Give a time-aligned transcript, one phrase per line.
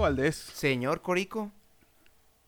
[0.00, 1.50] Valdés, Señor Corico,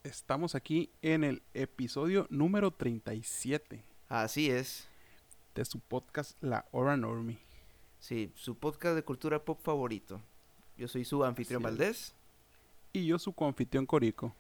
[0.05, 4.87] estamos aquí en el episodio número 37 así es.
[5.55, 7.39] de su podcast La Hora Normie.
[7.99, 10.21] Sí, su podcast de cultura pop favorito.
[10.77, 11.63] Yo soy su anfitrión.
[11.63, 12.15] Valdés.
[12.93, 14.33] Y yo su confitrión Corico.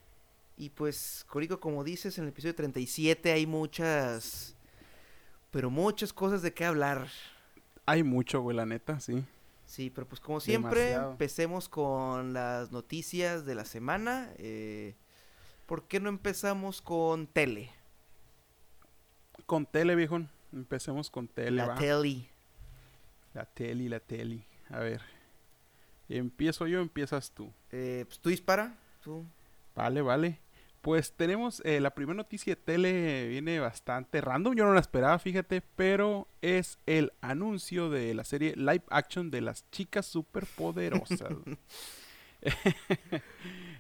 [0.57, 4.55] Y pues, Corico, como dices, en el episodio 37 hay muchas...
[5.51, 7.09] Pero muchas cosas de qué hablar.
[7.87, 9.25] Hay mucho, güey, la neta, sí.
[9.71, 11.13] Sí, pero pues como siempre, Demasiado.
[11.13, 14.33] empecemos con las noticias de la semana.
[14.37, 14.97] Eh,
[15.67, 17.71] ¿Por qué no empezamos con tele?
[19.47, 20.23] Con tele, viejo.
[20.53, 21.75] Empecemos con tele, la va.
[21.77, 22.29] tele.
[23.33, 24.45] La tele, la tele.
[24.71, 25.03] A ver.
[26.09, 27.53] Empiezo yo, empiezas tú.
[27.71, 28.77] Eh, pues tú dispara.
[29.05, 29.25] Tú.
[29.77, 30.41] Vale, vale.
[30.81, 35.19] Pues tenemos eh, la primera noticia de tele, viene bastante random, yo no la esperaba,
[35.19, 41.21] fíjate, pero es el anuncio de la serie live action de las chicas superpoderosas.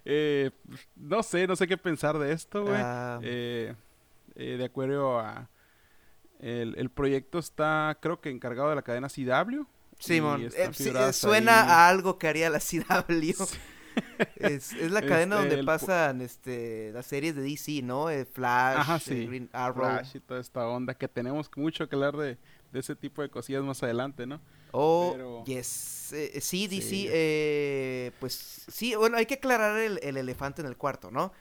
[0.04, 0.50] Eh,
[0.96, 2.80] no sé, no sé qué pensar de esto, güey.
[2.82, 3.74] Ah, Eh,
[4.34, 5.48] eh, de acuerdo a...
[6.40, 9.64] El, el proyecto está, creo que encargado de la cadena CW.
[9.98, 13.44] Simón, eh, sí, suena ahí- a algo que haría la CW.
[14.36, 18.10] Es, es la cadena Este, donde el pu- pasan este, las series de DC, ¿no?
[18.10, 19.26] Eh, Flash, Ajá, eh.
[19.26, 19.84] Green Arrow.
[19.86, 22.38] Flash y toda esta onda que tenemos mucho que hablar de,
[22.72, 24.40] de ese tipo de cosillas más adelante, ¿no?
[24.72, 26.12] Oh, Pero- yes.
[26.12, 27.06] Eh, eh, sí, DC, Sí.
[27.10, 31.32] eh, pues sí, bueno, hay que aclarar el, el elefante en el cuarto, ¿no?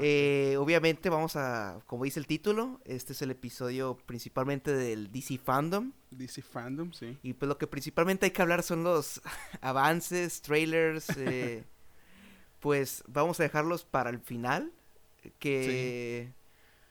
[0.00, 5.38] Eh, obviamente vamos a, como dice el título, este es el episodio principalmente del DC
[5.38, 5.92] Fandom.
[6.10, 7.18] DC Fandom, sí.
[7.22, 9.20] Y pues lo que principalmente hay que hablar son los
[9.60, 11.64] avances, trailers, eh,
[12.60, 14.72] pues vamos a dejarlos para el final,
[15.38, 16.32] que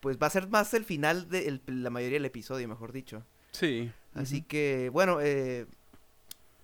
[0.02, 3.24] pues va a ser más el final de el- la mayoría del episodio, mejor dicho.
[3.52, 3.92] Sí.
[4.14, 5.66] Así que, bueno, eh,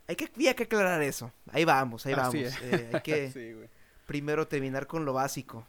[0.08, 1.32] hay que, hay que aclarar eso.
[1.52, 2.36] Ahí vamos, ahí vamos.
[2.36, 2.58] Así.
[2.64, 3.68] Eh, hay que sí, güey.
[4.08, 5.68] primero terminar con lo básico.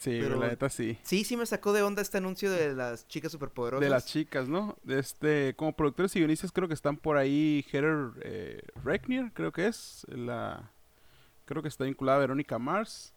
[0.00, 0.98] Sí, pero- la neta sí.
[1.02, 3.82] Sí, sí me sacó de onda este anuncio de las chicas superpoderosas.
[3.84, 4.76] De las chicas, ¿no?
[4.88, 9.66] Este, como productores y guionistas creo que están por ahí Heather eh, Reckner, creo que
[9.66, 10.06] es.
[10.08, 10.70] La,
[11.44, 13.12] creo que está vinculada a Verónica Mars.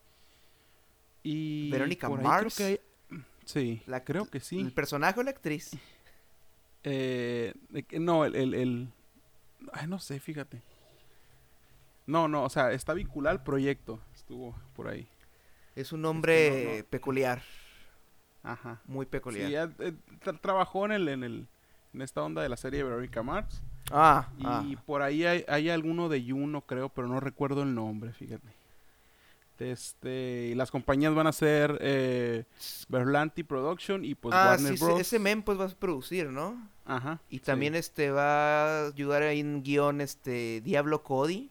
[1.23, 2.57] Y ¿Verónica creo Mars?
[2.57, 2.79] que hay-
[3.45, 4.59] sí, La- creo que sí.
[4.59, 5.72] ¿El personaje o la actriz?
[6.85, 7.53] Eh,
[7.93, 8.89] no, el, el, el-
[9.72, 10.61] Ay, no sé, fíjate.
[12.05, 14.01] No, no, o sea, está vinculada al proyecto.
[14.13, 15.07] Estuvo por ahí.
[15.75, 16.85] Es un nombre no, no.
[16.89, 17.41] peculiar,
[18.44, 18.81] Ajá.
[18.85, 19.47] muy peculiar.
[19.47, 21.47] Sí, ya, eh, tra- trabajó en el, en el,
[21.94, 23.61] en esta onda de la serie de Veronica Mars.
[23.91, 24.84] Ah, Y ah.
[24.85, 28.47] por ahí hay, hay alguno de Juno, creo, pero no recuerdo el nombre, fíjate.
[29.59, 32.44] Este, y las compañías van a ser eh,
[32.90, 35.00] Berlanti Production y pues Ah, Warner sí, Bros.
[35.00, 36.69] ese men pues va a producir, ¿no?
[36.85, 37.22] Ajá.
[37.29, 37.45] Y sí.
[37.45, 41.50] también este va a ayudar ahí en guion este Diablo Cody,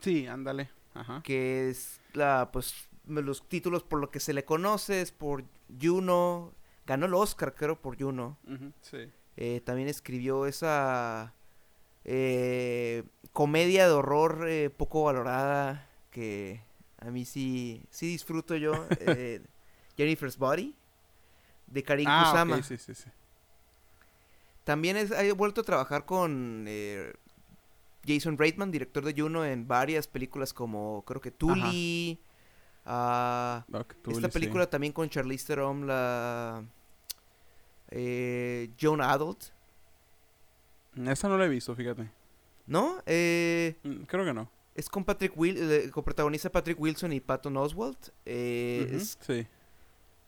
[0.00, 0.70] Sí, ándale.
[0.94, 1.20] Ajá.
[1.22, 5.44] que es la pues los títulos por lo que se le conoce es por
[5.80, 6.52] Juno,
[6.86, 8.38] ganó el Oscar creo por Juno.
[8.82, 9.10] sí.
[9.36, 11.32] Eh, también escribió esa
[12.04, 16.60] eh, comedia de horror eh, poco valorada que
[16.98, 19.40] a mí sí sí disfruto yo, eh,
[19.96, 20.74] Jennifer's Body
[21.68, 22.62] de Karin Ah, Kusama.
[22.62, 23.10] sí, sí, sí.
[24.64, 27.12] También es- ha vuelto a trabajar con eh,
[28.06, 32.20] Jason Reitman, director de Juno, en varias películas como creo que Tully.
[32.88, 34.32] Ah, Doc esta sí.
[34.32, 36.64] película también con Charlize Theron, la
[37.90, 39.44] eh, Young Adult,
[41.06, 42.10] Esa no la he visto, fíjate.
[42.66, 43.02] ¿no?
[43.06, 44.50] Eh, Mm, Creo que no.
[44.74, 48.08] es con Patrick Will, eh, con protagoniza Patrick Wilson y Patton Oswalt.
[48.26, 49.46] Eh, es- Sí.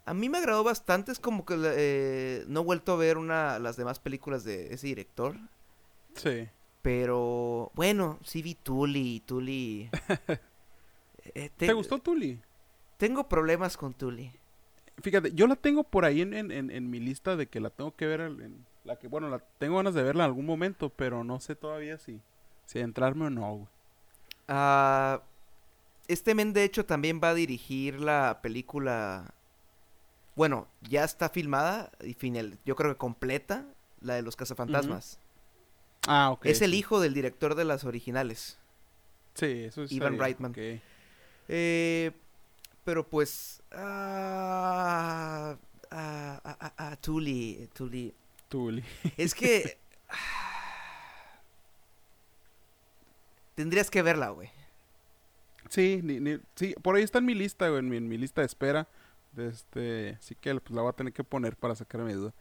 [0.06, 3.58] a mí me agradó bastante, es como que eh, no he vuelto a ver una
[3.58, 5.36] las demás películas de ese director.
[6.14, 6.48] Sí.
[6.82, 9.90] Pero bueno, sí vi Tully, Tully.
[11.34, 12.40] eh, ¿Te te- gustó Tully?
[13.00, 14.30] Tengo problemas con Tully.
[15.02, 17.70] Fíjate, yo la tengo por ahí en, en, en- en mi lista de que la
[17.70, 18.20] tengo que ver.
[18.20, 21.56] en- la que, bueno, la tengo ganas de verla en algún momento, pero no sé
[21.56, 22.20] todavía si,
[22.66, 23.54] si entrarme o no.
[23.54, 23.66] güey.
[24.48, 25.22] Ah,
[26.08, 29.32] este men de hecho también va a dirigir la película.
[30.36, 33.64] Bueno, ya está filmada y final, yo creo que completa,
[34.02, 35.18] la de los cazafantasmas.
[36.06, 36.44] Ah, ok.
[36.46, 36.78] es el sí.
[36.78, 38.58] hijo del director de las originales.
[39.34, 39.92] Sí, eso es.
[39.92, 40.50] Ivan Reitman.
[40.50, 40.58] Ok.
[41.48, 42.12] Eh,
[42.84, 43.62] pero pues.
[43.72, 45.56] ah,
[45.90, 48.14] ah, ah, ah, Tully, Tully.
[48.48, 48.84] Tully.
[49.16, 49.78] Es que.
[53.54, 54.50] Tendrías que verla, güey.
[55.68, 58.18] Sí, ni- ni- sí, por ahí está en mi lista, güey, en mi, en mi
[58.18, 58.88] lista de espera.
[59.32, 62.32] De este, así que pues, la voy a tener que poner para sacarme duda.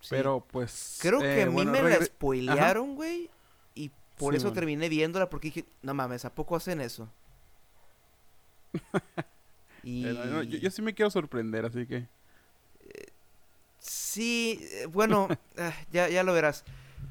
[0.00, 0.08] Sí.
[0.10, 0.98] Pero pues.
[1.02, 3.28] Creo que eh, a mí bueno, me la spoilearon, güey.
[3.74, 7.08] Y por Sí, eso terminé viéndola porque dije, no mames, ¿a poco hacen eso?
[9.82, 10.02] y...
[10.02, 12.06] yo, yo, sí me quiero sorprender, así que...
[13.80, 15.28] Sí, eh, bueno,
[15.58, 16.64] ah, ya, ya lo verás.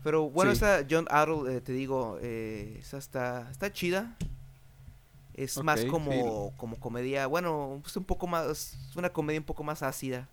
[0.04, 4.16] Pero bueno, esa John Arrow, eh, te digo, eh, esa está, está chida.
[5.34, 9.82] Es más como, como comedia, bueno, pues un poco más, una comedia un poco más
[9.82, 10.28] ácida.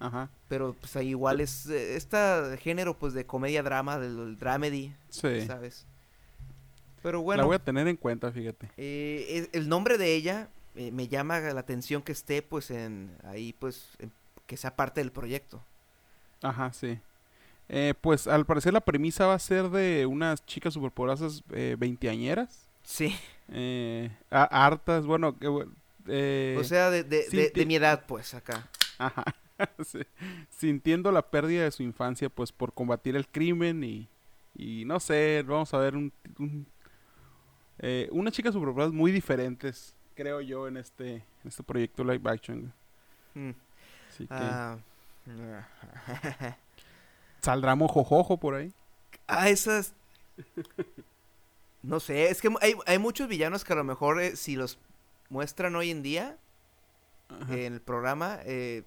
[0.00, 0.28] Ajá.
[0.48, 5.46] Pero pues ahí igual es este género pues de comedia drama, del, dramedy, sí.
[5.46, 5.86] ¿sabes?
[7.02, 7.42] Pero bueno.
[7.42, 8.68] La voy a tener en cuenta, fíjate.
[8.76, 10.48] el nombre de ella
[10.92, 14.12] me llama la atención que esté pues en ahí pues en
[14.46, 15.62] que sea parte del proyecto.
[16.42, 16.98] Ajá, sí.
[17.68, 22.68] Eh, pues al parecer la premisa va a ser de unas chicas superpoderosas eh, veinteañeras.
[22.84, 23.14] Sí.
[23.48, 25.36] Eh, hartas, bueno,
[26.06, 28.68] eh, o sea, de, de, mi edad, pues, acá.
[28.98, 29.24] Ajá.
[30.50, 34.08] Sintiendo la pérdida de su infancia, pues, por combatir el crimen y,
[34.54, 36.12] y no sé, vamos a ver un,
[38.12, 42.72] unas chicas superpoderosas muy diferentes, creo yo, en este, en este proyecto live action.
[43.34, 43.50] Mm.
[44.30, 44.78] Ah,
[47.42, 48.72] ¿Saldrá mojojojo por ahí?
[49.28, 49.94] Ah, esas...
[51.82, 52.52] No sé, es que
[52.86, 54.78] hay, muchos villanos que a lo mejor eh, si los
[55.28, 56.36] muestran hoy en día
[57.48, 58.82] en el programa, eh,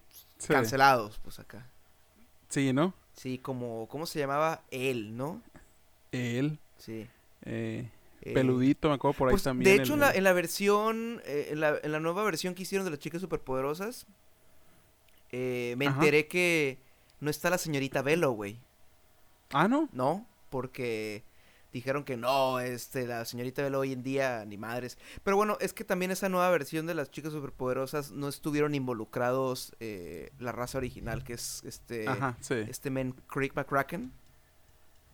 [0.48, 1.66] cancelados, pues acá.
[2.50, 2.94] Sí, ¿no?
[3.14, 4.64] Sí, como, ¿cómo se llamaba?
[4.72, 5.42] Él, ¿no?
[6.12, 6.58] Él.
[6.78, 7.08] Sí.
[7.44, 7.90] Eh,
[8.22, 9.78] peludito, me acuerdo por ahí pues, también.
[9.78, 12.86] De hecho, en, la, en la versión, en, la, en la nueva versión que hicieron
[12.86, 14.08] de las chicas superpoderosas,
[15.32, 16.80] eh, me enteré que
[17.20, 18.60] no está la señorita Velo, güey.
[19.52, 19.90] Ah, ¿no?
[19.92, 21.24] No, porque
[21.72, 24.98] dijeron que no, este, la señorita Velo hoy en día, ni madres.
[25.24, 29.76] Pero bueno, es que también esa nueva versión de las chicas superpoderosas no estuvieron involucrados
[29.80, 32.06] eh, la raza original, que es este,
[32.50, 34.12] este men Creek McCracken.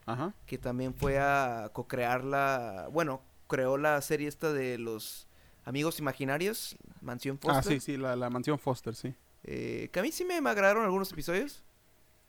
[0.06, 0.34] Ajá.
[0.46, 5.28] Que también fue a co-crear la, bueno, creó la serie esta de los
[5.64, 7.58] amigos imaginarios, Mansión Foster.
[7.58, 9.16] Ah, sí, sí, la, la Mansión Foster, sí.
[9.44, 11.64] Eh, que a mí sí me agradaron algunos episodios.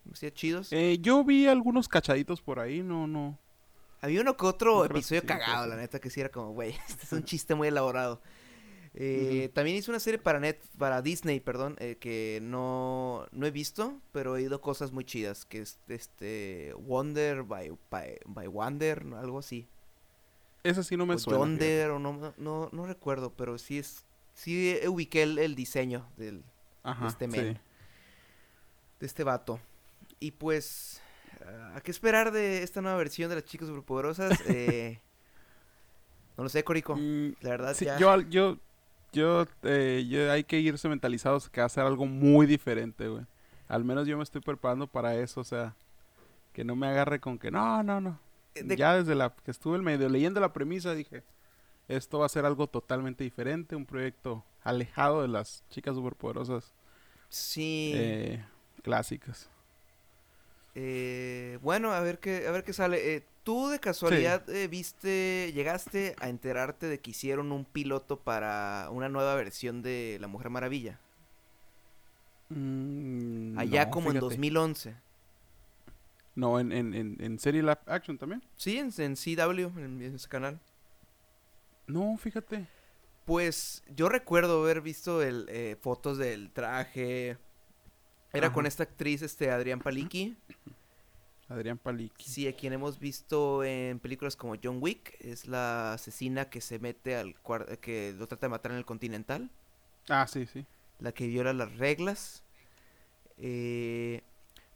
[0.04, 0.72] Me hacía chidos.
[0.72, 3.38] Eh, yo vi algunos cachaditos por ahí, no, no.
[4.00, 7.12] Había uno que otro episodio cagado, la neta, que sí era como, güey, este es
[7.12, 8.20] un chiste muy elaborado.
[8.98, 13.50] Eh, también hice una serie para net, para Disney, perdón, eh, que no, no he
[13.50, 19.40] visto, pero he oído cosas muy chidas, que es este Wonder by, by, Wonder, algo
[19.40, 19.68] así.
[20.62, 21.38] Esa sí no me suena.
[21.38, 26.42] Wonder, o no, no, no recuerdo, pero sí es, sí ubiqué el diseño del,
[26.82, 27.58] de este men.
[28.98, 29.60] De este vato.
[30.20, 31.02] Y pues,
[31.74, 34.38] ¿a qué esperar de esta nueva versión de las chicas superpoderosas?
[34.48, 35.00] Eh,
[36.36, 36.94] no lo sé, Corico.
[36.96, 37.98] Mm, la verdad, ya...
[37.98, 38.58] Yo, yo,
[39.16, 43.24] yo, eh, yo, hay que irse mentalizados que va a ser algo muy diferente, güey.
[43.68, 45.74] Al menos yo me estoy preparando para eso, o sea,
[46.52, 48.20] que no me agarre con que no, no, no.
[48.54, 51.24] Eh, ya desde la que estuve el medio leyendo la premisa dije,
[51.88, 56.72] esto va a ser algo totalmente diferente, un proyecto alejado de las chicas superpoderosas
[57.28, 57.92] Sí.
[57.94, 58.44] Eh,
[58.82, 59.50] clásicas.
[60.74, 63.16] Eh, bueno, a ver qué, a ver qué sale.
[63.16, 69.08] Eh, ¿Tú de casualidad viste, llegaste a enterarte de que hicieron un piloto para una
[69.08, 70.98] nueva versión de La Mujer Maravilla?
[72.48, 74.96] Mm, Allá como en 2011.
[76.34, 78.42] No, en, en, en, en Serie Action también.
[78.56, 80.58] Sí, en, en CW, en, ese canal.
[81.86, 82.66] No, fíjate.
[83.26, 87.38] Pues yo recuerdo haber visto el, eh, fotos del traje.
[88.32, 90.36] Era con esta actriz, este, Adrián Paliki.
[91.48, 92.28] Adrián Paliki.
[92.28, 95.16] Sí, a quien hemos visto en películas como John Wick.
[95.20, 98.84] Es la asesina que se mete al cuarto, que lo trata de matar en el
[98.84, 99.50] Continental.
[100.08, 100.66] Ah, sí, sí.
[100.98, 102.42] La que viola las reglas.
[103.38, 104.22] Eh,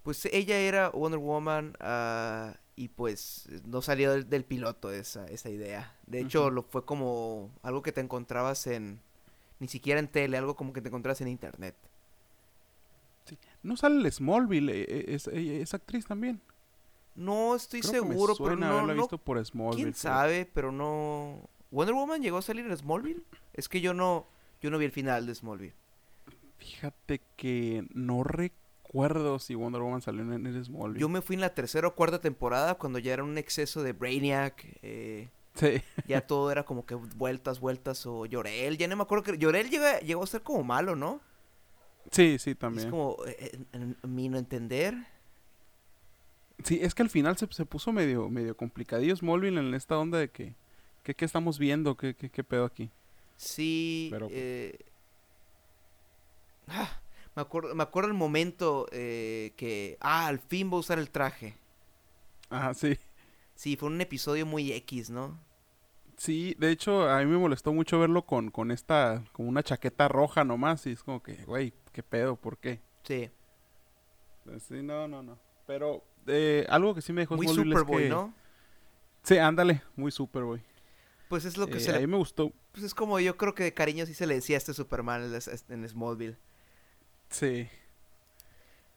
[0.02, 1.76] pues ella era Wonder Woman.
[1.80, 5.94] Uh, y pues no salió del, piloto esa, esa idea.
[6.06, 9.00] De hecho, lo fue como algo que te encontrabas en,
[9.58, 11.76] ni siquiera en tele, algo como que te encontrabas en internet.
[13.62, 16.40] ¿No sale el Smallville, eh, eh, es, eh, esa actriz también?
[17.14, 19.83] No estoy seguro, pero no, visto por Smallville.
[19.83, 20.49] ¿Quién sabe?
[20.52, 21.49] Pero no...
[21.71, 23.23] ¿Wonder Woman llegó a salir en Smallville?
[23.52, 24.26] Es que yo no,
[24.61, 25.75] yo no vi el final de Smallville.
[26.59, 31.00] Fíjate que no recuerdo si Wonder Woman salió en el Smallville.
[31.00, 33.93] Yo me fui en la tercera o cuarta temporada cuando ya era un exceso de
[33.93, 34.67] Brainiac.
[34.83, 35.83] Eh, sí.
[36.07, 38.76] Ya todo era como que vueltas, vueltas o Llorel.
[38.79, 41.21] Ya no me acuerdo que Llorel llegó, a ser como malo, ¿no?
[42.11, 42.88] Sí, sí, también.
[42.88, 44.95] Es como, eh, en, mi no entender.
[46.64, 50.19] Sí, es que al final se, se puso medio, medio complicadillo Smallville en esta onda
[50.19, 50.55] de que,
[51.02, 51.97] ¿qué, estamos viendo?
[51.97, 52.90] ¿Qué, qué, pedo aquí?
[53.37, 54.79] Sí, Pero, eh...
[56.69, 57.00] ah,
[57.35, 61.11] me acuerdo, me acuerdo el momento eh, que, ah, al fin va a usar el
[61.11, 61.57] traje.
[62.50, 62.99] Ajá, sí.
[63.55, 65.38] Sí, fue un episodio muy X, ¿no?
[66.17, 70.07] Sí, de hecho, a mí me molestó mucho verlo con, con esta, como una chaqueta
[70.09, 72.37] roja nomás, y es como que, güey, ¿qué pedo?
[72.37, 72.81] ¿Por qué?
[73.05, 73.31] Sí.
[74.59, 75.38] Sí, no, no, no.
[75.67, 78.34] Pero eh, algo que sí me dejó Muy Smallville es Superboy, que- ¿no?
[79.22, 80.62] Sí, ándale, muy Superboy.
[81.28, 82.00] Pues es lo que Eh, se a le...
[82.00, 84.56] mí me gustó, Pues es como yo creo que de cariño sí se le decía
[84.56, 86.37] a este Superman en, es- en Smallville.
[87.28, 87.68] sí.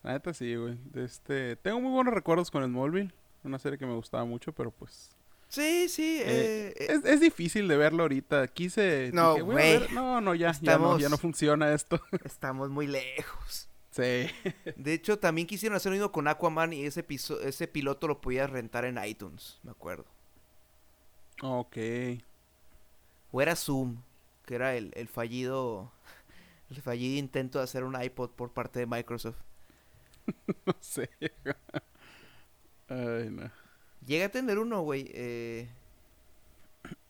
[0.04, 0.78] La neta sí, güey.
[0.96, 3.14] Este, tengo muy buenos recuerdos con Smallville,
[3.46, 5.12] una serie que me gustaba mucho, pero pues
[5.48, 6.20] Sí, sí.
[6.22, 8.48] Eh, eh, es, es difícil de verlo ahorita.
[8.48, 9.12] Quise.
[9.14, 9.88] No, dije, güey.
[9.94, 12.02] No, no, ya, ya no, ya no funciona esto.
[12.26, 13.70] Estamos muy lejos.
[13.94, 14.28] Sí.
[14.76, 18.50] De hecho, también quisieron hacer uno con Aquaman y ese, piso- ese piloto lo podías
[18.50, 20.06] rentar en iTunes, me acuerdo.
[21.44, 21.78] Ok.
[23.32, 23.98] O era Zoom,
[24.46, 25.92] que era el, el fallido
[26.72, 29.38] el fallido intento de hacer un iPod por parte de Microsoft.
[30.66, 31.10] No sé.
[32.88, 33.52] Ay, no.
[34.06, 35.10] Llegué a tener uno, güey.
[35.14, 35.68] eh,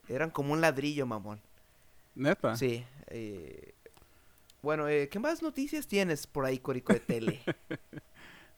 [0.08, 1.42] eran como un ladrillo, mamón.
[2.16, 2.54] Neta.
[2.60, 2.86] Sí.
[3.08, 3.73] eh,
[4.64, 7.42] bueno, eh, ¿qué más noticias tienes por ahí, Corico de Tele?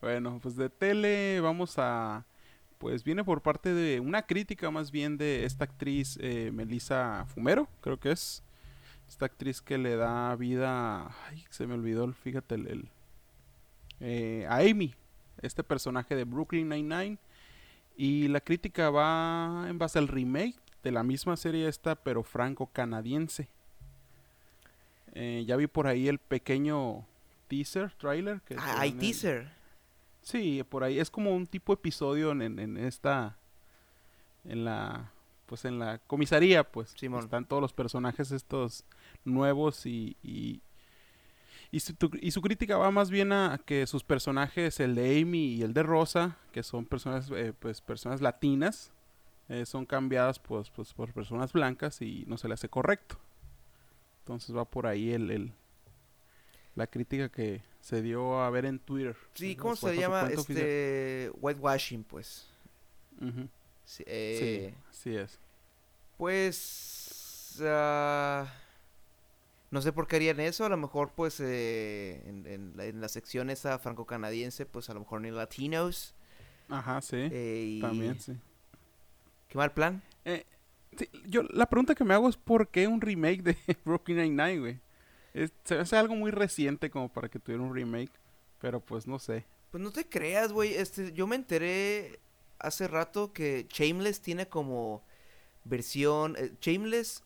[0.01, 2.25] Bueno, pues de tele vamos a.
[2.77, 7.67] Pues viene por parte de una crítica más bien de esta actriz eh, Melissa Fumero,
[7.81, 8.43] creo que es.
[9.09, 11.07] Esta actriz que le da vida.
[11.27, 12.67] Ay, se me olvidó, fíjate, el.
[12.67, 12.89] el-
[14.01, 14.93] eh, a Amy,
[15.41, 17.17] este personaje de Brooklyn Nine-Nine.
[17.97, 23.47] Y la crítica va en base al remake de la misma serie esta, pero franco-canadiense.
[25.15, 27.05] Eh, ya vi por ahí el pequeño
[27.47, 28.41] teaser, trailer.
[28.41, 29.49] Que Ah, hay teaser.
[30.21, 33.37] Sí, por ahí es como un tipo episodio en, en, en esta,
[34.43, 35.11] en la,
[35.45, 37.23] pues en la comisaría, pues Simón.
[37.23, 38.83] están todos los personajes estos
[39.23, 40.61] nuevos y y,
[41.71, 45.21] y su, tu- y su crítica va más bien a que sus personajes, el de
[45.21, 48.91] Amy y el de Rosa, que son personas, eh, pues personas latinas,
[49.49, 53.17] eh, son cambiadas pues, pues por personas blancas y no se le hace correcto.
[54.25, 55.53] Entonces va por ahí el, el
[56.73, 59.15] la crítica que se dio a ver en Twitter.
[59.35, 60.23] Sí, ¿cómo se llama?
[60.23, 60.57] oficial.
[60.57, 61.31] Este.
[61.39, 62.47] Whitewashing, pues.
[63.21, 63.47] Ujú.
[63.85, 65.39] Sí, eh, Sí, es.
[66.17, 67.59] Pues.
[67.63, 68.51] ah,
[69.69, 70.65] no sé por qué harían eso.
[70.65, 74.95] A lo mejor, pues, eh, en, en la, en la sección esa franco-canadiense, pues a
[74.95, 76.15] lo mejor ni latinos.
[76.67, 77.29] Ajá, sí.
[77.31, 78.33] eh, y- También, sí.
[79.49, 80.01] Qué mal plan.
[80.25, 80.45] Eh,
[80.97, 84.59] sí, Yo, la pregunta que me hago es ¿por qué un remake de Brooklyn Nine-Nine,
[84.59, 84.79] güey?
[85.33, 88.11] Es, se hace algo muy reciente como para que tuviera un remake,
[88.61, 89.45] pero pues no sé.
[89.71, 90.73] Pues no te creas, güey.
[90.75, 92.19] Este, yo me enteré
[92.59, 95.03] hace rato que Shameless tiene como
[95.65, 96.35] versión.
[96.37, 97.23] eh, Shameless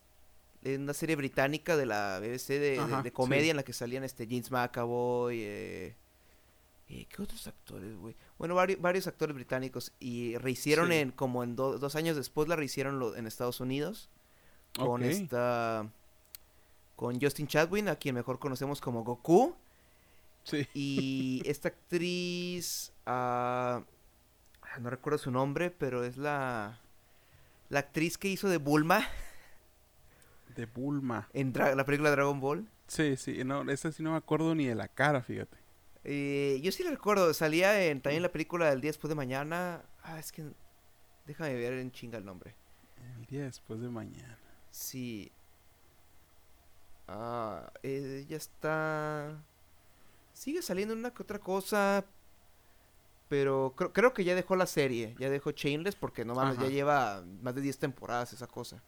[0.64, 3.50] es una serie británica de la BBC de, de- Ajá, de comedia sí.
[3.52, 5.42] en la que salían este James McAvoy.
[5.44, 5.96] Eh,
[6.90, 8.16] eh, ¿Qué otros actores, güey?
[8.40, 9.92] Bueno, vari- varios actores británicos.
[10.00, 10.96] Y rehicieron Sí.
[10.96, 14.10] en, como en do- dos años después, la rehicieron lo- en Estados Unidos.
[14.76, 15.88] Con esta.
[16.96, 19.56] Con Justin Chadwin, a quien mejor conocemos como Goku.
[20.44, 20.68] Sí.
[20.74, 23.84] Y esta actriz, ah,
[24.80, 26.80] no recuerdo su nombre, pero es la,
[27.70, 29.08] la actriz que hizo de Bulma
[30.56, 31.30] De Bulma.
[31.34, 32.68] en la película Dragon Ball.
[32.88, 35.58] Sí, sí, no, esa sí no me acuerdo ni de la cara, fíjate.
[36.04, 39.84] Eh, yo sí la recuerdo, salía en también la película del día después de mañana.
[40.04, 40.44] Ah, es que
[41.26, 42.56] déjame ver en chinga el nombre.
[43.18, 44.38] El día después de mañana.
[44.72, 45.32] Sí.
[47.08, 49.44] Ah, ella está.
[50.34, 52.06] Sigue saliendo en una que otra cosa.
[53.28, 55.16] Pero creo, creo que ya dejó la serie.
[55.20, 58.82] Ya dejó Chainless porque no mames, ya lleva más de 10 temporadas esa cosa.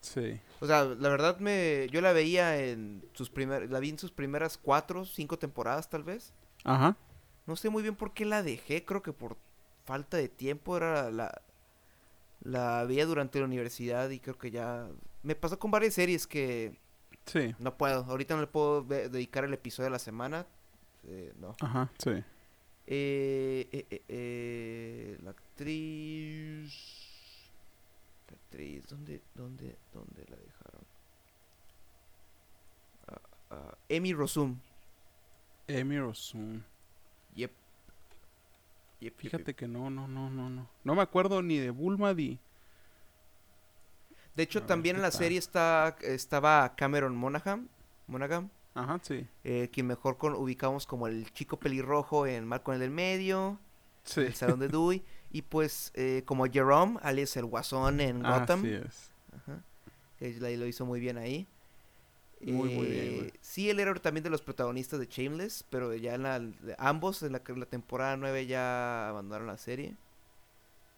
[0.00, 0.40] Sí.
[0.60, 1.88] O sea, la verdad me.
[1.90, 3.68] Yo la veía en sus primeras.
[3.70, 6.32] La vi en sus primeras 4, 5 temporadas tal vez.
[6.64, 6.96] Ajá.
[7.46, 8.84] No sé muy bien por qué la dejé.
[8.84, 9.36] Creo que por
[9.84, 11.42] falta de tiempo era la.
[12.42, 14.88] La veía durante la universidad y creo que ya.
[15.22, 16.78] Me pasó con varias series que
[17.24, 17.54] Sí.
[17.58, 20.46] no puedo, ahorita no le puedo dedicar el episodio a la semana.
[21.08, 21.56] eh, no.
[21.60, 22.10] Ajá, sí.
[22.88, 27.05] Eh, eh, eh, eh, la actriz.
[28.56, 30.86] Actriz, ¿dónde, dónde, dónde la dejaron?
[33.06, 33.20] Ah,
[33.50, 34.56] ah, Amy Rosum.
[35.68, 36.64] Amy Rosun.
[37.34, 37.52] Yep.
[39.00, 39.56] Yep, Fíjate yep.
[39.56, 40.70] que no, no, no, no, no.
[40.84, 42.38] No me acuerdo ni de Bulma ni.
[44.34, 45.18] De hecho, también ¿qué en la tal?
[45.18, 47.68] serie está, estaba Cameron Monaghan.
[48.06, 48.50] Monaghan.
[48.72, 49.26] Ajá, sí.
[49.44, 53.58] eh, quien mejor con, ubicamos como el chico pelirrojo en Marco en el medio.
[54.04, 54.20] Sí.
[54.22, 55.04] el Salón de Dewey.
[55.30, 58.60] Y pues eh, como Jerome, alias el Guasón en Gotham.
[58.60, 59.10] Así es.
[59.36, 59.62] Ajá,
[60.20, 61.46] lo hizo muy bien ahí.
[62.40, 63.28] Muy, muy bien, güey.
[63.28, 66.42] Eh, Sí, él era también de los protagonistas de Shameless, pero ya en la,
[66.78, 69.96] ambos en la, en la temporada 9 ya abandonaron la serie.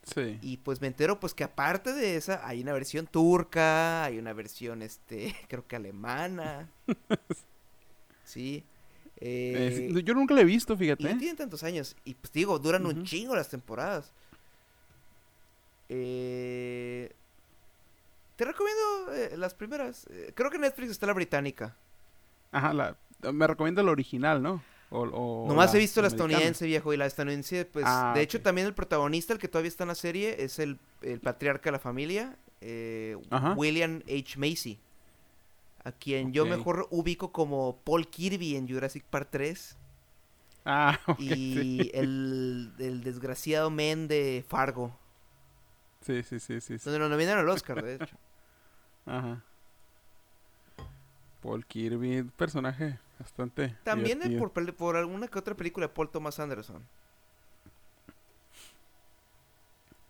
[0.02, 0.38] Sí.
[0.42, 4.32] Y pues me entero pues que aparte de esa hay una versión turca, hay una
[4.32, 6.68] versión este, creo que alemana.
[8.24, 8.64] sí.
[9.20, 11.02] Eh, Eh, yo nunca la he visto, y fíjate.
[11.02, 11.96] no tienen tantos años.
[12.04, 14.12] Y pues digo, duran un chingo las temporadas.
[15.88, 17.12] Eh,
[18.36, 20.06] te recomiendo eh, las primeras.
[20.34, 21.74] Creo que Netflix está la británica.
[22.52, 22.96] Ajá, la,
[23.32, 24.62] me recomienda la original, ¿no?
[24.90, 26.92] O, o Nomás he visto la estadounidense, viejo.
[26.94, 29.88] Y la estadounidense, pues, Ah, de hecho, también el protagonista, el que todavía está en
[29.88, 32.36] la serie, es el, el patriarca de la familia.
[33.56, 34.38] William H.
[34.38, 34.78] Macy.
[35.88, 39.78] A quien yo mejor ubico como Paul Kirby en Jurassic Park 3.
[40.66, 41.90] Ah, ok, y sí.
[41.94, 44.94] el, el desgraciado men de Fargo.
[46.02, 46.76] Sí, sí, sí, sí.
[46.76, 48.16] Donde lo nominaron al Oscar, de hecho.
[49.06, 49.42] Ajá.
[51.40, 53.74] Paul Kirby, personaje bastante.
[53.82, 56.86] También por, por alguna que otra película de Paul Thomas Anderson.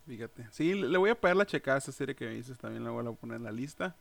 [0.08, 0.49] Fíjate.
[0.50, 2.58] Sí, le le voy a pegar la checada a esa serie que me dices.
[2.58, 3.94] También la voy a poner en la lista.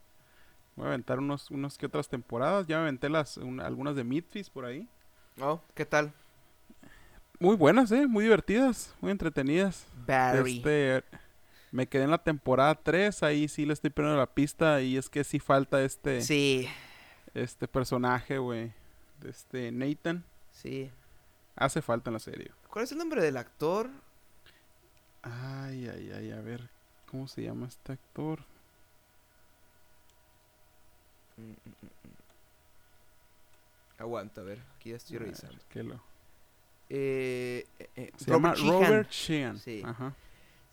[0.77, 2.65] Voy a aventar unos, unos que otras temporadas.
[2.67, 4.87] Ya me aventé las, un- algunas de Midfist por ahí.
[5.41, 6.13] Oh, ¿qué tal?
[7.39, 8.07] Muy buenas, ¿eh?
[8.07, 9.85] Muy divertidas, muy entretenidas.
[10.07, 10.57] Barry.
[10.57, 11.03] Este,
[11.71, 15.09] me quedé en la temporada 3, ahí sí le estoy perdiendo la pista y es
[15.09, 16.67] que sí falta este, Sí,
[17.33, 18.71] este personaje, güey.
[19.25, 20.23] Este Nathan.
[20.51, 20.89] sí.
[21.59, 22.51] Hace falta en la serie.
[22.69, 23.89] ¿Cuál es el nombre del actor?
[25.23, 26.69] Ay, ay, ay, a ver,
[27.09, 28.41] ¿cómo se llama este actor?
[31.37, 31.87] Mm, mm, mm.
[33.99, 35.57] Aguanta, a ver, aquí ya estoy A ver, revisando.
[35.69, 36.01] que lo-
[36.89, 37.65] Eh,
[37.95, 38.71] eh, Se llama Sheehan.
[38.81, 39.59] Robert Sheehan.
[39.59, 39.81] Sí.
[39.85, 40.13] Ajá.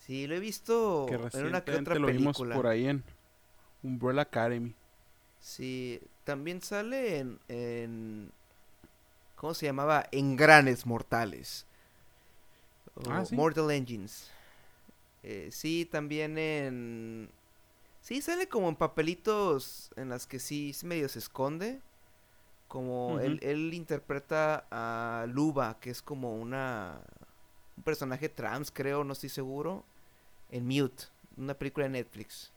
[0.06, 2.54] Sí, lo he visto Que en una que otra lo vimos película.
[2.54, 3.02] por ahí en
[3.83, 4.75] Umbrella Academy.
[5.40, 8.30] Sí, también sale en, en-
[9.37, 10.06] ¿Cómo se llamaba?
[10.12, 11.67] Engranes Mortales.
[12.95, 13.34] O Ah, ¿sí?
[13.34, 14.30] Mortal Engines.
[15.23, 17.28] Eh, sí, también en...
[18.04, 21.80] Sí, sale como en papelitos en las que sí medio se esconde.
[22.69, 27.00] Como él, él interpreta a Luba, que es como una...
[27.78, 29.84] Un personaje trans, creo, no estoy seguro.
[30.50, 31.04] En Mute,
[31.38, 32.52] una película de Netflix.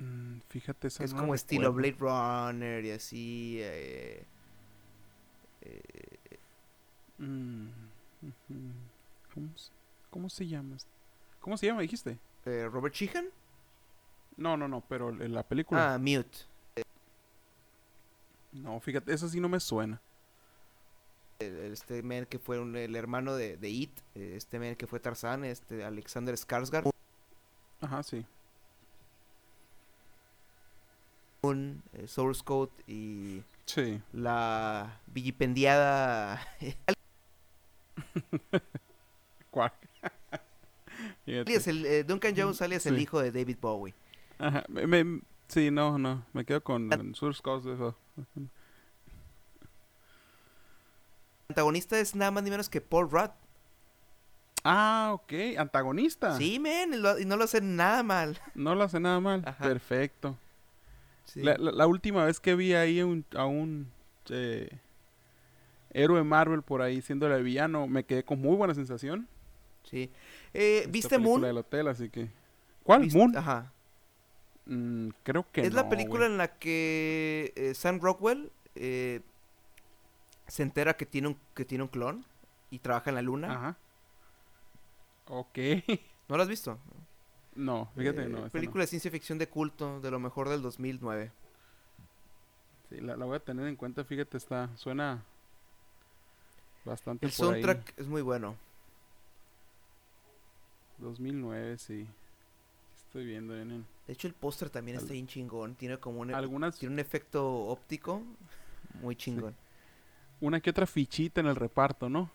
[0.00, 1.72] Mm, fíjate, esa Es no como estilo.
[1.72, 3.58] Blade Runner y así.
[3.60, 4.24] eh,
[5.60, 6.38] eh,
[7.18, 7.68] Mm,
[8.22, 8.58] ujú.
[9.32, 9.70] ¿Cómo, se-
[10.10, 10.76] ¿Cómo se llama?
[11.40, 12.18] ¿Cómo se llama, dijiste?
[12.46, 13.26] Eh, Robert Sheehan.
[14.36, 15.94] No, no, no, pero en la película.
[15.94, 16.38] Ah, Mute.
[18.52, 20.00] No, fíjate, eso sí no me suena.
[21.38, 23.90] Este man que fue un- el hermano de, de It.
[24.14, 25.44] eh, Este man que fue Tarzán.
[25.44, 26.90] Este Alexander Skarsgård.
[27.82, 28.24] Ajá, sí.
[31.42, 34.00] Un eh, Source Code y Sí.
[34.12, 36.40] la villipendiada.
[39.50, 39.72] ¿Cuál?
[41.26, 43.02] Alias el, eh, Duncan Jones, alias el Sí.
[43.02, 43.94] hijo de David Bowie.
[44.38, 46.98] Ajá, me, me- sí, no, no, me quedo con Ah.
[47.14, 47.96] Source eso.
[51.48, 53.30] El antagonista es nada más ni menos que Paul Rudd.
[54.64, 56.36] Ah, ok, antagonista.
[56.36, 58.38] Sí, man, y, no lo hace nada mal.
[58.54, 59.42] No lo hace nada mal.
[59.46, 59.62] Ajá.
[59.64, 60.36] Perfecto.
[61.24, 61.42] Sí.
[61.42, 63.90] La, la- la última vez que vi ahí un- a un
[64.28, 64.68] eh,
[65.90, 69.28] héroe Marvel por ahí siendo el villano, me quedé con muy buena sensación.
[69.90, 70.10] Sí.
[70.54, 71.42] Eh, ¿Viste película Moon?
[71.42, 72.28] del hotel, así que...
[72.82, 73.02] ¿Cuál?
[73.02, 73.36] ¿Viste- ¿Moon?
[73.36, 73.72] Ajá.
[74.66, 79.20] Mm, creo que es la película en la que eh, Sam Rockwell eh,
[80.48, 82.24] se entera que tiene un que tiene un clon
[82.70, 83.52] y trabaja en la luna.
[83.54, 83.76] Ajá.
[85.28, 85.58] Ok.
[86.28, 86.78] ¿No lo has visto?
[87.54, 88.38] no, fíjate, Eh, no.
[88.38, 88.50] esa no.
[88.52, 91.30] película de ciencia ficción de culto de lo mejor del 2009.
[92.90, 94.68] Sí, la, la voy a tener en cuenta, fíjate, está...
[94.76, 95.24] Suena
[96.84, 97.62] bastante El por ahí.
[97.62, 98.56] soundtrack es muy bueno.
[100.98, 102.06] 2009, sí.
[102.96, 106.20] Estoy viendo en, en De hecho el póster también Al- está bien chingón, tiene como
[106.20, 106.78] un algunas...
[106.78, 108.22] tiene un efecto óptico
[109.02, 109.54] muy chingón.
[110.40, 112.30] Una que otra fichita en el reparto, ¿no?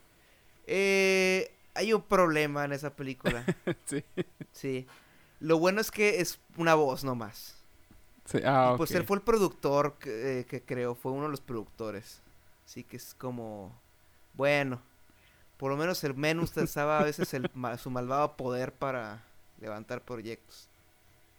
[0.68, 3.44] Eh, hay un problema en esa película.
[3.86, 4.04] sí.
[4.52, 4.88] sí.
[5.40, 7.56] Lo bueno es que es una voz nomás.
[8.26, 8.40] sí.
[8.46, 11.42] Ah, Y pues él fue el productor que, eh, que creo, fue uno de los
[11.42, 12.22] productores.
[12.66, 13.76] Así que es como,
[14.34, 14.82] bueno,
[15.62, 17.48] por lo menos el men usaba a veces el,
[17.78, 19.24] su malvado poder para
[19.60, 20.68] levantar proyectos.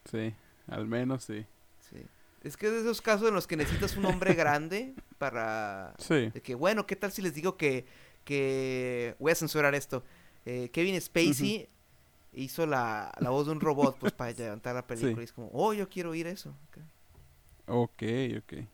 [0.08, 0.32] Sí,
[0.68, 1.44] al menos sí.
[1.90, 2.06] Sí.
[2.44, 5.94] Es que es de esos casos en los que necesitas un hombre grande para...
[5.98, 6.30] Sí.
[6.30, 7.85] De que, bueno, ¿qué tal si les digo que...
[8.24, 10.04] que voy a censurar esto.
[10.46, 11.68] Eh, Kevin Spacey
[12.32, 15.14] hizo la, la voz de un robot pues para levantar la película.
[15.16, 15.20] Sí.
[15.20, 16.54] Y es como, oh, yo quiero oír eso.
[16.68, 16.78] Ok.
[17.66, 18.02] Ok,
[18.38, 18.68] ok.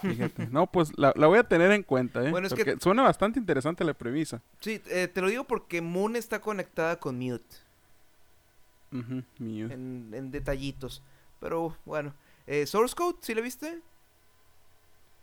[0.00, 0.46] Fíjate.
[0.48, 2.30] No, pues la, la voy a tener en cuenta, ¿eh?
[2.30, 4.40] Bueno, es que- suena bastante interesante la premisa.
[4.60, 7.44] Sí, eh, te lo digo porque Moon está conectada con Mute
[9.72, 11.02] en, en detallitos.
[11.38, 12.12] Pero bueno,
[12.46, 13.80] eh, Source Code, ¿sí la viste?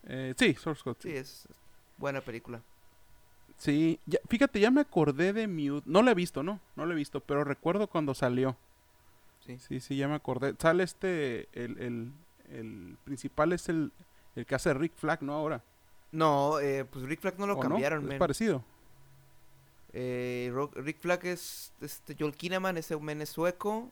[0.08, 0.98] Eh, sí, Source Code.
[1.02, 1.48] Sí, es
[1.98, 2.62] buena película.
[3.58, 5.84] Sí, ya- fíjate, ya me acordé de Mute.
[5.90, 6.60] No la he visto, ¿no?
[6.76, 8.56] No la he visto, pero recuerdo cuando salió.
[9.46, 9.58] Sí.
[9.60, 10.56] Sí, sí, ya me acordé.
[10.60, 12.12] Sale este, el, el,
[12.52, 13.92] el principal es el,
[14.38, 15.34] el que hace Rick Flag, ¿no?
[15.34, 15.64] Ahora.
[16.12, 18.18] No, eh, pues Rick Flag no lo ¿O cambiaron, Es men.
[18.20, 18.64] parecido.
[19.94, 23.92] Eh, Rick Flag es este Joel Kinnaman, ese men es sueco.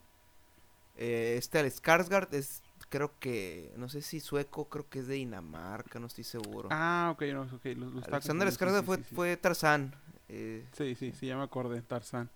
[0.97, 5.15] Eh, este Alex Skarsgård es, creo que, no sé si sueco, creo que es de
[5.15, 6.69] Dinamarca, no estoy seguro.
[6.71, 7.65] Ah, ok, no, ok.
[7.75, 9.15] Lo, lo estaba Alexander Skarsgård sí, fue, sí, sí.
[9.15, 9.95] fue Tarzán.
[10.29, 11.81] eh, Sí, sí, sí, ya me acordé.
[11.81, 12.29] Tarzán.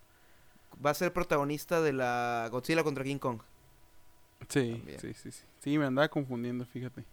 [0.83, 3.39] va a ser protagonista de la Godzilla contra King Kong.
[4.49, 4.99] Sí, También.
[4.99, 5.43] sí, sí, sí.
[5.59, 7.03] Sí, me andaba confundiendo, fíjate.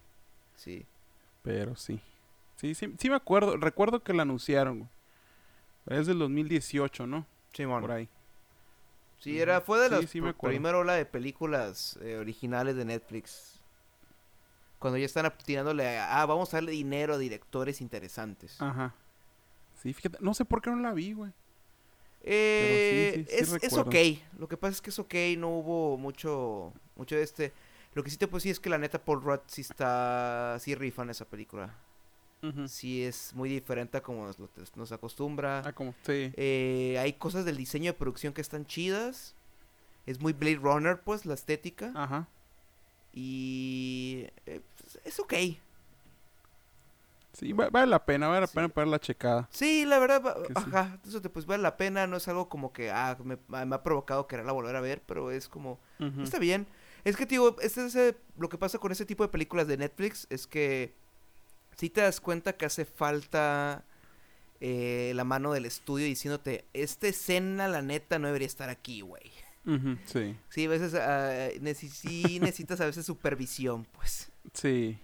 [0.57, 0.85] Sí.
[1.43, 2.01] Pero sí.
[2.57, 3.55] Sí, sí, sí me acuerdo.
[3.55, 4.89] Recuerdo que la anunciaron, güey.
[5.99, 7.25] Es del 2018, ¿no?
[7.53, 7.81] Simón.
[7.81, 8.09] Por ahí.
[9.19, 10.51] Sí, era, fue de Sí, las sí acuerdo.
[10.51, 13.61] primera ola de películas eh, originales de Netflix.
[14.79, 18.61] Cuando ya están tirándole a, ah, vamos a darle dinero a directores interesantes.
[18.61, 18.93] Ajá.
[19.81, 20.17] Sí, fíjate.
[20.21, 21.31] No sé por qué no la vi, güey.
[22.21, 23.95] Eh, sí, sí, sí es, es ok.
[24.37, 27.53] Lo que pasa es que es ok, no hubo mucho, mucho de este.
[27.97, 30.75] Lo que sí te puedo decir es que la neta Paul Rudd sí está, sí
[30.75, 31.73] rifa en esa película.
[32.43, 32.67] Ujú.
[32.67, 34.37] Sí es muy diferente a como nos,
[34.75, 35.63] nos acostumbra.
[35.65, 36.31] Ah, como, sí.
[36.37, 39.33] Eh, hay cosas del diseño de producción que están chidas.
[40.05, 41.91] Es muy Blade Runner, pues, la estética.
[41.95, 42.27] Ajá.
[43.13, 45.33] Y eh, pues, es ok.
[47.33, 48.53] Sí, va- vale la pena, vale la Sí.
[48.55, 49.47] pena poner la checada.
[49.51, 50.99] Sí, la verdad, va- ajá.
[51.21, 52.05] Te, pues vale la pena.
[52.05, 55.31] No es algo como que, ah, me, me ha provocado quererla volver a ver, pero
[55.31, 55.79] es como.
[56.21, 56.67] Está bien.
[57.03, 60.27] Es que, tío, este es lo que pasa con ese tipo de películas de Netflix
[60.29, 60.93] es que
[61.77, 63.85] si te das cuenta que hace falta
[64.59, 69.31] eh, la mano del estudio diciéndote, esta escena, la neta, no debería estar aquí, güey.
[70.05, 74.31] Sí, Sí, a veces ah, sí necesitas a veces supervisión, pues.
[74.53, 74.97] sí.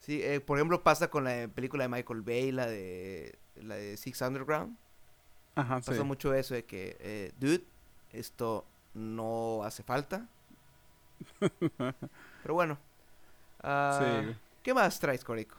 [0.00, 3.96] Sí, eh, por ejemplo, pasa con la película de Michael Bay, la de, la de
[3.96, 4.76] Six Underground.
[5.54, 5.90] Ajá, sí.
[5.90, 7.64] Pasa mucho eso de que, eh, dude,
[8.10, 10.28] esto no hace falta.
[12.42, 12.78] Pero bueno.
[13.62, 14.34] ah, Sí.
[14.62, 15.56] ¿Qué más traes, Corico?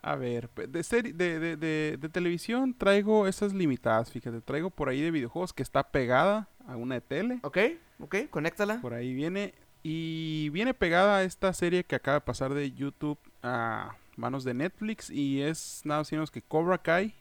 [0.00, 4.40] A ver, pe- de, seri- de, de, de, de televisión traigo esas limitadas, fíjate.
[4.40, 7.40] Traigo por ahí de videojuegos que está pegada a una de tele.
[7.42, 7.58] Ok,
[8.00, 8.80] ok, conéctala.
[8.80, 9.54] Por ahí viene.
[9.82, 14.54] Y viene pegada a esta serie que acaba de pasar de YouTube a manos de
[14.54, 15.10] Netflix.
[15.10, 17.14] Y es nada más menos que Cobra Kai.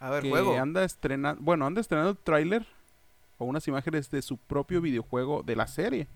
[0.00, 0.58] A ver, que juego.
[0.58, 2.66] anda estrenando, bueno, anda estrenando el tráiler
[3.38, 6.06] o unas imágenes de su propio videojuego de la serie.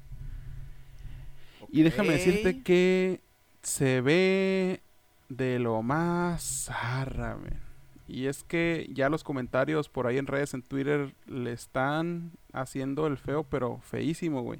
[1.72, 3.20] Y déjame decirte que
[3.62, 4.80] se ve
[5.28, 6.70] de lo más
[7.42, 7.60] men.
[8.08, 13.06] Y es que ya los comentarios por ahí en redes, en Twitter, le están haciendo
[13.06, 14.58] el feo, pero feísimo, güey.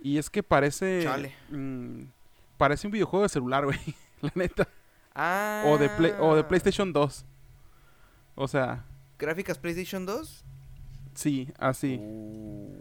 [0.00, 1.00] Y es que parece...
[1.02, 1.32] Chale.
[1.50, 2.02] mm,
[2.56, 3.78] parece un videojuego de celular, güey.
[4.20, 4.68] La neta.
[5.14, 5.64] Ah.
[5.66, 7.24] O de, Play- o de PlayStation 2.
[8.36, 8.84] O sea,
[9.18, 10.44] ¿Gráficas PlayStation 2?
[11.14, 11.98] sí, así.
[12.00, 12.76] Uh,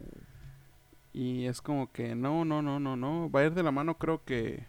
[1.13, 3.30] Y es como que no, no, no, no, no.
[3.30, 4.65] Va a ir de la mano, creo que.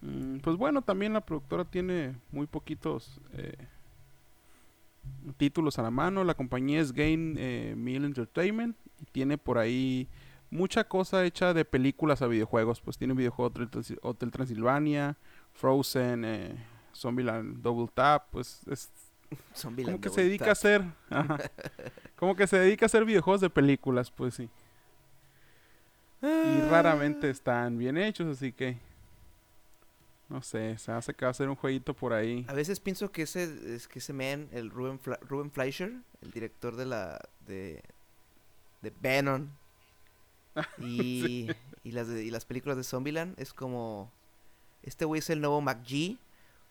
[0.00, 3.56] mm, pues bueno, también la productora tiene muy poquitos eh,
[5.36, 6.24] títulos a la mano.
[6.24, 8.76] La compañía es Gain eh, Mill Entertainment.
[9.00, 10.08] Y tiene por ahí
[10.50, 12.80] mucha cosa hecha de películas a videojuegos.
[12.80, 15.16] Pues tiene un videojuego Hotel, Hotel Transilvania,
[15.52, 16.56] Frozen, eh,
[16.92, 18.28] Zombieland Double Tap.
[18.32, 18.90] Pues es
[19.54, 20.82] Zombieland como que se dedica a hacer.
[21.10, 21.38] ajá.
[22.16, 24.50] Como que se dedica a hacer videojuegos de películas, pues sí.
[26.22, 26.68] Y Ah.
[26.70, 28.78] raramente están bien hechos, así que.
[30.28, 32.46] No sé, se hace que va a ser un jueguito por ahí.
[32.48, 36.30] A veces pienso que ese, es que ese man, el Ruben, Fla- Ruben Fleischer, el
[36.30, 37.82] director de la, de,
[38.80, 39.48] de Venom,
[40.78, 41.48] y,
[41.84, 44.10] y, las, de- y las películas de Zombieland, es como,
[44.82, 46.16] este güey es el nuevo MacG,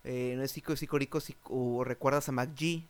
[0.03, 2.83] eh, no es Corico o recuerdas a MacG,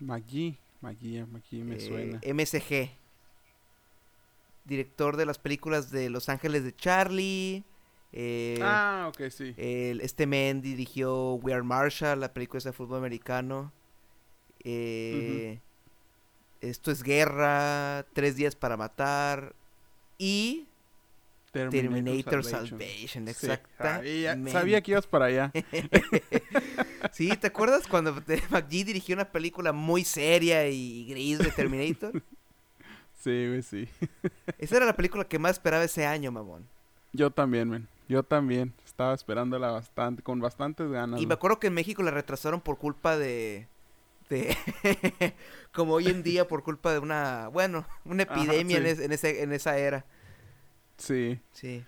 [0.00, 2.20] Maggi, Maggi, Maggi me eh, suena.
[2.26, 2.90] MSG,
[4.64, 7.64] director de las películas de Los Ángeles de Charlie,
[8.12, 9.54] eh, ah, ok, sí.
[9.56, 13.72] El, este men dirigió We Are Marshall, la película de fútbol americano.
[14.64, 15.60] Eh,
[16.60, 19.54] Esto es guerra, Tres días para matar
[20.18, 20.66] y
[21.52, 23.24] Terminator, Salvation.
[23.24, 24.24] Sí, exactamente.
[24.24, 25.52] sabía, sabía que ibas para allá.
[27.12, 28.12] Sí, ¿te acuerdas cuando
[28.50, 32.22] McGee dirigió una película muy seria y gris de Terminator?
[33.20, 33.88] Sí, güey, sí.
[34.58, 36.66] Esa era la película que más esperaba ese año, mamón.
[37.12, 37.88] Yo también, men.
[38.08, 38.72] Yo también.
[38.84, 41.20] Estaba esperándola bastante, con bastantes ganas.
[41.20, 43.68] Y me acuerdo que en México la retrasaron por culpa de.
[44.28, 44.56] de
[45.72, 47.48] como hoy en día, por culpa de una.
[47.48, 50.04] Bueno, una epidemia en, en, ese, en esa era.
[50.96, 51.40] Sí.
[51.52, 51.84] Sí.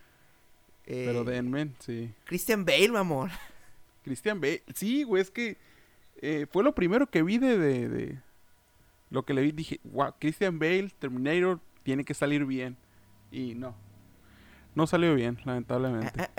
[0.84, 2.12] Pero eh, denme, sí.
[2.24, 3.30] Christian Bale, mi amor.
[4.02, 4.62] Christian Bale.
[4.74, 5.56] Sí, güey, es que
[6.16, 8.20] eh, fue lo primero que vi de, de,
[9.12, 12.78] Lo que le vi, dije, wow, Christian Bale, Terminator, tiene que salir bien.
[13.30, 13.76] Y no.
[14.74, 16.30] No salió bien, lamentablemente.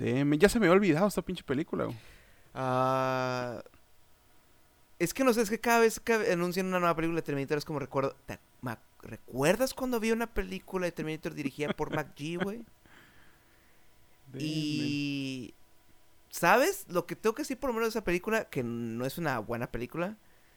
[0.00, 1.86] Uh, ya se me había olvidado esta pinche película.
[2.52, 3.62] Ah,
[4.98, 7.58] es que no sé, es que cada vez que anuncian una nueva película de Terminator
[7.58, 8.16] es como recuerdo.
[9.02, 12.64] ¿Recuerdas cuando vi una película de Terminator dirigida por McGee, güey?
[14.36, 15.54] y.
[16.28, 16.86] ¿Sabes?
[16.88, 19.38] Lo que tengo que decir por lo menos de esa película, que no es una
[19.38, 20.16] buena película,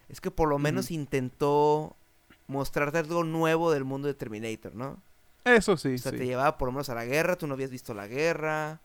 [0.09, 1.95] es que por lo menos intentó
[2.47, 5.01] mostrarte algo nuevo del mundo de Terminator, ¿no?
[5.45, 5.95] Eso sí.
[5.95, 8.07] O sea, te llevaba por lo menos a la guerra, tú no habías visto la
[8.07, 8.79] guerra.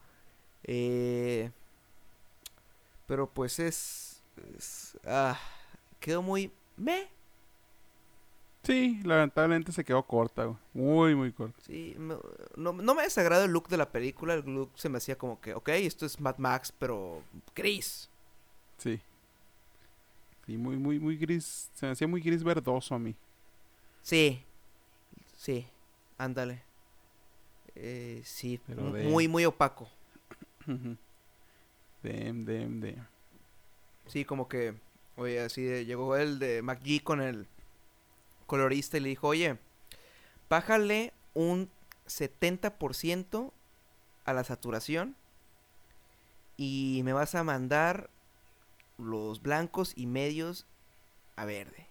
[0.64, 1.50] Eh,
[3.07, 4.22] pero pues es.
[5.07, 5.38] ah,
[6.00, 6.52] quedó muy.
[6.76, 7.09] Me.
[8.64, 11.59] Sí, lamentablemente se quedó corta, Muy, muy corta.
[11.64, 12.20] Sí, no,
[12.57, 14.35] no, me desagrada el look de la película.
[14.35, 17.22] El look se me hacía como que, ok, esto es Mad Max, pero
[17.54, 18.11] gris.
[18.76, 19.00] Sí.
[20.48, 21.70] Sí, muy, muy, muy gris.
[21.74, 23.14] Se me hacía muy gris verdoso a mí.
[24.00, 24.42] Sí.
[25.37, 25.66] Sí.
[26.16, 26.62] Ándale.
[27.74, 29.90] Eh, sí, muy, muy opaco.
[32.02, 33.06] Dem, dem, dem.
[34.06, 34.74] Sí, como que,
[35.16, 37.46] oye, así llegó el de McGee con el
[38.46, 39.58] colorista y le dijo, oye,
[40.48, 41.68] bájale un
[42.06, 43.52] 70%
[44.24, 45.14] a la saturación
[46.56, 48.08] y me vas a mandar
[48.98, 50.66] los blancos y medios
[51.37, 51.87] a verde.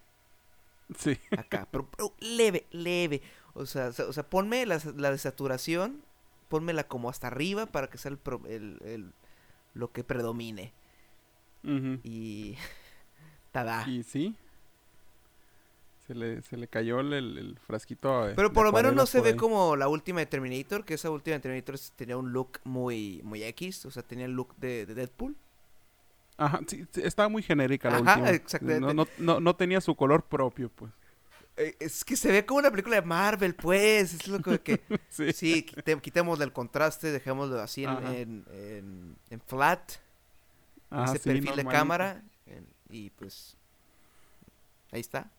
[0.97, 1.17] Sí.
[1.37, 1.89] Acá, pero,
[2.19, 3.21] leve, leve.
[3.53, 6.01] O sea, o sea, ponme la, la saturación,
[6.47, 9.13] ponmela como hasta arriba para que sea el, el,
[9.73, 10.73] lo que predomine.
[12.03, 12.55] Y...
[13.51, 13.87] Tada.
[13.87, 14.35] Y sí.
[16.05, 18.31] Se le, se le cayó el, el frasquito.
[18.35, 21.35] Pero por lo menos no se ve como la última de Terminator, que esa última
[21.35, 25.35] de Terminator tenía un look muy, muy X, o sea, tenía el look de, Deadpool.
[26.37, 28.81] Ajá, sí, estaba muy genérica la Ajá, exactamente.
[28.81, 30.91] No, no, no, no, tenía su color propio, pues.
[31.57, 34.13] Eh, es que se ve como una película de Marvel, pues.
[34.13, 34.79] Es lo que.
[35.09, 38.45] sí, sí quitemos el contraste, dejémoslo así en,
[39.29, 39.93] en, flat.
[41.05, 42.23] ese perfil de cámara.
[42.89, 43.57] y pues.
[44.91, 45.31] Ahí está.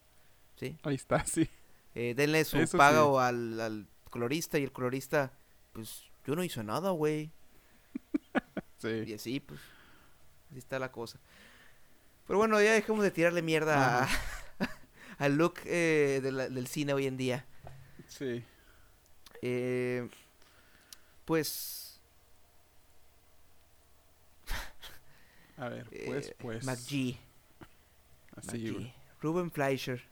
[0.56, 0.76] Sí.
[0.82, 1.48] Ahí está, sí.
[1.94, 5.32] Eh, denle su pago al, al colorista y el colorista,
[5.72, 7.30] pues yo no hice nada, güey.
[8.78, 9.04] sí.
[9.06, 9.60] Y así, pues.
[10.50, 11.18] Así está la cosa.
[12.26, 14.08] Pero bueno, ya dejemos de tirarle mierda
[15.18, 17.46] al look eh, del cine hoy en día.
[18.06, 18.44] Sí.
[19.42, 20.08] Eh,
[21.24, 22.00] pues.
[25.56, 26.64] A ver, pues, eh, pues.
[26.64, 27.18] McGee.
[28.36, 30.02] Así, Ruben Fleischer.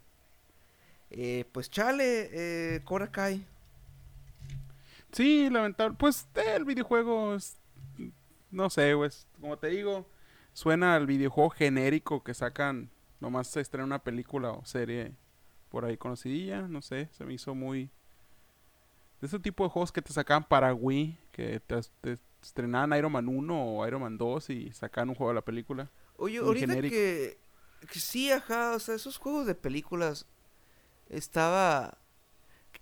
[1.11, 3.47] Eh, pues chale, eh, Cobra Kai.
[5.13, 5.97] Sí, lamentable.
[5.99, 7.57] Pues el videojuego es.
[8.51, 9.27] No sé, pues.
[9.41, 10.07] Como te digo,
[10.57, 12.91] suena al videojuego genérico que sacan
[13.21, 15.15] nomás se estrena una película o serie
[15.69, 17.91] por ahí conocidilla, no sé, se me hizo muy...
[19.21, 23.29] De ese tipo de juegos que te sacaban para Wii, que te, estrenaban Iron Man
[23.29, 25.91] 1 o Iron Man 2 y sacaban un juego de la película.
[26.17, 27.39] Oye, ahorita que,
[27.91, 30.27] que, sí, ajá, o sea, esos juegos de películas
[31.11, 31.99] estaba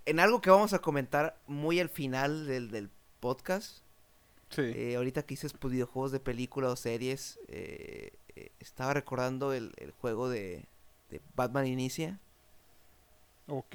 [0.04, 3.83] en algo que vamos a comentar muy al final del, del podcast.
[4.54, 4.62] Sí.
[4.62, 9.72] Eh, ahorita que dices pues, videojuegos de películas o series, eh, eh, estaba recordando el,
[10.00, 10.66] juego de,
[11.34, 12.20] Batman Inicia.
[13.46, 13.74] Ok,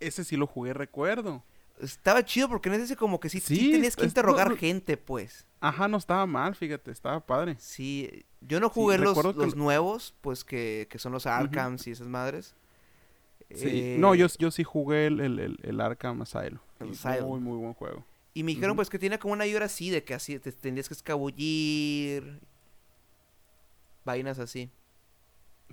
[0.00, 1.42] ese sí lo jugué, recuerdo.
[1.80, 5.46] Estaba chido porque en ese como que sí, sí, tenías que interrogar gente, pues.
[5.60, 7.56] Ajá, no estaba mal, fíjate, estaba padre.
[7.58, 12.54] Sí, yo no jugué los, los nuevos, pues que, son los Arkhams y esas madres.
[13.54, 16.60] Sí, no, yo, yo sí jugué el, el, el Arkham Asylum.
[16.80, 18.04] Muy, muy buen juego.
[18.32, 20.88] Y me dijeron, pues, que tiene como una ayuda así, de que así te tendrías
[20.88, 22.40] que escabullir
[24.04, 24.70] vainas así.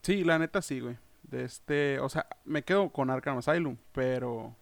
[0.02, 0.98] Sí, la neta sí, güey.
[1.24, 4.56] De este, o sea, me quedo con Arkham Asylum, pero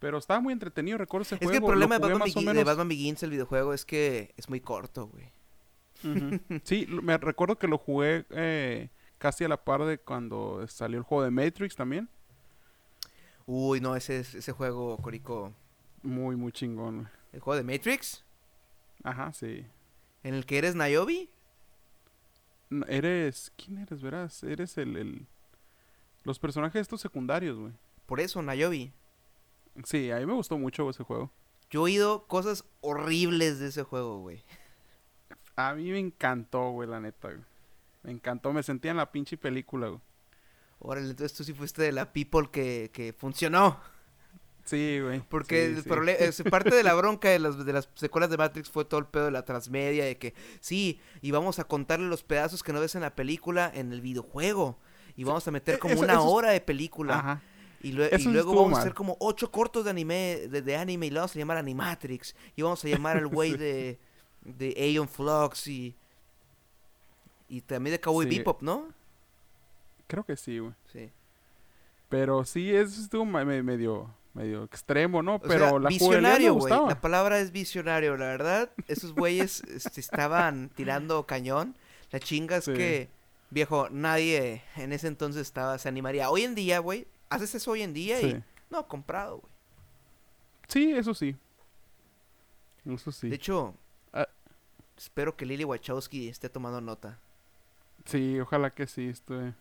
[0.00, 1.52] pero estaba muy entretenido, recuerdo ese juego.
[1.52, 5.30] Es que el problema de Batman, Begins, el videojuego, es que es muy corto, güey.
[6.64, 11.04] sí, me recuerdo que lo jugué eh, casi a la par de cuando salió el
[11.04, 12.08] juego de Matrix también.
[13.44, 15.52] Uy, no, ese, ese juego, Corico.
[16.02, 18.24] Muy, muy chingón, ¿El juego de Matrix?
[19.04, 19.64] Ajá, sí.
[20.22, 21.28] ¿En el que eres Niobe?
[22.88, 23.52] eres.
[23.56, 24.42] ¿Quién eres, verás?
[24.42, 24.96] Eres el.
[24.96, 25.26] el
[26.24, 27.72] los personajes estos secundarios, güey.
[28.06, 28.92] Por eso, Nayobi.
[29.84, 31.30] Sí, a mí me gustó mucho ese juego.
[31.70, 34.44] Yo he oído cosas horribles de ese juego, güey.
[35.56, 37.44] A mí me encantó, güey, la neta, güey.
[38.02, 40.00] Me encantó, me sentía en la pinche película, güey.
[40.80, 43.78] Órale, entonces tú sí fuiste de la people que, que funcionó.
[44.70, 45.20] Sí, güey.
[45.28, 45.88] Porque sí, el sí.
[45.88, 49.00] problema, es parte de la bronca de las, de las secuelas de Matrix fue todo
[49.00, 52.72] el pedo de la transmedia, de que sí, y vamos a contarle los pedazos que
[52.72, 54.78] no ves en la película en el videojuego.
[55.16, 57.18] Y vamos a meter e- como eso- una eso es- hora de película.
[57.18, 57.42] Ajá.
[57.82, 61.16] Y, luego vamos a hacer como ocho cortos de anime, de, de anime y le
[61.18, 62.36] vamos a llamar Animatrix.
[62.54, 63.56] Y vamos a llamar al güey Sí.
[63.58, 63.98] de,
[64.42, 65.96] de Aeon Flux y...
[67.48, 68.38] Y también de Cowboy Sí.
[68.38, 68.88] Bebop, ¿no?
[70.06, 70.74] Creo que sí, güey.
[70.92, 71.10] Sí.
[72.08, 75.36] Pero sí, eso estuvo medio, medio extremo, ¿no?
[75.36, 76.72] O Pero sea, la visionario, güey.
[76.72, 78.70] La palabra es visionario, la verdad.
[78.88, 81.76] Esos güeyes este, estaban tirando cañón.
[82.10, 82.72] La chinga es Sí.
[82.74, 83.08] que,
[83.50, 86.30] viejo, nadie en ese entonces estaba, se animaría.
[86.30, 89.52] Hoy en día, güey, haces eso hoy en día y no, comprado, güey.
[90.68, 91.36] Sí, eso sí.
[92.86, 93.28] Eso sí.
[93.28, 93.74] De hecho,
[94.12, 94.28] Ah.
[94.96, 97.18] espero que Lily Wachowski esté tomando nota.
[98.04, 99.52] Sí, ojalá que sí, estoy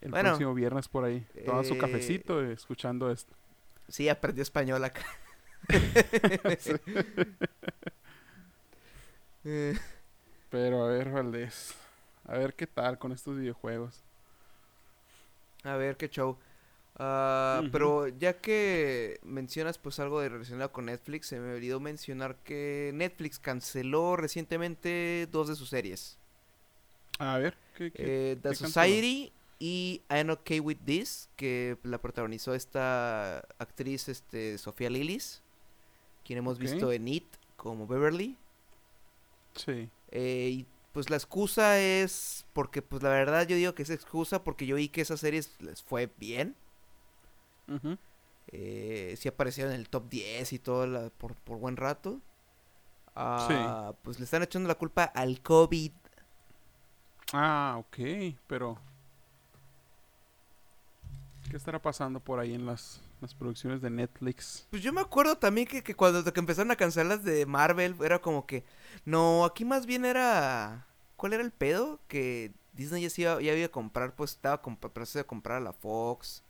[0.00, 3.34] el Bueno, próximo viernes por ahí, tomando su eh, cafecito y escuchando esto.
[3.88, 5.04] Sí, aprendió español acá.
[9.44, 9.74] Eh,
[10.50, 11.74] Pero a ver, Valdés,
[12.24, 14.04] a ver qué tal con estos videojuegos.
[15.64, 16.38] a ver, qué show.
[16.96, 17.62] Ah.
[17.70, 22.90] Pero ya que mencionas pues algo de relacionado con Netflix, se me olvidó mencionar que
[22.94, 26.18] Netflix canceló recientemente dos de sus series.
[27.18, 28.14] A ver, ¿qué, qué?
[28.32, 28.54] Eh, The qué?
[28.54, 35.42] Society y I'm Okay With This, que la protagonizó esta actriz este, Sofía Lillis,
[36.24, 37.24] quien hemos visto en It
[37.56, 38.36] como Beverly.
[39.54, 39.88] Sí.
[40.10, 44.42] Eh, y pues la excusa es porque pues la verdad yo digo que es excusa
[44.42, 46.56] porque yo vi que esas series les fue bien.
[48.48, 52.20] Eh, sí aparecieron en el top 10 y todo la- por, por buen rato.
[53.14, 55.92] Ah, Pues le están echando la culpa al COVID.
[57.32, 57.98] Ah, ok,
[58.46, 58.78] pero...
[61.50, 64.68] ¿Qué estará pasando por ahí en las, las producciones de Netflix?
[64.70, 67.96] Pues yo me acuerdo también que, que cuando que empezaron a cancelar las de Marvel
[68.02, 68.62] era como que...
[69.04, 70.86] No, aquí más bien era...
[71.16, 71.98] ¿Cuál era el pedo?
[72.06, 75.56] Que Disney ya, se iba, ya iba a comprar, pues estaba con proceso de comprar
[75.56, 76.44] a la Fox.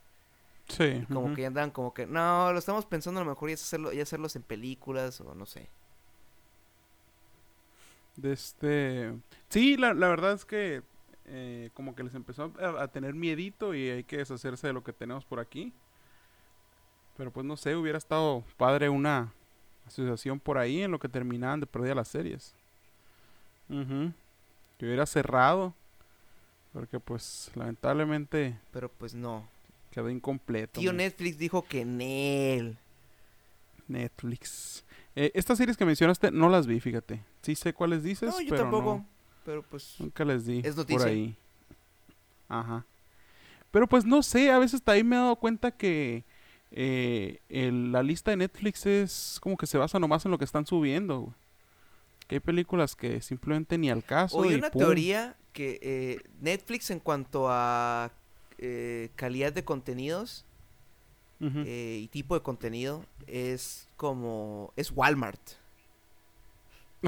[0.69, 1.07] Sí.
[1.11, 2.07] Como que ya andaban como que...
[2.07, 5.47] No, lo estamos pensando a lo mejor ya hacerlo, ya hacerlos en películas o no
[5.47, 5.71] sé.
[8.17, 9.19] De este...
[9.49, 10.83] Sí, la, la verdad es que
[11.33, 14.83] eh, como que les empezó a, a tener miedito y hay que deshacerse de lo
[14.83, 15.73] que tenemos por aquí.
[17.17, 19.33] Pero pues no sé, hubiera estado padre una
[19.87, 22.55] asociación por ahí en lo que terminaban de perder las series.
[23.69, 24.13] Ujú.
[24.79, 25.75] Que hubiera cerrado.
[26.73, 29.49] Porque pues lamentablemente Pero pues no.
[29.91, 30.81] quedó incompleto.
[30.81, 30.99] Tío man.
[30.99, 32.79] Netflix dijo que en él.
[33.89, 34.85] Netflix.
[35.17, 37.21] Eh, estas series que mencionaste no las vi, fíjate.
[37.43, 38.95] Sí sé cuáles dices, No, yo pero tampoco.
[38.99, 39.07] no.
[39.51, 39.97] Pero pues...
[39.99, 41.35] Nunca les di Es por ahí.
[42.49, 42.85] Ajá.
[43.73, 46.23] Pero pues no sé, a veces también me he dado cuenta que
[46.71, 50.45] eh, el- la lista de Netflix es como que se basa nomás en lo que
[50.45, 51.19] están subiendo.
[51.21, 51.35] güey.
[52.29, 54.45] Que hay películas que simplemente ni al caso.
[54.45, 54.83] Y una pum.
[54.83, 58.13] teoría que eh, Netflix en cuanto a
[58.59, 60.45] eh, calidad de contenidos
[61.41, 65.41] eh, y tipo de contenido es como es Walmart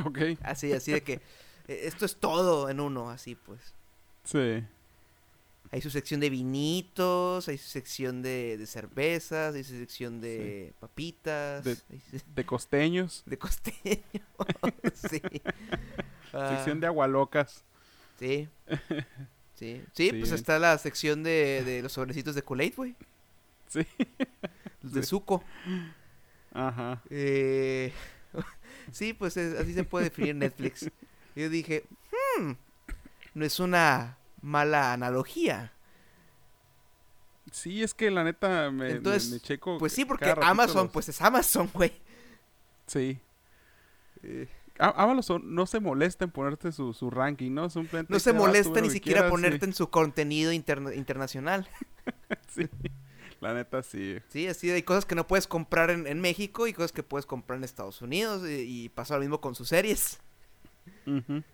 [0.05, 1.21] Ok, así así de que
[1.69, 3.61] esto es todo en uno así pues
[4.25, 4.63] sí.
[5.71, 10.73] hay su sección de vinitos hay su sección de, de cervezas hay su sección de
[10.81, 14.03] papitas De- hay su- De costeños, de costeño
[14.95, 15.21] sí
[16.35, 17.63] Ah, sección de agualocas.
[18.19, 18.49] sí
[19.55, 22.97] sí sí pues está la sección de, de los sobrecitos de Kool-Aid güey
[23.69, 23.87] Sí.
[24.83, 25.09] los de Sí.
[25.09, 25.43] Zuko
[26.55, 27.03] Ajá.
[27.09, 27.93] Eh,
[28.93, 30.91] sí, pues es- así se puede definir Netflix.
[31.35, 31.85] Yo dije,
[32.39, 32.53] hmm,
[33.35, 35.73] no es una mala analogía.
[37.51, 39.79] Sí, es que la neta me, Entonces, me checo.
[39.79, 41.93] Pues sí, porque Amazon, los- pues es Amazon, güey.
[42.87, 43.19] Sí.
[44.23, 44.49] Eh,
[44.79, 47.69] Amazon no se molesta en ponerte su, su ranking, ¿no?
[47.69, 51.69] Simplemente no se molesta ni siquiera quieras, ponerte en su contenido interna- internacional.
[52.49, 52.91] Sí, sí.
[53.41, 54.19] La neta sí.
[54.29, 57.27] Sí, así hay cosas que no puedes comprar en, en México y cosas que puedes
[57.27, 58.49] comprar en Estados Unidos.
[58.49, 60.21] Y, y pasa lo mismo con sus series.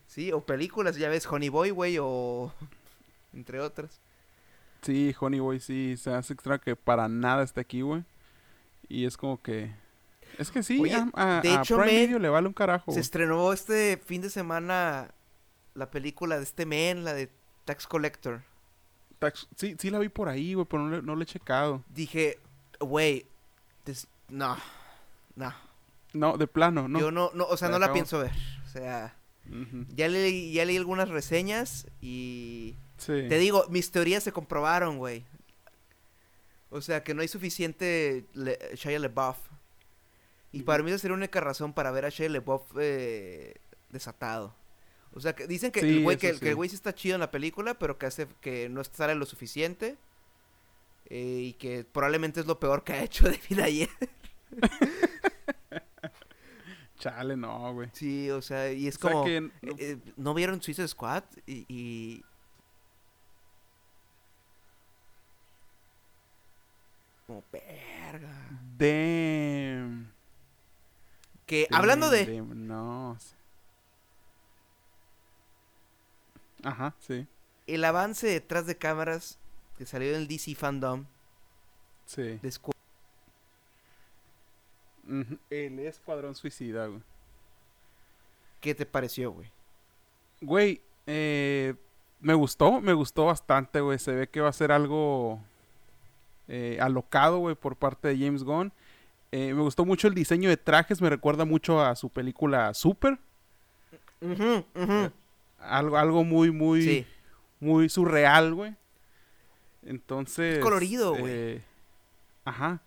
[0.07, 2.53] Sí, o películas, ya ves, Honey Boy, güey, o...
[3.33, 4.01] Entre otras.
[4.83, 8.05] Sí, Honey Boy sí, se hace extraño que para nada esté aquí, güey.
[8.89, 9.74] Y es como que...
[10.39, 12.53] Es que sí, Oye, a, a- de a hecho, Prime me- Video le vale un
[12.55, 12.93] carajo.
[12.93, 15.11] Se estrenó este fin de semana
[15.74, 17.31] la película de este men, la de
[17.64, 18.43] Tax Collector.
[19.18, 21.83] Tax- Sí, sí la vi por ahí, güey, pero no le, no le he checado.
[21.89, 22.39] Dije,
[22.79, 23.26] güey,
[24.29, 24.57] no,
[25.35, 25.55] No.
[26.12, 26.99] No, de plano, no.
[27.01, 28.33] Yo no, no o sea, no la pienso ver.
[28.68, 29.16] O sea,
[29.94, 32.76] ya, leí, ya leí algunas reseñas y...
[33.06, 35.24] Te digo, mis teorías se comprobaron, güey.
[36.68, 39.38] O sea, que no hay suficiente le Shia LeBuff.
[40.52, 43.54] Y para mí esa sería la única razón para ver a Shia LeBuff eh,
[43.88, 44.54] desatado.
[45.14, 47.30] O sea, que dicen que el güey que, el güey sí está chido en la
[47.30, 49.96] película, pero que hace que no sale lo suficiente.
[51.06, 53.88] Eh, y que probablemente es lo peor que ha hecho David ayer.
[56.99, 57.88] Chale, no, güey.
[57.92, 59.26] Sí, o sea, y es como...
[59.26, 60.34] Eh, eh, no...
[60.34, 61.24] vieron Suicide Squad?
[61.46, 61.64] Y...
[61.68, 62.24] y...
[67.26, 68.32] Como verga.
[68.76, 70.12] Damn.
[71.46, 72.42] Que, hablando de...
[72.42, 73.16] No.
[76.64, 77.26] Ajá, sí.
[77.66, 79.38] El avance detrás de cámaras
[79.76, 81.07] que salió en el DC Fandom.
[82.07, 82.40] Sí.
[85.50, 87.00] El Escuadrón Suicida, güey.
[88.61, 89.50] ¿Qué te pareció, güey?
[90.40, 91.74] Güey, eh,
[92.20, 93.98] me gustó, me gustó bastante, güey.
[93.98, 95.40] Se ve que va a ser algo
[96.48, 98.72] eh, alocado, güey, por parte de James Gunn.
[99.30, 103.18] Eh, me gustó mucho el diseño de trajes, me recuerda mucho a su película Super.
[105.61, 107.06] Algo, algo muy, muy,
[107.61, 108.74] muy surreal, güey.
[109.82, 110.59] Entonces.
[110.59, 111.62] colorido, güey.
[112.44, 112.80] ajá.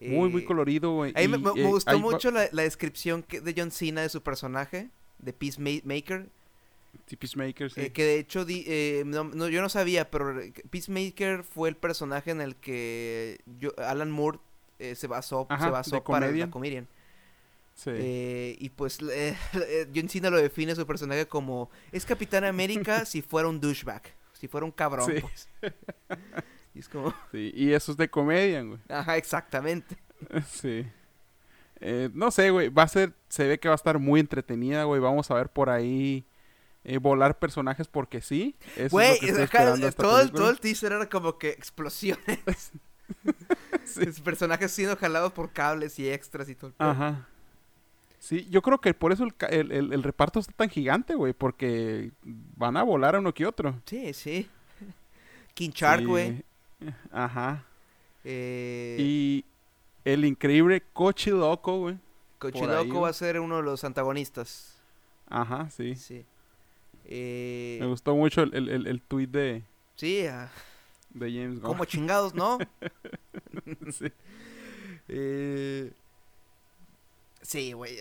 [0.00, 1.12] Muy, muy eh, colorido, güey.
[1.14, 6.28] A me, eh, gustó mucho la, descripción de John Cena de su personaje, de Peacemaker.
[7.18, 7.80] Peacemaker, sí.
[7.80, 10.40] Eh, que de hecho, yo no sabía, pero
[10.70, 13.40] Peacemaker fue el personaje en el que
[13.78, 14.38] Alan Moore
[14.78, 16.88] se basó, se basó para la comedian.
[17.74, 18.56] Sí.
[18.60, 18.98] y pues
[19.94, 24.48] John Cena lo define su personaje como es Capitán América si fuera un douchebag, si
[24.48, 25.12] fuera un cabrón.
[25.20, 25.48] Pues.
[26.74, 27.14] Y es como...
[27.30, 28.78] Sí, y eso es de comedia, güey.
[28.88, 29.96] Ajá, exactamente.
[30.48, 30.86] Sí.
[31.80, 34.84] Eh, no sé, güey, va a ser, se ve que va a estar muy entretenida,
[34.84, 35.00] güey.
[35.00, 36.24] Vamos a ver por ahí
[36.84, 38.56] eh, volar personajes porque sí.
[38.90, 39.18] Güey,
[39.96, 42.72] todo, el, todo el teaser era como que explosiones.
[43.84, 44.06] sí.
[44.22, 46.72] Personajes siendo jalados por cables y extras y todo.
[46.78, 47.26] Ajá.
[48.18, 52.12] Sí, yo creo que por eso el, el, el reparto está tan gigante, güey, porque
[52.22, 53.78] van a volar a uno que otro.
[53.84, 54.48] Sí, sí.
[55.52, 56.42] King Shark, güey.
[57.12, 57.64] Ajá.
[58.24, 59.44] Eh, y
[60.04, 61.98] el increíble Cochiloco, güey.
[62.38, 64.76] Cochiloco va a ser uno de los antagonistas.
[65.28, 65.94] Ajá, sí.
[65.94, 66.24] Sí.
[67.06, 69.62] Eh, Me gustó mucho el, el, el, tweet de...
[69.96, 70.50] Sí, ah.
[71.10, 71.68] de James Gunn.
[71.72, 72.58] Como chingados, ¿no?
[73.92, 74.06] sí.
[75.08, 75.92] Eh,
[77.42, 77.98] sí, güey.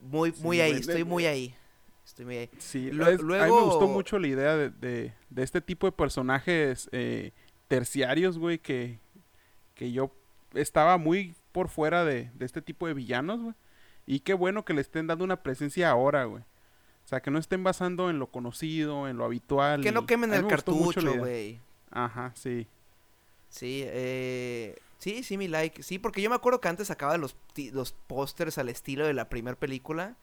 [0.00, 1.54] muy muy ahí, estoy muy ahí.
[2.28, 2.50] Ahí.
[2.58, 3.34] Sí, luego...
[3.34, 6.88] a mí me gustó mucho la idea de, de, este tipo de personajes
[7.68, 8.98] terciarios, güey, que,
[9.74, 10.12] que yo
[10.54, 13.54] estaba muy por fuera de, de este tipo de villanos, güey.
[14.06, 16.42] Y qué bueno que le estén dando una presencia ahora, güey.
[17.04, 19.82] O sea, que no estén basando en lo conocido, en lo habitual.
[19.82, 21.60] Que no quemen el cartucho, güey.
[21.90, 22.66] Ajá, sí.
[23.48, 24.76] Sí, eh...
[24.98, 25.82] Sí, sí, mi like.
[25.82, 27.34] Sí, porque yo me acuerdo que antes sacaba los,
[27.72, 30.16] los pósters al estilo de la primera película.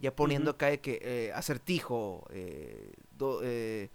[0.00, 2.92] Ya poniendo acá de que eh, acertijo, eh,
[3.42, 3.90] eh,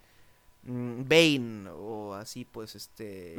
[0.64, 3.36] mm, Bane o así, pues, este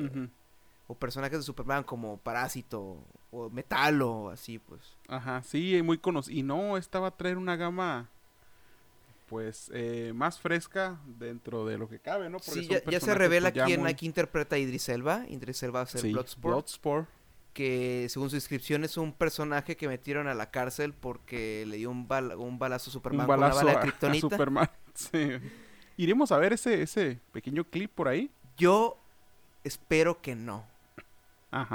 [0.88, 4.82] o personajes de Superman como Parásito o Metalo, así pues.
[5.07, 6.38] Ajá, sí, muy conocido.
[6.38, 8.09] Y no, esta va a traer una gama
[9.28, 12.38] pues eh, más fresca dentro de lo que cabe, ¿no?
[12.38, 15.26] sí, ya, se revela pues, quién aquí interpreta a Idris Elba.
[15.28, 17.09] Idris Elba va a ser Bloodsport,
[17.56, 21.89] Que según su inscripción es un personaje que metieron a la cárcel porque le dio
[21.89, 24.70] un, un balazo a Superman un balazo con una bala de Superman.
[24.93, 25.30] Sí.
[25.97, 28.32] ¿Iremos a ver ese, ese pequeño clip por ahí?
[28.56, 28.97] Yo
[29.66, 30.66] espero que no.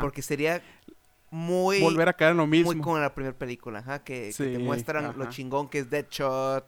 [0.00, 0.62] Porque sería
[1.30, 1.80] muy...
[1.80, 2.72] Volver a caer en lo mismo.
[2.72, 6.66] Muy como en la primera película, ajá, que, te muestran lo chingón que es Deadshot.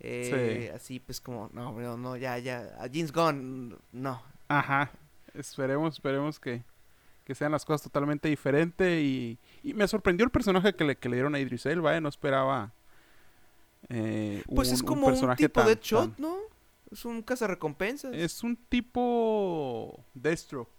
[0.00, 4.22] Eh, Así pues como, no, no, no, ya, ya, a James Gunn, no.
[4.46, 4.92] Ajá,
[5.34, 6.62] esperemos, esperemos que,
[7.28, 11.10] que sean las cosas totalmente diferentes y, y me sorprendió el personaje que le, que
[11.10, 12.00] le dieron a Idris Elba, ¿eh?
[12.00, 12.72] no esperaba
[13.90, 16.38] eh, pues es como un, tipo de Deadshot, ¿no?
[16.90, 18.14] Es un cazarrecompensas.
[18.14, 20.70] Es un tipo Deathstroke.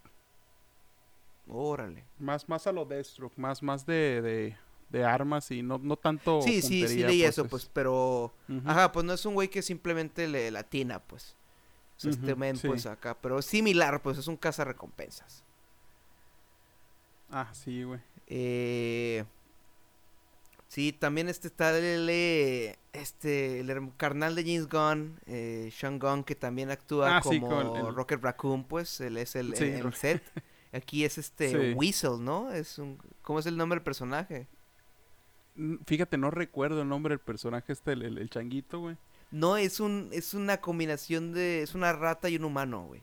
[1.48, 2.06] Órale.
[2.18, 4.56] Más, más a lo Deathstroke, más, más de,
[4.90, 6.42] de, armas y no, no tanto.
[6.42, 8.34] Sí, sí, sí leí pues, eso, pues, pero.
[8.66, 11.36] Ajá, pues no es un güey que simplemente le latina, pues.
[12.04, 13.16] este men, pues acá.
[13.22, 15.44] Pero es similar, pues es un caza recompensas.
[17.32, 18.00] Ah, sí, güey.
[18.28, 19.24] Eh.
[20.68, 22.08] Sí, también este está el,
[22.94, 28.22] este, el carnal de James Gunn, eh, Sean Gunn, que también actúa ah, como Rocket
[28.22, 30.22] Raccoon, pues, él es el, el set.
[30.72, 31.74] Aquí es este Sí.
[31.76, 32.52] Weasel, ¿no?
[32.52, 34.46] Es un ¿Cómo es el nombre del personaje?
[35.56, 38.96] Mm, Fíjate, no recuerdo el nombre del personaje este, el, el- changuito, güey.
[39.32, 43.02] No, es un es una combinación de es una rata y un humano, güey.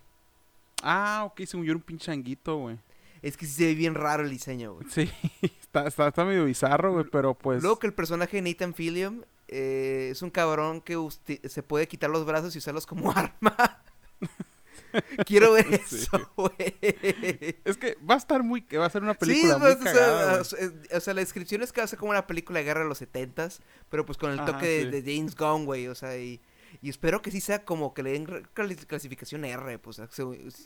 [0.82, 2.78] Ah, ok, yo era un pinche changuito, güey.
[3.22, 4.86] Es que sí se ve bien raro el diseño, güey.
[4.90, 5.10] Sí,
[5.60, 7.62] está, está, está medio bizarro, güey, pero pues...
[7.62, 10.96] Luego que el personaje de Nathan Fillion eh, es un cabrón que
[11.48, 13.82] se puede quitar los brazos y usarlos como arma.
[15.26, 15.96] Quiero ver Sí.
[15.96, 16.76] eso, güey.
[17.64, 18.62] Es que va a estar muy...
[18.76, 20.58] va a ser una Sí, película pues, muy o, cagada, sea,
[20.94, 22.88] o sea, la descripción es que va a ser como una película de guerra de
[22.88, 23.60] los setentas,
[23.90, 25.02] pero pues con el Ajá, toque de, sí.
[25.02, 26.40] de James Gunn, güey, o sea, y,
[26.82, 28.26] y espero que sí sea como que le den
[28.86, 30.00] clasificación R, pues,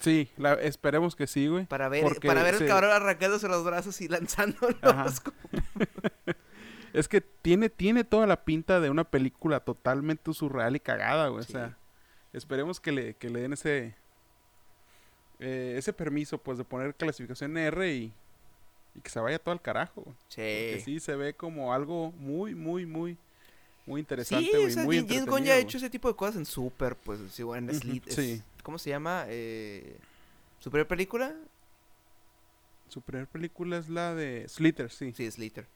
[0.00, 1.66] Sí, la- esperemos que sí, güey.
[1.66, 4.76] para ver, para ver se- el cabrón arrancándose los brazos y lanzándolos.
[6.92, 11.44] Es que tiene, tiene toda la pinta de una película totalmente surreal y cagada, güey.
[11.44, 11.52] Sí.
[11.52, 11.76] O sea,
[12.32, 13.94] esperemos que le, que le den ese
[15.38, 18.12] eh, ese permiso, pues, de poner clasificación R y,
[18.96, 20.02] y que se vaya todo al carajo.
[20.02, 20.16] güey.
[20.34, 20.84] Que Sí.
[20.96, 23.16] sí se ve como algo muy, muy, muy,
[23.90, 24.64] muy interesante, Sí, güey.
[24.66, 27.20] o sea, muy James Gunn ya ha hecho ese tipo de cosas en Super, pues,
[27.32, 28.42] sí, en Slit- es- sí.
[28.62, 29.24] ¿cómo se llama?
[29.28, 29.96] Eh,
[30.60, 31.28] ¿Su primera película?
[31.28, 31.48] güey.
[32.88, 35.12] Su primera película es la de Slither, sí.
[35.16, 35.66] Sí, Slither.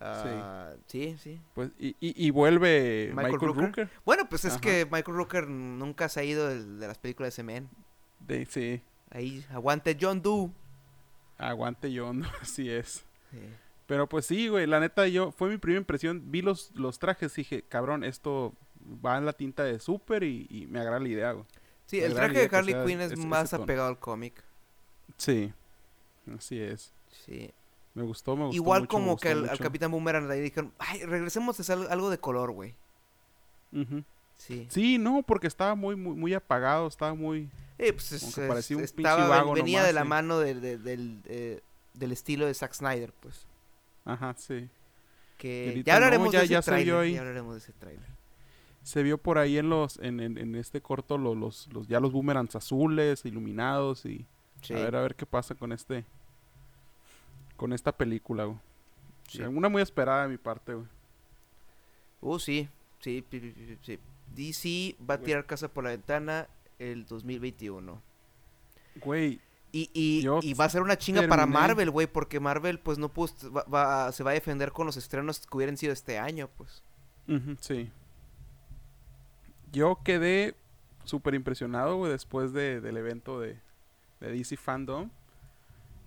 [0.00, 1.40] Ah, sí, sí.
[1.54, 3.64] Pues, y, y, y vuelve Michael Michael, Rooker.
[3.64, 3.90] Rooker.
[4.04, 4.60] Bueno, pues es Ajá.
[4.60, 7.42] que Michael Rooker nunca se ha ido de, las películas de ese
[8.20, 10.50] De, sí, Ahí, aguante John Doe.
[11.38, 12.26] aguante ¿no?
[12.40, 13.04] Así es.
[13.30, 13.38] Sí.
[13.92, 17.34] Pero pues sí, güey, la neta yo, fue mi primera impresión, vi los, los trajes,
[17.34, 18.54] dije, cabrón, esto
[19.04, 21.44] va en la tinta de Super y, y me agrada la idea, güey.
[21.84, 24.42] Sí, Me el traje de Harley Quinn es más apegado al cómic.
[25.18, 25.52] Sí,
[26.34, 26.94] así es.
[27.26, 27.50] Sí.
[27.92, 29.58] Me gustó, me gustó Igual mucho, como gustó que al.
[29.58, 32.74] Capitán Boomerang ahí dijeron, ay, regresemos a hacer algo de color, güey.
[34.38, 34.66] Sí.
[34.70, 37.50] Sí, no, porque estaba muy, muy, muy apagado, estaba muy...
[37.76, 40.08] Eh, pues es- parecía un pinche estaba, vago venía nomás, de la sí.
[40.08, 41.60] mano de- de- del, eh,
[41.92, 43.46] del estilo de Zack Snyder, pues.
[44.04, 44.68] Ajá, sí.
[45.38, 47.14] Que ya hablaremos no, ya- de ese ya ahí.
[47.14, 48.06] ya hablaremos de ese tráiler.
[48.82, 52.00] Se vio por ahí en los, en, en, en este corto lo- los, los, ya
[52.00, 54.26] los boomerangs azules, iluminados y...
[54.62, 54.74] Sí.
[54.74, 56.04] A ver, a ver qué pasa con este...
[57.56, 58.58] Con esta película, güey.
[59.28, 59.42] Sí.
[59.42, 60.86] Una muy esperada de mi parte, güey.
[62.20, 62.68] Uh, sí,
[63.00, 63.98] sí, pi- sí.
[64.34, 66.48] DC va a tirar casa por la ventana
[66.78, 68.00] el 2021.
[68.96, 69.40] Güey,
[69.74, 72.98] Y, y, Yo y va a ser una chinga para Marvel, güey, porque Marvel pues
[72.98, 76.18] no pudo, va, va- se va a defender con los estrenos que hubieran sido este
[76.18, 76.82] año, pues.
[77.60, 77.90] Sí.
[79.72, 80.54] Yo quedé
[81.04, 83.58] súper impresionado, güey, después de, del evento de,
[84.20, 85.08] de DC Fandom.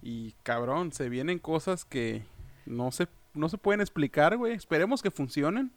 [0.03, 2.23] Y cabrón, se vienen cosas que
[2.67, 4.53] no se, no se pueden explicar, güey.
[4.53, 5.71] Esperemos que funcionen.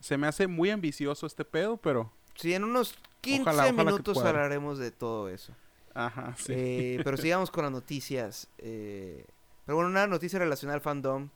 [0.00, 2.10] Se me hace muy ambicioso este pedo, pero...
[2.34, 5.52] Sí, en unos 15 Ojalá, ojalá que minutos hablaremos de todo eso.
[5.94, 6.52] Ajá, sí.
[6.56, 8.48] Eh, pero sigamos con las noticias.
[8.58, 9.24] eh,
[9.66, 11.28] pero bueno, una noticia relacionada al fandom.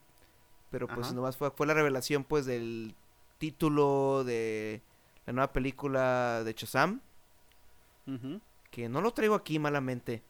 [0.71, 1.15] Pero pues Ajá.
[1.15, 2.95] nomás fue, fue la revelación pues del
[3.37, 4.81] título de
[5.25, 6.99] la nueva película de Shazam.
[8.07, 8.41] Ujú.
[8.71, 10.21] Que no lo traigo aquí malamente.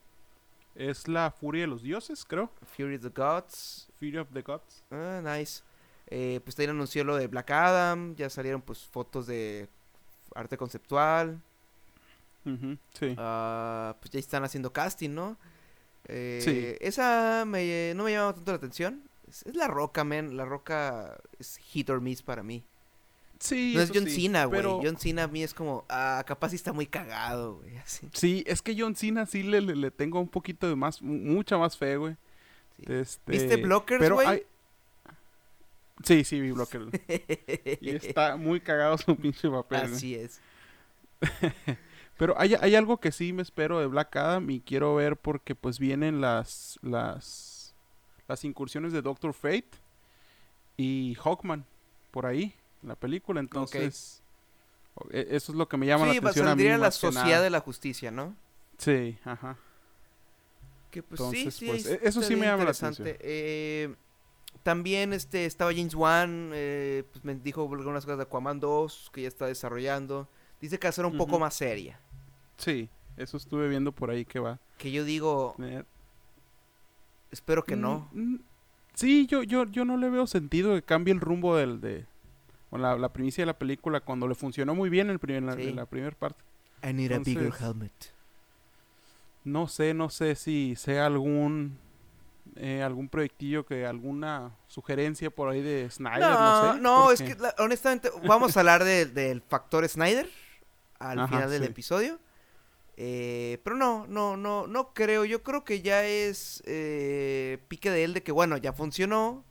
[0.75, 2.51] Es la furia de los dioses, creo.
[2.75, 3.87] Fury of the Gods.
[3.97, 4.83] Fury of the Gods.
[4.91, 5.63] Ah, nice.
[6.07, 8.13] Eh, pues también anunció lo de Black Adam.
[8.15, 9.67] Ya salieron pues fotos de
[10.35, 11.41] arte conceptual.
[12.45, 13.15] Ujú, Sí.
[13.17, 15.37] Ah, pues ya están haciendo casting, ¿no?
[16.07, 16.75] Eh, Sí.
[16.79, 19.01] Esa me, no me llamaba tanto la atención.
[19.27, 20.37] Es, es La Roca, man.
[20.37, 22.63] La Roca es hit or miss para mí.
[23.39, 24.59] Sí, no es John sí, Cena, güey.
[24.61, 27.73] pero- John Cena a mí es como, ah, capaz sí está muy cagado, güey.
[28.13, 31.33] Sí, es que John Cena sí le, le, le tengo un poquito de más, mu-
[31.33, 32.15] mucha más fe, güey.
[32.77, 32.93] Sí.
[32.93, 34.27] Este, ¿Viste Blockers, güey?
[34.27, 34.43] hay-
[36.03, 36.87] Sí, sí, vi Blockers.
[37.81, 39.81] y está muy cagado su pinche papel.
[39.93, 40.39] Así es.
[42.17, 45.53] Pero hay, hay algo que sí me espero de Black Adam y quiero ver porque
[45.55, 47.75] pues vienen las las
[48.27, 49.69] las incursiones de Doctor Fate
[50.77, 51.65] y Hawkman
[52.11, 54.21] por ahí en la película, entonces
[55.11, 57.41] e- eso es lo que me llama Sí, la atención a mí saldría la Sociedad
[57.41, 58.35] de la Justicia, ¿no?
[58.77, 59.57] Sí, ajá.
[60.91, 63.17] Que pues sí, Entonces, sí, pues, e- eso sí me llama la interesante.
[63.21, 63.95] Eh,
[64.63, 69.23] también este estaba James Wan, eh, pues me dijo algunas cosas de Aquaman 2 que
[69.23, 70.29] ya está desarrollando.
[70.61, 71.99] Dice que va a ser un poco más seria.
[72.57, 75.85] Sí, eso estuve viendo por ahí que va Que yo digo, tener-
[77.31, 78.09] espero que no.
[78.13, 78.39] Mm, mm,
[78.93, 82.05] Sí, yo, yo, yo no le veo sentido que cambie el rumbo del de
[82.69, 85.45] con la, la primicia de la película cuando le funcionó muy bien en, primer- en
[85.47, 85.63] la, Sí.
[85.69, 86.41] en la primera parte.
[86.83, 88.13] I need a bigger Entonces- helmet.
[89.43, 91.77] No sé, no sé si sea algún
[92.57, 96.79] eh, algún proyectillo que alguna sugerencia por ahí de Snyder, no, No, sé.
[96.79, 100.29] no, es que la- honestamente vamos a hablar de- del factor Snyder
[100.99, 101.67] al Ajá, final del sí.
[101.69, 102.19] episodio.
[102.97, 105.25] Eh, pero no, no, no, no creo.
[105.25, 109.43] Yo creo que ya es eh, pique de él de que, bueno, ya funcionó.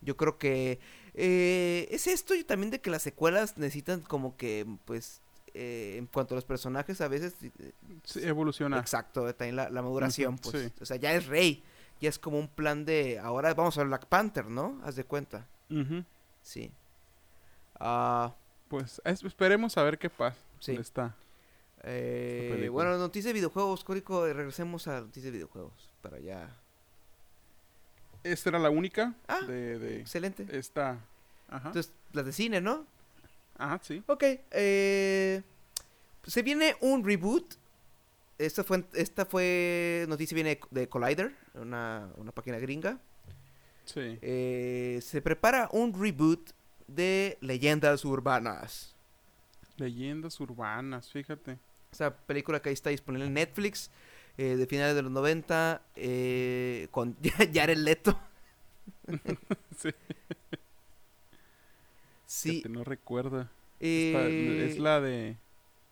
[0.00, 0.78] Yo creo que
[1.14, 5.20] eh, es esto y también de que las secuelas necesitan como que, pues,
[5.54, 7.34] eh, en cuanto a los personajes, a veces...
[7.42, 7.72] eh,
[8.04, 8.78] Sí, evoluciona.
[8.78, 10.62] Exacto, también la, la maduración, pues.
[10.64, 10.72] sí.
[10.80, 11.62] O sea, ya es rey.
[12.00, 14.80] Ya es como un plan de, ahora vamos a Black Panther, ¿no?
[14.84, 15.46] Haz de cuenta.
[16.42, 16.72] Sí.
[17.78, 18.34] Ah,
[18.68, 20.38] Pues es- esperemos a ver qué pasa.
[20.58, 20.72] Sí.
[20.72, 21.14] Está.
[21.84, 25.90] Eh, bueno, noticias de videojuegos, Córico, eh, regresemos a noticias de videojuegos.
[26.00, 26.56] Para ya.
[28.24, 30.46] Esta era la única Ah, de, de Excelente.
[30.50, 30.98] esta.
[31.48, 31.68] Ajá.
[31.68, 32.86] Entonces, las de cine, ¿no?
[33.58, 34.02] Ajá, sí.
[34.06, 35.42] Ok, eh,
[36.26, 37.54] se viene un reboot.
[38.38, 42.98] Esta fue, esta fue noticia viene de Collider, una, una página gringa.
[43.84, 44.18] Sí.
[44.22, 46.50] Eh, se prepara un reboot
[46.86, 48.94] de Leyendas Urbanas.
[49.76, 51.58] Leyendas urbanas, fíjate.
[51.92, 53.90] Esa película que ahí está disponible en Netflix,
[54.38, 57.16] eh, de finales de los 90, eh, con
[57.54, 58.18] Jared Leto.
[59.78, 59.90] Sí.
[62.26, 63.48] Sí, no recuerdo.
[63.80, 65.36] eh, es la de.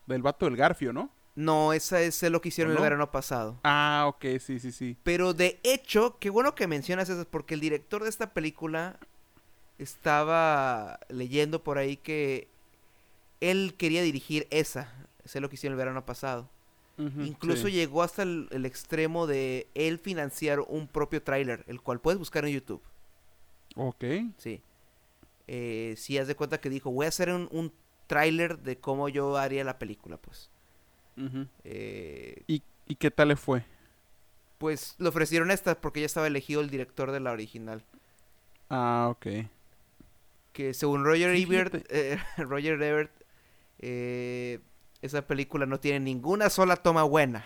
[0.07, 1.11] Del vato del Garfio, ¿no?
[1.37, 2.83] no, esa es lo que hicieron ¿O el no?
[2.83, 3.59] verano pasado.
[3.63, 4.97] Ah, ok, sí, sí, sí.
[5.05, 8.99] Pero de hecho, qué bueno que mencionas eso, porque el director de esta película
[9.79, 12.49] estaba leyendo por ahí que
[13.41, 14.93] él quería dirigir esa.
[15.25, 16.51] Sé lo que hicieron el verano pasado.
[17.21, 17.71] Incluso sí.
[17.71, 22.45] llegó hasta el, el extremo de él financiar un propio tráiler, el cual puedes buscar
[22.47, 22.83] en YouTube.
[23.77, 24.05] Ok.
[24.37, 24.63] Sí.
[25.49, 27.73] Eh, sí, haz de cuenta que dijo, voy a hacer un, un
[28.07, 30.51] tráiler de cómo yo haría la película, pues.
[31.65, 33.65] Eh, ¿Y, ¿Y qué tal le fue?
[34.59, 37.85] pues le ofrecieron esta porque ya estaba elegido el director de la original.
[38.71, 39.27] Ah, ok.
[40.53, 43.13] que según Roger Sí, Ebert, eh, Roger Ebert,
[43.79, 44.61] eh,
[45.03, 47.45] esa película no tiene ninguna sola toma buena.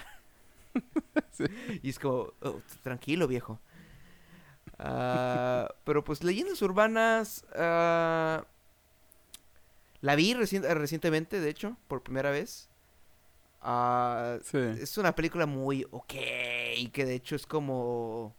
[1.32, 1.44] Sí.
[1.82, 3.60] Y es como, "Oh, tranquilo viejo.
[4.78, 8.44] Ah, pero pues leyendas urbanas, ah,
[10.00, 12.68] la vi eh, recientemente, de hecho, por primera vez.
[13.62, 14.58] Ah, Sí.
[14.58, 16.12] es una película muy ok,
[16.92, 18.34] que de hecho es como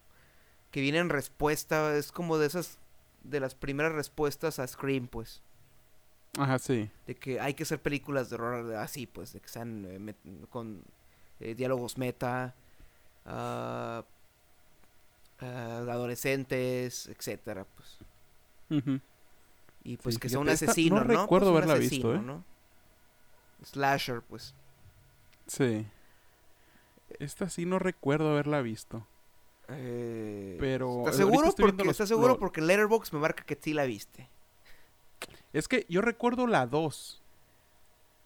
[0.71, 2.77] que viene en respuesta, es como de esas
[3.23, 5.41] de las primeras respuestas a Scream, pues,
[6.37, 6.89] Ajá, sí.
[7.07, 10.47] de que hay que hacer películas de horror así, pues, de que sean eh, met-
[10.49, 10.83] con
[11.39, 12.53] eh, diálogos meta,
[13.25, 14.03] ah,
[15.39, 17.97] ah, adolescentes, etcétera, pues,
[19.83, 21.21] y pues Sí, que sea un esta asesino, no ¿no?
[21.21, 22.19] recuerdo Pues, un haberla visto, ¿eh?
[22.19, 22.43] ¿no?
[23.63, 24.53] Slasher, pues.
[25.47, 25.85] Sí.
[27.19, 29.05] Esta sí no recuerdo haberla visto.
[29.67, 31.53] Eh, Pero ¿Estás seguro?
[31.55, 32.37] Porque, los- ¿Estás seguro?
[32.39, 34.27] Porque Letterboxd me marca que sí la viste.
[35.55, 37.21] Es que yo recuerdo la 2.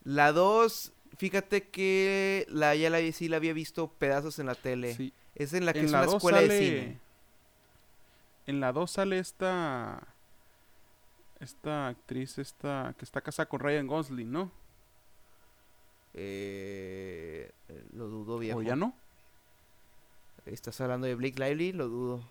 [0.03, 4.95] La 2, fíjate que la, ya la, sí la había visto pedazos en la tele.
[4.95, 5.13] Sí.
[5.35, 6.53] Es en la que En es la una 2 escuela sale.
[6.53, 6.99] de cine.
[8.47, 10.07] En la 2 sale esta.
[11.39, 12.95] Esta actriz, esta.
[12.97, 14.51] que está casada con Ryan Gosling, ¿no?
[16.15, 17.51] Eh,
[17.93, 18.57] lo dudo, viejo.
[18.59, 18.93] ¿O ya no?
[20.45, 21.73] ¿Estás hablando de Blake Lively?
[21.73, 22.23] Lo dudo.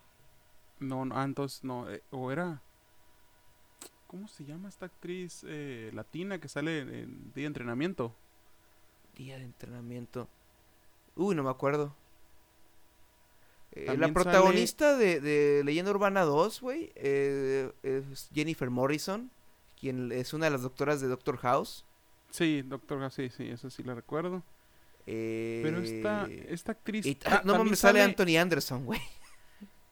[0.79, 1.89] No, no, ah, entonces no.
[1.89, 2.61] eh, o era.
[4.09, 8.15] ¿Cómo se llama esta actriz eh, latina que sale en, en Día de Entrenamiento?
[9.15, 10.27] Día de entrenamiento.
[11.15, 11.93] Uy, no me acuerdo.
[13.73, 19.29] Eh, la protagonista de, de Leyenda Urbana 2, güey, eh, es Jennifer Morrison,
[19.79, 21.85] quien es una de las doctoras de Doctor House.
[22.31, 24.41] Sí, Doctor House, sí, sí, eso sí la recuerdo.
[25.05, 27.05] Pero esta, esta actriz.
[27.05, 28.99] y- ah, no mames, sale Anthony Anderson, güey.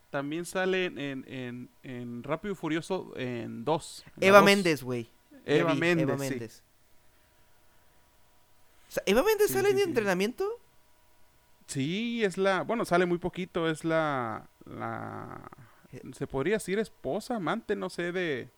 [0.10, 0.98] También sale en,
[1.28, 4.06] en, en, Rápido y Furioso en 2.
[4.22, 5.10] Eva Méndez, güey.
[5.46, 6.30] Eva Méndez, Eva sí.
[6.30, 6.64] Méndez.
[8.88, 9.84] O sea, ¿Eva Méndez Sí, sale sí, en sí.
[9.84, 10.48] entrenamiento?
[11.68, 12.64] Sí, es la.
[12.64, 13.70] Bueno, sale muy poquito.
[13.70, 14.48] Es la.
[14.66, 15.50] la
[15.92, 16.02] Eh.
[16.14, 18.50] se podría decir esposa, amante, no sé, de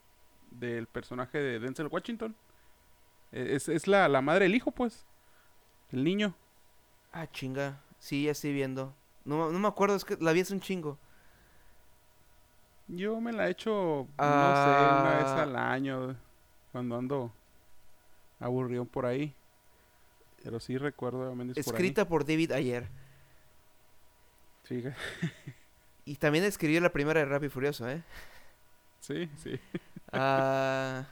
[0.52, 2.36] del personaje de Denzel Washington.
[3.32, 5.06] E- Es, es la, la madre del hijo, pues.
[5.92, 6.36] El niño.
[7.12, 7.82] Ah, chinga.
[8.00, 8.96] Sí, ya estoy viendo.
[9.26, 10.98] No, no me acuerdo, es que la vi hace un chingo.
[12.90, 14.66] Yo me la he hecho, no Ah.
[14.66, 16.16] sé, una vez al año.
[16.72, 17.32] Cuando ando
[18.40, 19.34] aburrido por ahí.
[20.44, 21.54] Pero sí recuerdo por.
[21.56, 22.88] Escrita por David Ayer.
[24.64, 24.96] Fíjate.
[26.06, 28.02] Y también escribió la primera de Rápido y Furioso, ¿eh?
[29.00, 29.60] Sí, sí.
[30.12, 31.06] Ah,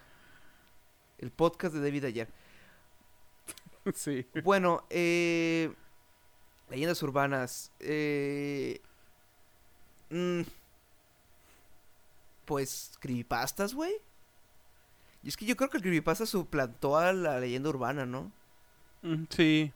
[1.19, 2.27] el podcast de David Ayer.
[3.93, 4.25] sí.
[4.43, 5.71] Bueno, eh,
[6.71, 7.71] leyendas urbanas.
[7.79, 8.81] Eh,
[10.09, 10.41] mm,
[12.47, 13.93] pues, creepypastas, güey.
[15.21, 18.31] Y es que yo creo que el creepypasta suplantó a la leyenda urbana, ¿no?
[19.29, 19.71] Sí.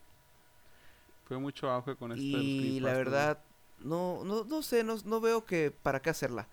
[1.26, 2.22] Fue mucho auge con este.
[2.24, 3.38] Y la verdad,
[3.78, 6.48] no, no, no sé, no, no veo que para qué hacerla.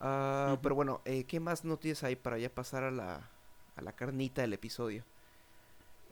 [0.00, 3.30] Ah, pero bueno, eh, ¿qué más noticias hay para ya pasar a la,
[3.76, 5.04] a la carnita del episodio?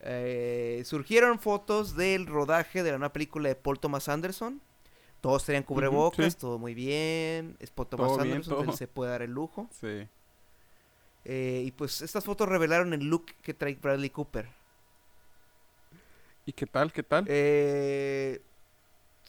[0.02, 4.60] Eh, surgieron fotos del rodaje de la nueva película de Paul Thomas Anderson.
[5.22, 7.56] Todos tenían cubrebocas, todo muy bien.
[7.60, 9.68] Es Paul Thomas Anderson, se puede dar el lujo.
[9.70, 10.08] Sí.
[11.24, 14.48] Eh, y pues estas fotos revelaron el look que trae Bradley Cooper.
[16.44, 16.92] ¿Y qué tal?
[16.92, 17.24] ¿Qué tal?
[17.28, 18.42] Eh,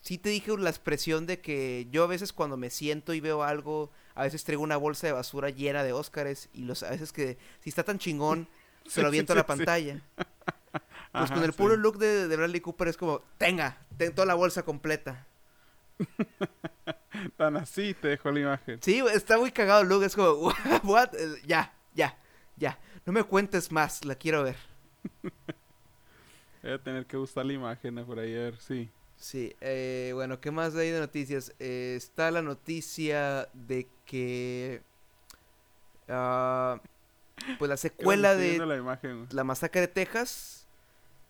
[0.01, 3.43] sí te dije la expresión de que yo a veces cuando me siento y veo
[3.43, 7.13] algo, a veces traigo una bolsa de basura llena de Óscares y los, a veces
[7.13, 8.47] que si está tan chingón,
[8.87, 10.01] se lo aviento a la pantalla.
[11.11, 14.63] Pues con el puro look de, Bradley Cooper es como, tenga, tengo toda la bolsa
[14.63, 15.27] completa.
[17.37, 18.79] Tan así te dejo la imagen.
[18.81, 21.09] Sí, está muy cagado look, es como, what?
[21.45, 22.17] Ya, ya,
[22.57, 22.79] ya.
[23.05, 24.57] No me cuentes más, la quiero ver.
[26.63, 28.89] Voy a tener que buscar la imagen por ahí a ver, sí.
[29.17, 31.53] Sí, eh, bueno, ¿qué más hay de noticias?
[31.59, 34.81] Eh, está la noticia de que...
[36.09, 36.77] Uh,
[37.57, 38.57] pues la secuela de
[39.31, 40.67] la, masacre de Texas,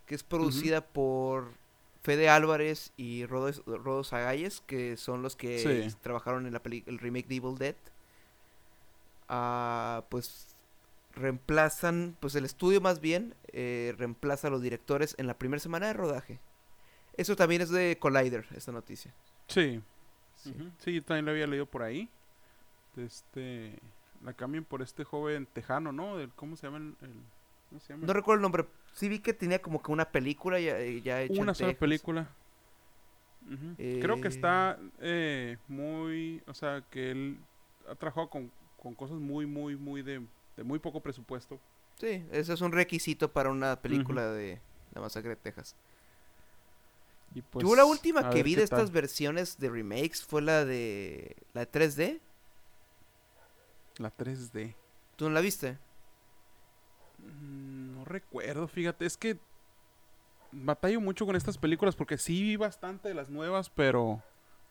[0.05, 1.53] que es producida por
[2.03, 7.27] Fede Álvarez y Rodos, Rodos Agalles, que son los que trabajaron en la el remake
[7.27, 7.75] de Evil Dead.
[9.29, 10.53] Uh, pues
[11.13, 15.87] reemplazan, pues el estudio más bien, eh, reemplaza a los directores en la primera semana
[15.87, 16.39] de rodaje.
[17.15, 19.13] Eso también es de Collider, esta noticia.
[19.47, 19.81] Sí.
[20.79, 22.09] Sí, también lo había leído por ahí.
[22.97, 23.79] Este,
[24.25, 26.17] la cambian por este joven tejano, ¿no?
[26.35, 26.95] ¿Cómo se llama el,
[27.97, 28.65] No recuerdo el nombre.
[28.93, 32.29] Sí vi que tenía como que una película ya, eh, ya hecha Una sola película.
[33.77, 36.41] Creo que está eh, muy...
[36.47, 37.37] O sea, que él
[37.89, 38.51] ha trabajado con,
[38.81, 40.21] con cosas muy, muy, muy de,
[40.55, 41.59] de, muy poco presupuesto.
[41.99, 44.59] Sí, eso es un requisito para una película de
[44.93, 45.75] La Masacre de Texas.
[47.49, 51.69] Pues, Yo la última que vi de estas versiones de remakes fue la de la
[51.69, 52.19] 3D.
[53.97, 54.75] La 3D.
[55.15, 55.77] ¿Tú no la viste?
[58.13, 59.39] Recuerdo, fíjate, es que
[60.51, 64.21] batallo mucho con estas películas porque sí vi bastante de las nuevas, pero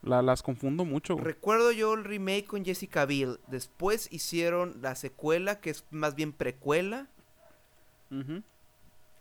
[0.00, 1.16] las confundo mucho.
[1.16, 3.40] Recuerdo yo el remake con Jessica Biel.
[3.48, 7.08] Después hicieron la secuela, que es más bien precuela.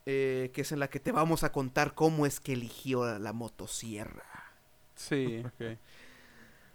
[0.06, 3.34] Eh, que es en la que te vamos a contar cómo es que eligió la,
[3.34, 4.54] motosierra.
[4.94, 5.80] Sí, ok.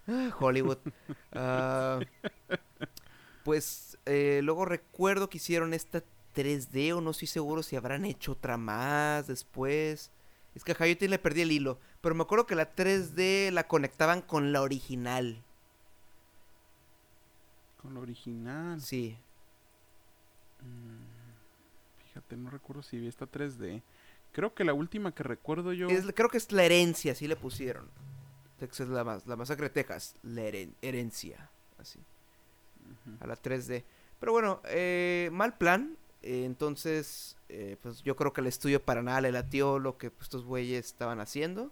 [0.08, 0.78] Ah, Hollywood.
[1.32, 2.00] Ah,
[3.44, 6.02] pues eh, luego recuerdo que hicieron esta
[6.36, 10.12] 3D o no estoy seguro si habrán hecho otra más después.
[10.54, 11.80] Es que a yo le perdí el hilo.
[12.00, 15.42] Pero me acuerdo que la 3D la conectaban con la original.
[17.82, 18.80] ¿Con la original?
[18.80, 19.18] Sí.
[20.62, 21.16] Mm
[22.36, 23.82] no recuerdo si vi esta 3D.
[24.32, 25.88] Creo que la última que recuerdo yo.
[26.14, 27.88] creo que es la herencia, así le pusieron.
[28.60, 30.42] Es la, la masacre de Texas, la
[30.82, 31.50] herencia.
[31.78, 32.00] Así.
[33.20, 33.84] A la 3D.
[34.18, 35.96] Pero bueno, eh, mal plan.
[36.26, 40.10] Eh, entonces, eh, pues yo creo que el estudio para nada le latió lo que
[40.10, 41.70] pues, estos güeyes estaban haciendo.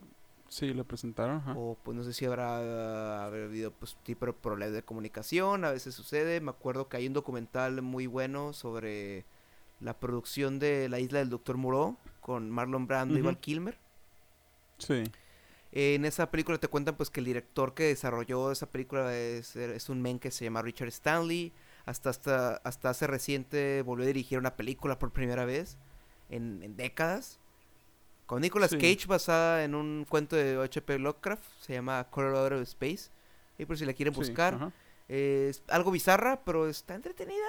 [0.48, 1.42] Sí, lo presentaron.
[1.56, 5.64] O pues no sé si habrá, habido pues tipo de problemas de comunicación.
[5.64, 6.40] A veces sucede.
[6.40, 9.24] Me acuerdo que hay un documental muy bueno sobre
[9.80, 13.76] la producción de La Isla del Doctor Moreau con Marlon Brando y Val Kilmer.
[14.78, 15.04] Sí.
[15.72, 20.00] en esa película te cuentan pues que el director que desarrolló esa película es, un
[20.00, 21.52] men que se llama Richard Stanley.
[21.86, 25.76] Hasta, hasta, hasta hace reciente volvió a dirigir una película por primera vez
[26.30, 27.38] en, décadas.
[28.26, 30.98] Con Nicolas Cage basada en un cuento de H.P.
[30.98, 31.44] Lovecraft.
[31.60, 33.10] Se llama Colorado Space.
[33.58, 34.72] Y por si la quieren buscar.
[35.08, 37.46] es algo bizarra, pero está entretenida.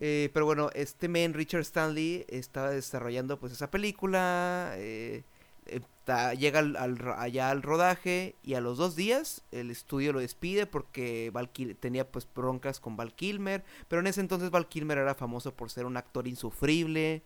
[0.00, 4.72] Eh, pero bueno, este men, Richard Stanley, estaba desarrollando pues esa película.
[4.74, 5.22] Eh,
[6.38, 6.60] llega
[7.18, 11.50] allá al rodaje y a los dos días el estudio lo despide porque Val
[11.80, 13.64] tenía pues broncas con Val Kilmer.
[13.88, 17.22] Pero en ese entonces Val Kilmer era famoso por ser un actor insufrible.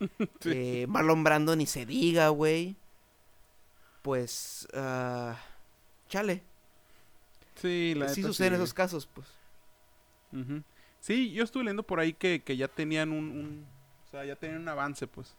[0.44, 2.76] Eh, Marlon Brando ni se diga, güey.
[4.02, 5.34] Pues, uh,
[6.08, 6.42] chale.
[7.56, 9.26] Sí, la sí sucede en esos casos, pues.
[11.00, 13.66] Sí, yo estuve leyendo por ahí que, ya tenían un,
[14.06, 15.34] O sea, ya tenían un avance, pues.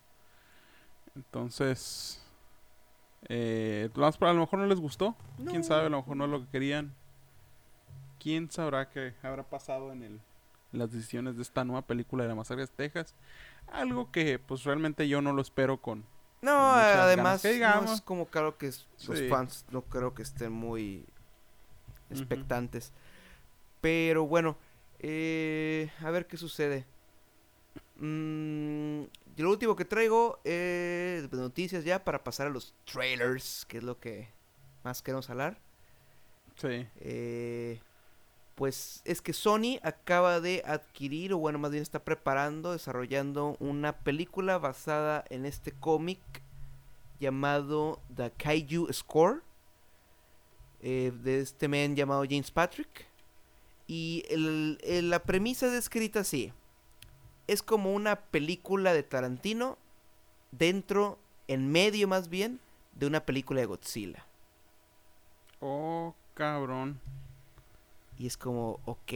[1.16, 2.22] Entonces...
[3.28, 5.16] Eh, a lo mejor no les gustó.
[5.50, 6.94] Quién sabe, a lo mejor no es lo que querían.
[8.20, 10.22] Quién sabrá qué habrá pasado en el,
[10.72, 13.16] las decisiones de esta nueva película de la masacre de Texas.
[13.72, 16.06] Algo que, pues, realmente yo no lo espero con.
[16.42, 21.06] No, además, no es como claro que los fans no creo que estén muy
[22.10, 22.94] expectantes.
[23.82, 24.58] Pero bueno,
[25.00, 26.86] eh, a ver qué sucede.
[27.98, 29.04] Mm,
[29.40, 33.84] Y lo último que traigo eh, noticias ya para pasar a los trailers, que es
[33.86, 34.28] lo que
[34.84, 35.58] más queremos hablar.
[36.58, 36.86] Sí.
[36.98, 37.80] Eh,
[38.56, 44.00] pues es que Sony acaba de adquirir, o bueno, más bien está preparando, desarrollando una
[44.00, 46.20] película basada en este cómic
[47.22, 49.42] llamado The Kaiju Score,
[50.82, 53.08] eh, de este man llamado James Patrick.
[53.88, 56.52] Y el- el- la premisa descrita así.
[57.50, 59.78] Es como una película de Tarantino
[60.52, 62.60] dentro, en medio más bien,
[62.94, 64.24] de una película de Godzilla.
[65.60, 67.00] Oh, cabrón.
[68.20, 69.14] Y es como, ok,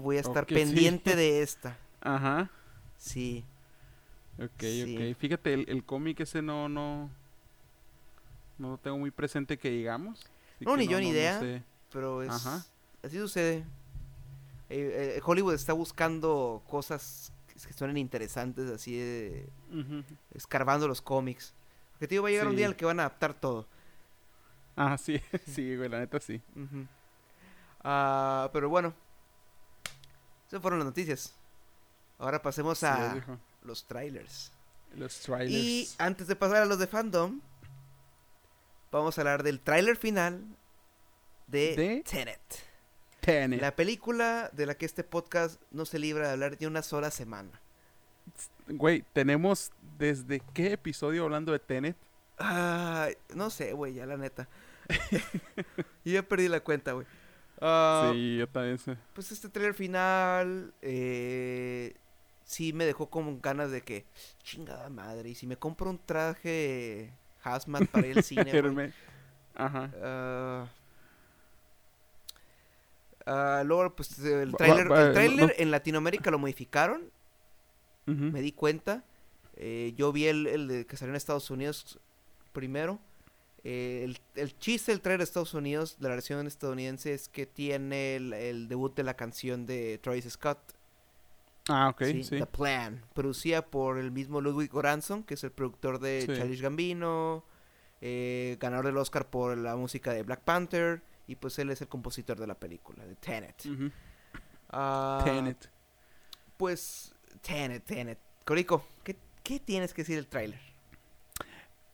[0.00, 0.54] voy a estar sí.
[0.54, 1.76] pendiente de esta.
[2.00, 2.50] Ajá.
[2.96, 3.44] Sí.
[4.42, 4.96] Ok, Sí.
[5.12, 5.16] ok.
[5.18, 7.08] Fíjate, el, el cómic ese no, no.
[8.58, 10.26] No lo tengo muy presente que digamos.
[10.58, 11.38] No, ni yo ni idea.
[11.38, 11.62] sé.
[11.92, 12.30] Pero es...
[12.30, 12.64] Ajá.
[13.02, 13.64] Así sucede.
[14.68, 17.32] Eh, eh, Hollywood está buscando cosas
[17.62, 19.48] que, que suenen interesantes, así de...
[20.34, 21.54] Escarbando los cómics.
[21.92, 23.66] Porque tío, va a llegar un día en el que van a adaptar todo.
[24.76, 26.40] Ah, sí, sí, güey, la neta sí.
[27.82, 28.94] Ah, pero bueno.
[30.48, 31.34] Esas fueron las noticias.
[32.18, 33.22] Ahora pasemos a
[33.62, 34.52] los trailers.
[34.96, 35.52] Los trailers.
[35.52, 37.40] Y antes de pasar a los de fandom,
[38.90, 40.44] vamos a hablar del tráiler final
[41.46, 42.02] de, ¿De?
[42.02, 42.40] Tenet.
[43.20, 43.60] Tenet.
[43.60, 47.10] La película de la que este podcast no se libra de hablar de una sola
[47.10, 47.60] semana.
[48.68, 51.96] Güey, tenemos desde qué episodio hablando de Tenet.
[53.34, 54.48] No sé, güey, ya la neta.
[56.04, 57.06] Yo ya perdí la cuenta, güey.
[57.60, 58.96] Ah, sí, yo también sé.
[59.12, 61.94] Pues este trailer final eh,
[62.44, 64.06] sí me dejó como ganas de que,
[64.42, 67.12] chingada madre, y si me compro un traje
[67.42, 68.92] hazmat para ir al cine, güey,
[69.54, 69.90] Ajá.
[70.02, 70.66] Ah,
[73.30, 77.10] ah, luego, pues el el no- tráiler no- en Latinoamérica lo modificaron,
[78.06, 79.04] me di cuenta.
[79.56, 81.98] Eh, yo vi el, el de que salió en Estados Unidos
[82.52, 82.98] primero.
[83.62, 87.46] Eh, el, el chiste del trailer de Estados Unidos, de la versión estadounidense, es que
[87.46, 90.58] tiene el, el debut de la canción de Travis Scott.
[91.68, 92.38] Ah, ok, Sí, sí.
[92.38, 96.56] The Plan, producida por el mismo Ludwig Göransson, que es el productor de Sí.
[96.56, 97.44] Gambino,
[98.00, 101.86] eh, ganador del Oscar por la música de Black Panther, y pues él es el
[101.86, 103.62] compositor de la película, de Tenet.
[104.68, 105.70] Ah, Tenet.
[106.56, 108.18] Pues, Tenet, Tenet.
[108.44, 110.58] Corico, ¿qué, qué tienes que decir del tráiler?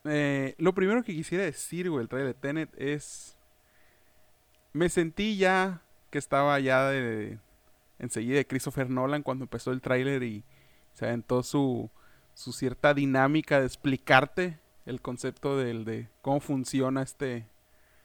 [0.05, 3.37] Eh, lo primero que quisiera decir, güey, el trailer de Tenet es...
[4.73, 7.39] Me sentí ya que estaba ya de...
[7.99, 10.45] Enseguida de Christopher Nolan cuando empezó el tráiler y
[10.95, 11.91] se aventó su,
[12.33, 17.47] su cierta dinámica de explicarte el concepto del, de cómo funciona este,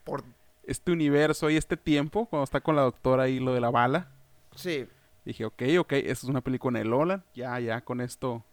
[0.04, 0.26] Por...
[0.64, 4.12] este universo y este tiempo, cuando está con la doctora ahí lo de la bala.
[4.56, 4.88] Sí.
[5.26, 8.44] Dije, ok, ok, esta es una película de Nolan, ya, ya, con esto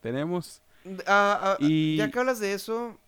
[0.00, 0.62] tenemos.
[1.60, 2.98] Y- Ya que hablas de eso,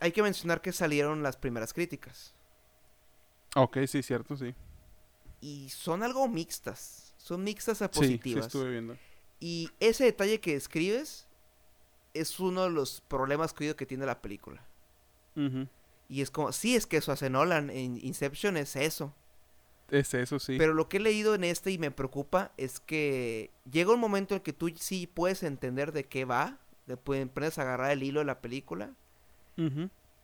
[0.00, 2.34] hay que mencionar que salieron las primeras críticas.
[3.54, 4.54] Ok, sí, cierto, sí.
[5.40, 7.14] Y son algo mixtas.
[7.16, 8.46] Son mixtas a Sí, sí positivas.
[8.46, 8.96] estuve viendo.
[9.40, 11.26] Y ese detalle que describes
[12.14, 14.62] es uno de los problemas que que tiene la película.
[15.36, 15.66] Ujú.
[16.08, 19.14] Y es como, sí, es que eso hace Nolan en Inception, es eso.
[19.90, 20.56] Es eso, sí.
[20.58, 24.34] Pero lo que he leído en este y me preocupa es que llega un momento
[24.34, 28.26] en que tú sí puedes entender de qué va, de puedes agarrar el hilo de
[28.26, 28.94] la película,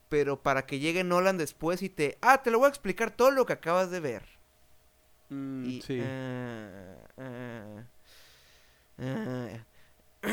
[0.08, 3.30] pero para que llegue Nolan después y te, ah, te lo voy a explicar todo
[3.30, 4.24] lo que acabas de ver.
[5.30, 5.98] Mm, Y, sí.
[6.00, 7.84] eh, eh,
[8.98, 9.60] eh,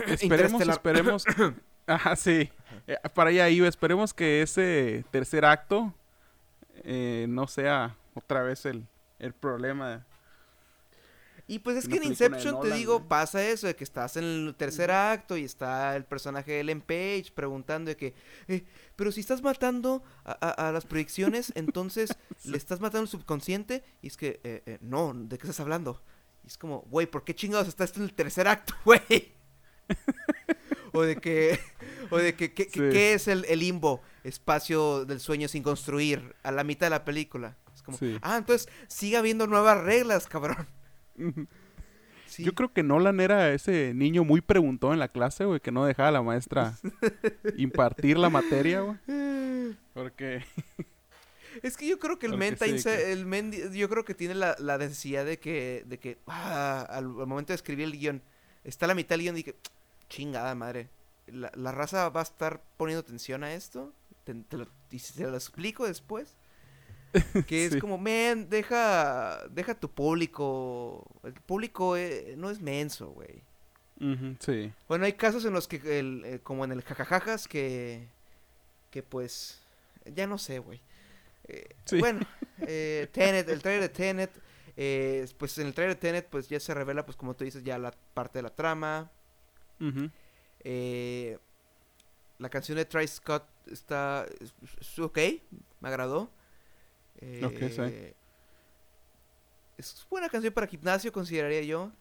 [0.07, 1.25] esperemos, esperemos.
[1.89, 2.49] Ajá, sí.
[2.87, 3.67] Eh, para allá iba.
[3.67, 5.93] Esperemos que ese tercer acto
[6.83, 8.85] eh, no sea otra vez el,
[9.17, 10.05] el problema.
[11.47, 14.55] Y pues es que en Inception te digo, pasa eso, de que estás en el
[14.55, 18.13] tercer acto y está el personaje de Ellen Page preguntando de que,
[18.47, 18.63] "Eh,
[18.95, 23.83] pero si estás matando a, a- a las proyecciones, entonces le estás matando al subconsciente.
[24.03, 26.03] Y es que, "Eh, eh, no, ¿de qué estás hablando?
[26.43, 29.01] Y es como, güey, ¿por qué chingados estás en el tercer acto, güey?
[30.93, 31.59] o de que,
[32.09, 34.01] o de que, ¿qué, es el, el limbo?
[34.23, 37.55] Espacio del sueño sin construir, a la mitad de la película.
[37.73, 38.17] Es como, Sí.
[38.21, 40.67] ah, entonces sigue habiendo nuevas reglas, cabrón.
[42.27, 42.43] Sí.
[42.43, 45.83] Yo creo que Nolan era ese niño muy preguntón en la clase, güey, que no
[45.85, 46.77] dejaba a la maestra
[47.57, 48.97] impartir la materia, güey.
[49.95, 50.43] Porque
[51.63, 54.35] Es que yo creo que el men, sí, que- el men yo creo que tiene
[54.35, 58.21] la, la necesidad de que, de que, ah, al, al momento de escribir el guion,
[58.63, 59.55] está a la mitad del guion y que,
[60.09, 60.89] chingada madre,
[61.27, 63.93] la, la raza va a estar poniendo atención a esto,
[64.23, 66.35] te, te lo, y si te lo explico después,
[67.47, 67.79] que es Sí.
[67.79, 73.43] como, men, deja, deja tu público, el público eh, no es menso, güey.
[74.39, 74.71] sí.
[74.87, 78.07] Bueno, hay casos en los que, el, eh, como en el jajajajas, que,
[78.91, 79.61] que pues,
[80.05, 80.81] ya no sé, güey.
[81.47, 81.67] Eh,
[81.99, 82.21] bueno,
[82.61, 84.31] eh, Tenet, el trailer de Tenet,
[85.37, 87.77] pues en el trailer de Tenet, pues ya se revela, pues como tú dices, ya
[87.77, 89.11] la parte de la trama.
[90.63, 91.37] Eh,
[92.37, 95.17] la canción de Travis Scott está es, ok,
[95.81, 96.31] me agradó.
[97.19, 97.25] Sí.
[97.27, 98.13] Eh,
[99.77, 101.91] Es buena canción para gimnasio, consideraría yo.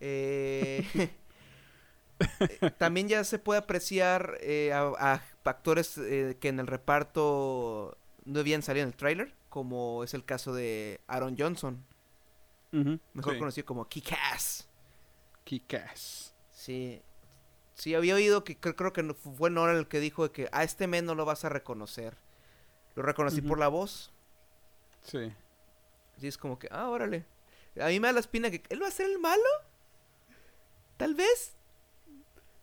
[0.00, 0.84] Eh,
[2.40, 7.96] eh, también ya se puede apreciar eh, a, a actores eh, que en el reparto
[8.24, 11.82] no habían salido en el tráiler, como es el caso de Aaron Johnson,
[13.14, 13.38] mejor sí.
[13.38, 14.68] conocido como Kick-Ass.
[15.44, 16.34] Kick-Ass.
[16.52, 17.00] Sí.
[17.78, 20.86] Sí, había oído que creo, que fue Nora el que dijo de que a este
[20.88, 22.16] men no lo vas a reconocer.
[22.96, 24.12] Lo reconocí por la voz.
[25.02, 25.32] Sí.
[26.18, 27.24] Sí, es como que, ah, órale.
[27.80, 29.42] A mí me da la espina que él va a ser el malo.
[30.96, 31.54] Tal vez.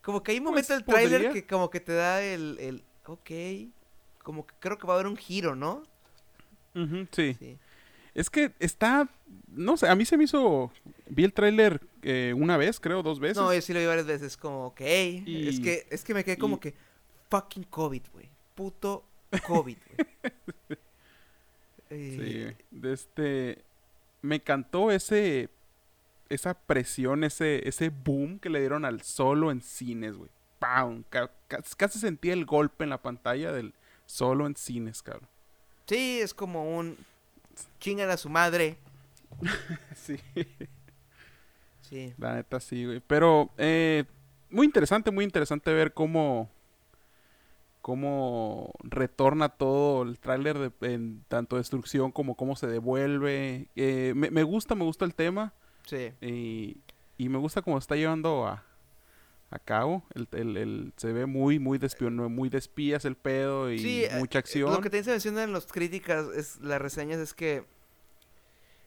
[0.01, 1.33] Como que hay un momento Pues, del tráiler podría.
[1.41, 3.31] que como que te da el, el, ok.
[4.21, 5.83] Como que creo que va a haber un giro, ¿no?
[7.13, 7.33] Sí.
[7.35, 7.57] Sí.
[8.15, 9.07] Es que está,
[9.49, 10.71] no sé, a mí se me hizo,
[11.07, 13.37] vi el tráiler eh, una vez, creo, dos veces.
[13.37, 14.81] No, yo sí lo vi varias veces, como, ok.
[14.81, 16.73] Es que, es que me quedé como y- que,
[17.29, 18.29] fucking COVID, güey.
[18.55, 19.03] Puto
[19.45, 20.07] COVID, güey.
[21.89, 23.63] Sí, Eh, de este,
[24.21, 25.49] me encantó ese,
[26.29, 30.29] esa presión, ese, ese boom que le dieron al solo en cines, güey.
[30.57, 31.03] ¡Pam!
[31.09, 33.73] Ca- ca- casi sentía el golpe en la pantalla del
[34.07, 35.27] solo en cines, cabrón.
[35.85, 36.97] sí, es como un
[37.79, 38.77] chingan a su madre.
[39.95, 40.17] Sí.
[41.81, 42.13] Sí.
[42.17, 42.99] La neta sí, güey.
[43.05, 44.05] Pero eh,
[44.49, 46.49] muy interesante, muy interesante ver cómo
[47.81, 53.67] cómo retorna todo el tráiler de en tanto destrucción como cómo se devuelve.
[53.75, 55.53] Eh, me, me gusta, me gusta el tema
[55.85, 56.11] Sí.
[56.21, 56.77] y,
[57.17, 58.63] y me gusta cómo está llevando a,
[59.55, 60.03] a cabo.
[60.13, 61.89] El, el- el- se ve muy, muy de
[62.29, 64.71] muy de espías el pedo y Sí, eh, mucha eh, acción.
[64.71, 67.65] Lo que también se menciona en las críticas, es las reseñas, es que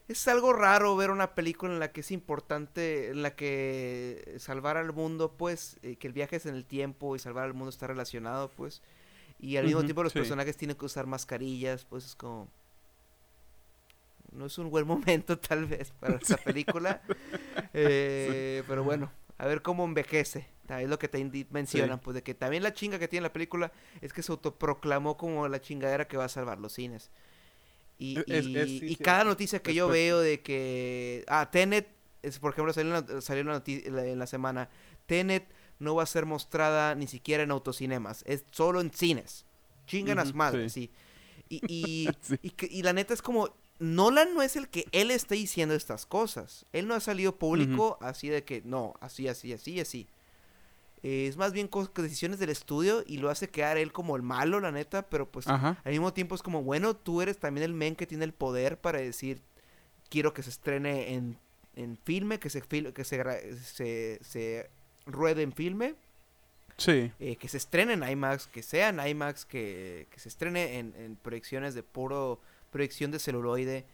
[0.07, 4.77] es algo raro ver una película en la que es importante, en la que salvar
[4.77, 7.69] al mundo, pues, eh, que el viaje es en el tiempo y salvar al mundo
[7.69, 8.81] está relacionado, pues,
[9.39, 10.19] y al mismo tiempo los sí.
[10.19, 12.47] personajes tienen que usar mascarillas, pues es como...
[14.31, 17.01] No es un buen momento tal vez para esta película,
[17.73, 20.47] eh, pero bueno, a ver cómo envejece.
[20.69, 23.71] Es lo que te mencionan, pues de que también la chinga que tiene la película
[24.01, 27.09] es que se autoproclamó como la chingadera que va a salvar los cines.
[27.97, 29.03] Y, Es- es- y- es- sí, y cierto.
[29.03, 31.25] cada noticia que yo veo de que...
[31.27, 31.87] Ah, Tenet,
[32.21, 34.69] es, por ejemplo, salió, en la, salió en, la noti- en la- en la semana.
[35.07, 35.47] Tenet
[35.79, 39.45] no va a ser mostrada ni siquiera en autocinemas, es solo en cines.
[39.87, 40.91] Chingan a su Ujú, madre, sí.
[41.49, 45.35] Y, y, y, y la neta es como, Nolan no es el que él está
[45.35, 46.65] diciendo estas cosas.
[46.73, 50.07] Él no ha salido público así de que, no, así, así, así, así.
[51.01, 54.59] Eh, es más bien decisiones del estudio y lo hace quedar él como el malo,
[54.59, 55.77] la neta, pero pues Ajá.
[55.85, 58.77] al mismo tiempo es como, bueno, tú eres también el men que tiene el poder
[58.77, 59.41] para decir,
[60.09, 61.37] quiero que se estrene en,
[61.77, 64.69] en filme, que se, fil- que se, gra- se, se
[65.05, 65.95] ruede en filme,
[66.75, 67.11] Sí.
[67.19, 70.93] eh, que se estrene en IMAX, que sea en IMAX, que, que se estrene en,
[70.97, 72.41] en proyecciones de puro
[72.71, 73.85] proyección de celuloide,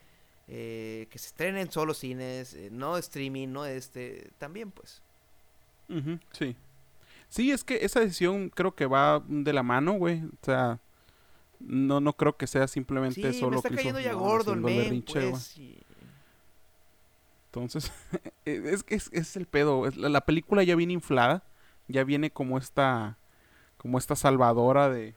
[0.47, 5.01] eh, que se estrene en solo cines, eh, no streaming, no este, también pues.
[5.89, 6.55] Ujú, sí.
[7.29, 10.23] Sí, es que esa decisión creo que va de la mano, güey.
[10.23, 10.79] O sea,
[11.59, 15.01] no, no creo que sea simplemente Sí, solo me está cayendo ya gordo el men,
[15.01, 15.57] pues.
[15.57, 15.81] y-
[17.47, 17.91] Entonces,
[18.45, 19.87] es que es, es el pedo.
[19.87, 21.43] es- la, la película ya viene inflada.
[21.87, 23.17] Ya viene como esta,
[23.77, 25.13] como esta salvadora de...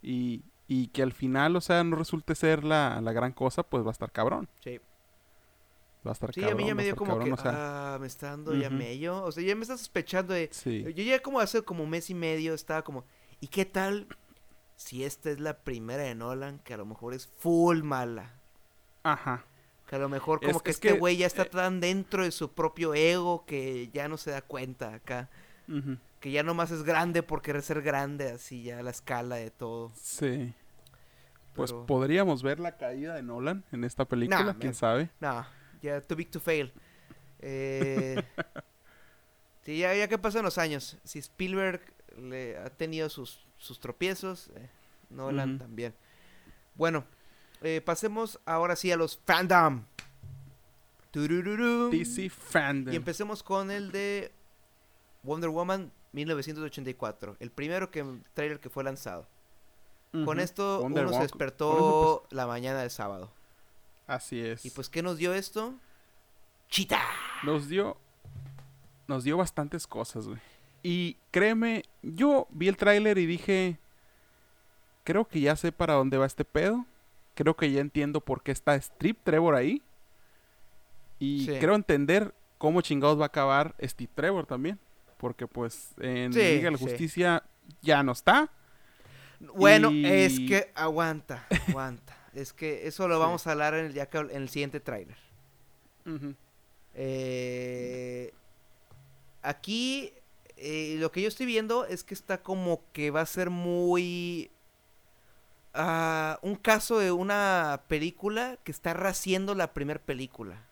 [0.00, 3.82] Y, y que al final, o sea, no resulte ser la, la gran cosa, pues
[3.84, 4.48] va a estar cabrón.
[4.62, 4.78] Sí.
[6.06, 6.58] Va a estar Sí, cabrón.
[6.58, 8.68] a mí ya me dio como cabrón, que, o sea, ah, me está dando ya
[8.68, 8.76] Ujú.
[8.76, 9.24] mello.
[9.24, 10.48] O sea, ya me está sospechando de...
[10.52, 10.84] sí.
[10.94, 13.04] Yo ya como hace como un mes y medio estaba como,
[13.40, 14.06] ¿y qué tal
[14.76, 18.34] si esta es la primera de Nolan que a lo mejor es full mala?
[19.02, 19.44] Ajá.
[19.88, 21.80] Que a lo mejor Es- como que es este que, güey ya está eh, tan
[21.80, 25.30] dentro de su propio ego que ya no se da cuenta acá.
[25.66, 29.50] Ujú, Que ya nomás es grande por querer ser grande, así ya la escala de
[29.50, 29.92] todo.
[29.94, 30.54] Sí.
[31.54, 35.10] Pues podríamos ver la caída de Nolan en esta película, Nah, quién sabe.
[35.20, 35.44] No,
[35.82, 36.72] ya too big to fail.
[37.40, 38.22] Eh,
[39.64, 40.96] sí, ya, ya que pasan los años.
[41.02, 41.80] Si Spielberg
[42.16, 44.68] le ha tenido sus, sus tropiezos, eh,
[45.10, 45.94] Nolan también.
[46.74, 47.04] Bueno,
[47.62, 49.84] eh, pasemos ahora sí a los fandom.
[51.10, 51.90] Turururu.
[51.90, 52.92] DC Fandom.
[52.92, 54.30] Y empecemos con el de
[55.22, 57.36] Wonder Woman 1984.
[57.40, 58.04] El primero que,
[58.34, 59.26] trailer que fue lanzado.
[60.24, 63.30] Con esto Wonder uno se despertó eso, la mañana del sábado.
[64.06, 64.64] Así es.
[64.64, 65.74] Y pues, ¿qué nos dio esto?
[66.70, 67.02] ¡Chita!
[67.44, 67.98] Nos dio
[69.08, 70.38] nos dio bastantes cosas, güey.
[70.82, 73.78] Y créeme, yo vi el tráiler y dije,
[75.02, 76.84] creo que ya sé para dónde va este pedo.
[77.34, 79.82] Creo que ya entiendo por qué está Strip Trevor ahí.
[81.18, 84.78] Y creo entender cómo chingados va a acabar Steve Trevor también.
[85.18, 87.42] Porque pues en Liga de la Justicia
[87.82, 88.50] ya no está.
[89.40, 92.16] Bueno, es que aguanta, aguanta.
[92.34, 95.18] es que eso lo vamos a hablar en el, ya en el siguiente tráiler.
[96.94, 98.32] eh,
[99.42, 100.12] aquí
[100.56, 104.50] eh, lo que yo estoy viendo es que está como que va a ser muy...
[105.74, 110.67] Ah, un caso de una película que está rehaciendo la primera película.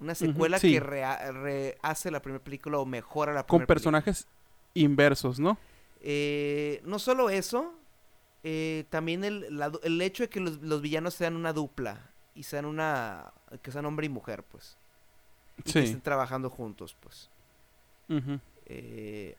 [0.00, 4.26] Una secuela que rehace la primera película o mejora la primera Con personajes
[4.74, 5.58] inversos, ¿no?
[6.00, 7.74] Eh, no solo eso,
[8.42, 13.32] eh, también el, el, hecho de que los, villanos sean una dupla y sean una...
[13.62, 14.76] que sean hombre y mujer, pues.
[15.58, 17.28] Y que estén trabajando juntos, pues.
[18.66, 19.36] Eh,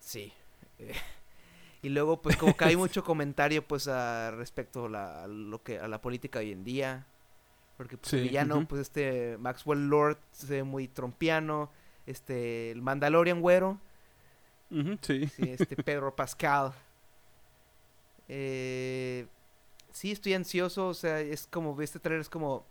[0.00, 0.32] sí.
[1.82, 5.78] y luego, pues, como que hay mucho comentario, pues, a respecto a, la, lo que,
[5.78, 7.06] a la política hoy en día.
[7.82, 11.68] Porque, pues, el villano, pues, este Maxwell Lord se ve muy trompiano.
[12.06, 13.80] Este, el Mandalorian güero.
[15.00, 15.28] sí.
[15.38, 16.72] Este Pedro Pascal.
[18.28, 19.26] Eh,
[19.90, 20.86] sí, estoy ansioso.
[20.86, 22.64] O sea, es como, este trailer es como.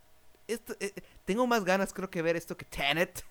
[0.47, 0.93] Esto, eh,
[1.26, 3.26] tengo más ganas, creo, que ver esto que Tenet.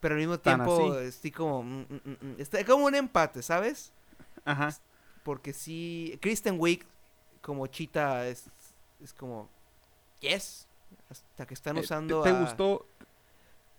[0.00, 1.62] Pero al mismo tiempo estoy como...
[1.62, 3.92] Mm, mm, mm, está como un empate, ¿sabes?
[4.46, 4.74] Ajá.
[5.22, 6.18] Porque sí...
[6.22, 6.86] Kristen Wiig
[7.42, 8.46] como Chita es,
[9.02, 9.50] es como...
[10.20, 10.66] Yes.
[11.08, 12.86] Hasta que están eh, usando ¿Te, gustó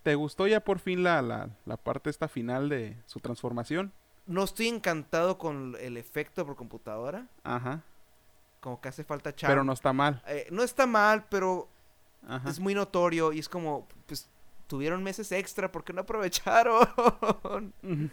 [0.02, 3.92] ¿Te gustó ya por fin la, la, la parte esta final de su transformación?
[4.26, 7.28] No estoy encantado con el efecto por computadora.
[7.44, 7.82] Ajá.
[8.60, 9.50] Como que hace falta charm.
[9.50, 10.22] Pero no está mal.
[10.26, 11.68] Eh, no está mal, pero
[12.46, 14.28] es muy notorio y es como, pues,
[14.68, 16.86] tuvieron meses extra, porque no aprovecharon?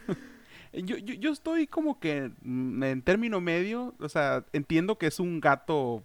[0.74, 5.40] yo, yo, yo, estoy como que en término medio, o sea, entiendo que es un
[5.40, 6.04] gato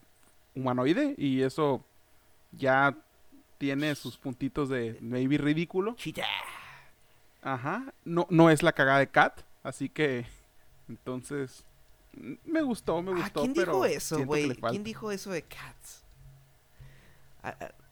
[0.54, 1.84] humanoide y eso
[2.56, 2.96] ya
[3.58, 5.96] tiene sus puntitos de maybe ridículo.
[7.42, 10.26] Ajá, no, no es la cagada de Cat, así que
[10.88, 11.64] entonces
[12.44, 13.42] me gustó, me gustó.
[13.42, 14.54] ¿Quién dijo eso, güey?
[14.54, 16.04] ¿Quién dijo eso de Cats?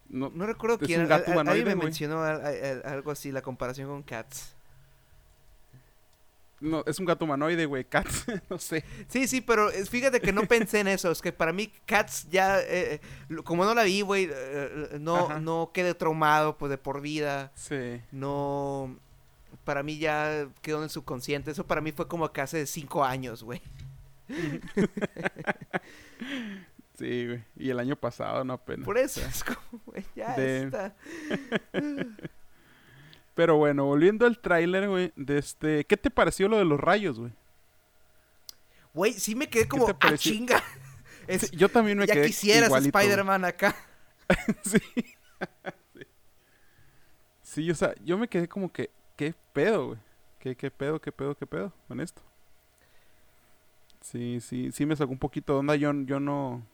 [0.09, 1.11] No, no recuerdo quién.
[1.11, 4.55] Alguien me mencionó algo así, la comparación con Cats.
[6.63, 7.85] No, es un gato humanoide, güey.
[7.85, 8.85] Cats, no sé.
[9.09, 11.11] Sí, sí, pero fíjate que no pensé en eso.
[11.11, 15.41] Es que para mí Cats ya, eh, eh, como no la vi, güey, eh, no,
[15.41, 17.51] no quedé traumado, pues, de por vida.
[17.57, 18.01] Sí.
[18.13, 18.97] No,
[19.65, 21.51] para mí ya quedó en el subconsciente.
[21.51, 23.61] Eso para mí fue como que hace cinco años, güey.
[26.99, 27.43] Sí, güey.
[27.57, 28.85] Y el año pasado, no apenas.
[28.85, 30.95] Por eso es como, güey, ya está.
[33.35, 35.85] Pero bueno, volviendo al tráiler, güey, de este...
[35.85, 37.33] ¿Qué te pareció lo de los rayos, güey?
[38.93, 40.63] Güey, sí me quedé como, a ah, chinga.
[41.53, 43.75] yo también me quedé Ya quisieras Spider-Man acá.
[44.63, 44.79] sí.
[47.43, 47.71] sí.
[47.71, 48.91] o sea, yo me quedé como que...
[49.17, 49.99] ¿Qué pedo, güey?
[50.39, 52.21] ¿Qué, ¿Qué pedo, qué pedo, qué pedo con esto?
[54.01, 55.77] Sí, sí, sí me sacó un poquito de onda.
[55.77, 56.67] Yo, yo no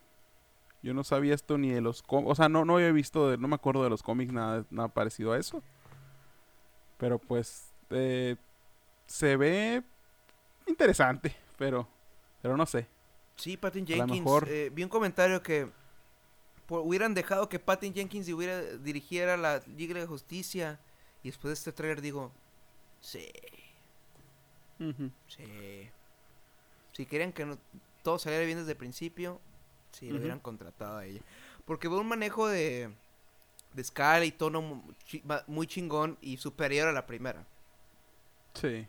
[0.81, 2.31] yo no sabía esto ni de los cómics.
[2.31, 5.33] O sea, no, no había visto, no me acuerdo de los cómics nada, nada parecido
[5.33, 5.61] a eso.
[6.99, 8.35] Pero pues eh,
[9.07, 9.81] se ve
[10.67, 11.87] interesante, pero,
[12.41, 12.87] pero no sé.
[13.35, 14.43] Sí, Patton Jenkins.
[14.47, 15.69] Eh, vi un comentario que
[16.67, 20.79] hubieran dejado que Patton Jenkins hubiera, dirigiera la Liga de Justicia.
[21.23, 22.31] Y después de este trailer digo,
[23.01, 23.27] sí.
[25.27, 25.89] Sí.
[26.93, 27.57] Si querían que
[28.03, 29.39] todo saliera bien desde el principio,
[29.91, 31.21] si lo hubieran contratado a ella.
[31.65, 32.91] Porque fue un manejo de,
[33.73, 34.83] de escala y tono
[35.47, 37.45] muy chingón y superior a la primera.
[38.53, 38.87] Sí.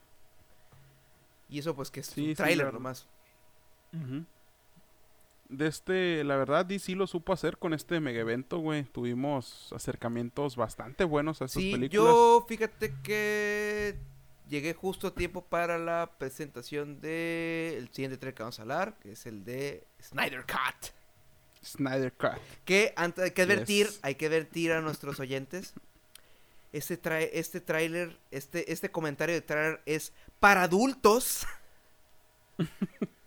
[1.48, 3.06] Y eso pues que es un trailer nomás.
[5.48, 8.84] De este, la verdad, DC lo supo hacer con este mega evento, güey.
[8.84, 12.04] Tuvimos acercamientos bastante buenos a esas sí, películas.
[12.06, 13.98] Yo, fíjate que
[14.48, 18.96] llegué justo a tiempo para la presentación del el siguiente trailer que vamos a hablar,
[19.00, 20.92] que es el de Snyder Cut.
[21.64, 22.38] Snyder Cut.
[22.64, 25.74] Que antes hay que advertir, hay que advertir a nuestros oyentes.
[26.72, 31.46] Este trae, este tráiler, este, este comentario de trailer es para adultos.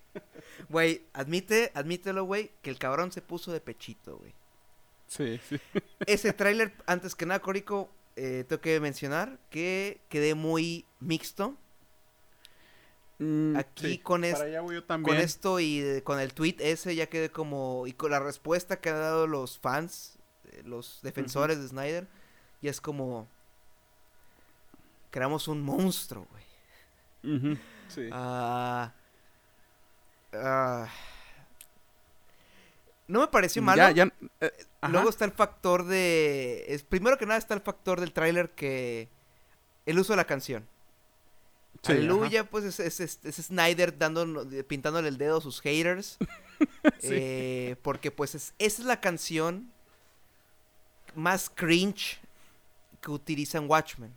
[0.70, 4.34] Güey, admite, admítelo, güey, que el cabrón se puso de pechito, güey.
[5.08, 5.60] Sí, sí.
[6.08, 11.56] Ese tráiler, antes que nada, Corico, eh, tengo que mencionar que quedé muy mixto.
[13.20, 14.24] Mm, Aquí con,
[15.04, 17.86] con esto y con el tweet ese ya quedé como...
[17.88, 20.18] Y con la respuesta que han dado los fans,
[20.52, 22.08] eh, los defensores de Snyder,
[22.62, 23.28] y es como...
[25.12, 27.60] creamos un monstruo, güey.
[27.88, 28.10] Sí.
[28.12, 28.92] Ah,
[30.34, 30.88] ah,
[33.08, 33.78] no me pareció malo.
[33.78, 34.14] Ya, ya.
[34.42, 34.92] eh, ajá.
[34.92, 36.66] Luego está el factor de...
[36.68, 39.10] Es, primero que nada está el factor del tráiler que...
[39.86, 40.68] El uso de la canción.
[41.84, 46.18] Sí, Aleluya, pues es, es- es- es Snyder dando, pintándole el dedo a sus haters.
[47.00, 47.10] Sí.
[47.12, 49.70] Eh, porque pues es, esa es la canción
[51.16, 52.20] más cringe
[53.02, 54.14] que utilizan Watchmen.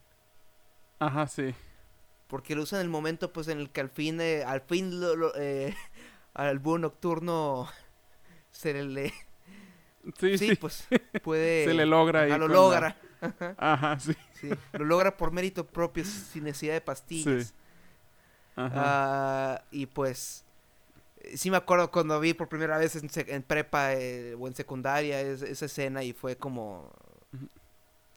[1.01, 1.55] Ajá, sí.
[2.29, 5.01] Porque lo usan en el momento pues en el que al fin, eh, al fin
[5.01, 5.75] lo- lo, eh,
[6.35, 7.69] al búho nocturno
[8.53, 9.09] se le...
[10.21, 10.55] Sí, Sí, sí.
[10.55, 10.87] pues
[11.25, 11.65] puede...
[11.65, 12.97] Se le logra ahí lo la-
[13.57, 14.15] Ajá, sí.
[14.41, 17.47] Sí, lo logra por mérito propio sin necesidad de pastillas.
[17.49, 17.55] Sí.
[18.57, 18.73] Ajá.
[18.77, 20.45] Ah, y pues
[21.35, 25.43] sí me acuerdo cuando vi por primera vez en, prepa eh, o en secundaria es-
[25.43, 26.91] esa escena y fue como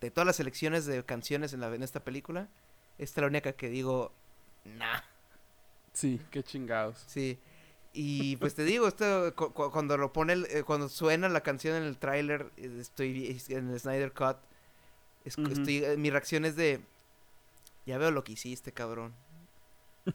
[0.02, 2.48] de todas las selecciones de canciones en, la, en esta película,
[2.98, 4.14] esta es la única que digo,
[4.66, 5.02] nah,
[5.94, 7.04] Sí, qué chingados.
[7.08, 7.40] sí.
[7.92, 11.42] Y pues te digo, esto cu- cu- cuando lo pone, el- eh, cuando suena la
[11.42, 14.38] canción en el tráiler, eh, estoy en el Snyder Cut,
[15.30, 15.52] es- Ujú.
[15.52, 16.82] estoy, eh, mi reacción es de,
[17.86, 19.14] ya veo lo que hiciste, cabrón.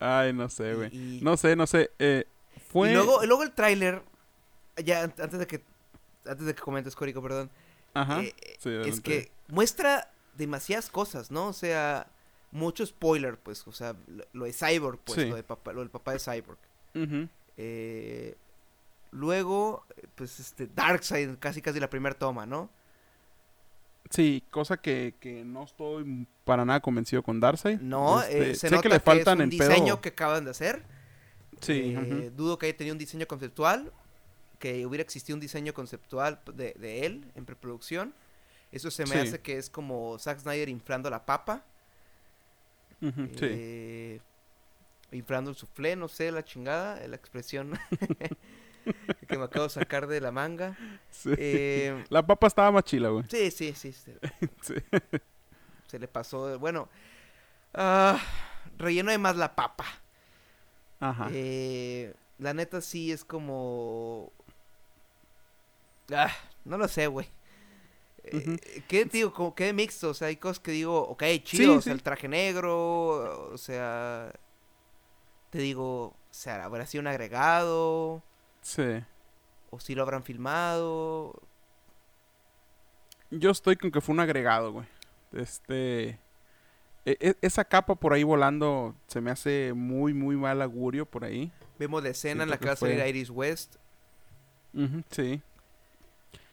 [0.00, 0.88] Ay, no sé, güey.
[0.92, 1.90] Y- No sé, no sé.
[1.98, 2.24] Eh,
[2.70, 2.90] fue.
[2.90, 4.02] Y luego, luego el tráiler,
[4.84, 5.62] ya an- antes de que
[6.24, 7.50] antes de que comentes, Córico, perdón,
[7.94, 8.22] Ajá.
[8.22, 11.48] eh, sí, es que muestra demasiadas cosas, ¿no?
[11.48, 12.06] O sea,
[12.52, 15.28] mucho spoiler, pues, o sea, lo, lo de Cyborg, pues, Sí.
[15.28, 16.58] lo, de papá, lo del papá de Cyborg.
[16.94, 17.28] Ujú.
[17.56, 18.36] Eh,
[19.12, 19.86] luego,
[20.16, 22.68] pues, este, Darkseid, casi casi la primera toma, ¿no?
[24.10, 27.78] Sí, cosa que, que no estoy para nada convencido con Darkseid.
[27.80, 30.00] No, Este, eh, se sé nota que le faltan es un en diseño pedo.
[30.02, 30.82] que acaban de hacer.
[31.60, 32.30] Sí, Eh.
[32.34, 33.92] Dudo que haya tenido un diseño conceptual,
[34.58, 38.12] que hubiera existido un diseño conceptual de, de él en preproducción.
[38.70, 39.18] Eso se me Sí.
[39.28, 41.64] hace que es como Zack Snyder inflando la papa.
[43.00, 43.10] Sí.
[43.42, 44.20] eh,
[45.10, 47.72] inflando el soufflé, no sé, la chingada, la expresión
[49.28, 50.76] que me acabo de sacar de la manga.
[51.10, 51.30] sí.
[51.36, 53.24] Eh, La papa estaba más chila, güey.
[53.28, 53.92] sí, sí, sí.
[53.92, 54.18] Se,
[54.62, 54.74] Sí.
[55.86, 56.46] se le pasó.
[56.48, 56.88] de- Bueno,
[57.74, 58.18] ah,
[58.78, 59.84] relleno de más la papa.
[61.00, 61.28] Ajá.
[61.32, 64.32] Eh, la neta sí es como...
[66.12, 66.30] Ah,
[66.64, 67.28] no lo sé, güey.
[68.24, 68.82] Eh.
[68.88, 69.32] ¿Qué digo?
[69.32, 72.02] Como que mixto, o sea, hay cosas que digo, ok, chido, Sí, o sea, el
[72.02, 74.32] traje negro, o sea,
[75.50, 78.22] te digo, o sea, habrá sido un agregado,
[78.62, 79.02] Sí.
[79.70, 81.34] o si lo habrán filmado,
[83.30, 84.86] Yo estoy con que fue un agregado, güey.
[85.32, 86.18] Este.
[87.04, 91.24] e- e- esa capa por ahí volando se me hace muy, muy mal augurio por
[91.24, 91.50] ahí.
[91.78, 93.76] vemos la escena en la que que va a salir Iris West,
[95.10, 95.40] sí.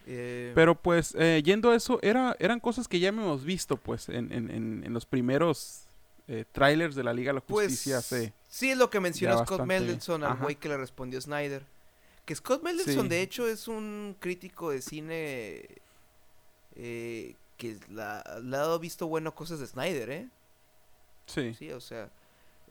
[0.07, 4.10] eh, Pero pues, eh, yendo a eso, era, eran cosas que ya hemos visto, pues,
[4.10, 5.84] en, en, en, en los primeros
[6.27, 8.34] eh, trailers de la Liga de la pues, Justicia hace.
[8.48, 11.64] sí es lo que mencionó Scott bastante- Mendelsohn al güey que le respondió Snyder.
[12.30, 13.10] Que Scott Mendelsohn, Sí.
[13.10, 15.68] de hecho, es un crítico de cine
[16.76, 20.30] eh, que la, le ha dado visto bueno cosas de Snyder, ¿eh?
[21.26, 21.56] Sí.
[21.56, 22.12] Sí, o sea,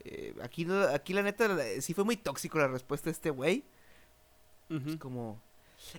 [0.05, 3.65] eh, aquí, aquí la neta sí fue muy tóxico la respuesta de este güey.
[4.69, 5.41] Es como,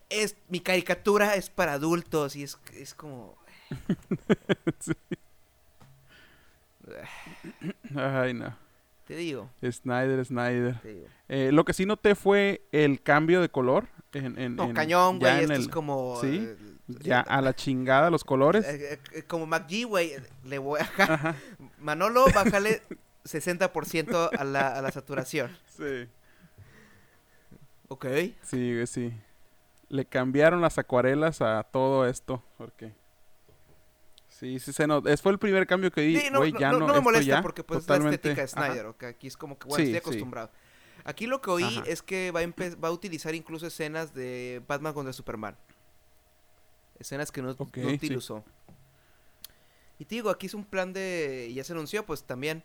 [0.09, 3.37] es, mi caricatura es para adultos y es, es como...
[4.81, 4.93] Sí.
[7.95, 8.57] Ay, no.
[9.11, 10.78] Te digo, Snyder, Snyder.
[10.82, 11.07] te digo.
[11.28, 13.89] Eh, lo que sí noté fue el cambio de color.
[14.12, 16.16] En, en- No, en- cañón, ya güey, en esto el- es como...
[16.20, 16.57] sí, eh,
[17.01, 18.65] Ya a la chingada los colores.
[18.69, 20.12] eh, como McGee, güey,
[20.45, 21.35] le voy a...
[21.81, 22.82] Manolo, bájale
[23.24, 25.51] 60% a la, a la saturación.
[25.77, 26.07] Sí.
[27.89, 28.07] Ok.
[28.43, 29.12] Sí, sí.
[29.89, 32.43] Le cambiaron las acuarelas a todo esto.
[32.59, 32.93] Porque.
[34.40, 35.08] Sí, sí se notó.
[35.10, 36.00] Es fue el primer cambio que.
[36.18, 38.60] Sí, no, Güey, no, ya no, me molesta ya porque pues totalmente- es la estética
[38.62, 38.74] de Ajá.
[38.88, 40.16] Snyder, aquí es como que, bueno, Sí, estoy sí.
[40.16, 40.50] acostumbrado.
[41.04, 41.82] Aquí lo que oí Ajá.
[41.86, 45.56] es que va a, empe- va a utilizar incluso escenas de Batman contra Superman.
[46.98, 48.44] Escenas que no, Ok, no utilizó.
[49.98, 52.62] Y te digo, aquí es un plan de, ya se anunció pues también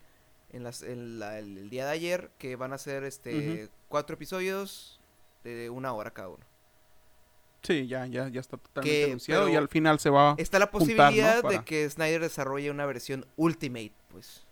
[0.52, 4.14] en, las, en la- el, el día de ayer que van a ser este cuatro
[4.14, 4.98] episodios
[5.44, 6.44] de una hora cada uno.
[7.66, 9.48] Sí, ya, ya, ya está totalmente Que- anunciado.
[9.48, 10.34] Y al final se va.
[10.38, 10.96] Está la juntar, ¿no?
[10.96, 14.44] posibilidad de que Snyder desarrolle una versión Ultimate, pues.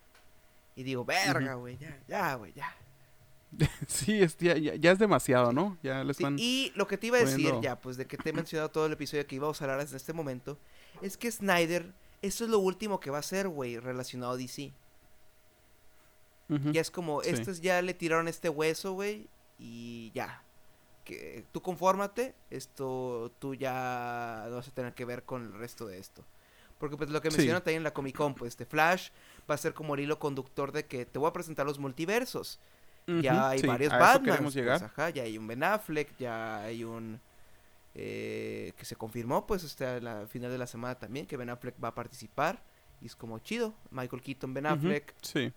[0.77, 2.75] Y digo, verga, güey, ya, ya, güey, ya.
[3.87, 5.79] sí, es, ya, ya- es demasiado, ¿no?
[5.83, 6.37] Ya le Sí, están.
[6.39, 8.69] y lo que te iba a decir poniendo- ya, pues de que te he mencionado
[8.71, 10.59] todo el episodio que íbamos a hablar en este momento,
[11.03, 14.73] es que Snyder, esto es lo último que va a hacer, güey, relacionado a DC.
[16.73, 17.31] Ya es como, Sí.
[17.31, 19.29] estos ya le tiraron este hueso, güey,
[19.59, 20.43] y ya.
[21.05, 25.87] Que tú confórmate, esto tú ya no vas a tener que ver con el resto
[25.87, 26.25] de esto.
[26.79, 27.37] Porque pues lo que Sí.
[27.37, 29.11] mencionan también en la Comic Con, pues este Flash
[29.49, 32.59] va a ser como el hilo conductor de que te voy a presentar los multiversos.
[33.21, 34.49] Ya hay sí, varios a Batman.
[34.83, 37.21] ajá, ya hay un Ben Affleck, ya hay un
[37.95, 41.77] eh, que se confirmó pues hasta la final de la semana también que Ben Affleck
[41.83, 42.63] va a participar
[43.01, 43.75] y es como chido.
[43.91, 45.15] Michael Keaton, Ben Affleck.
[45.21, 45.53] Sí.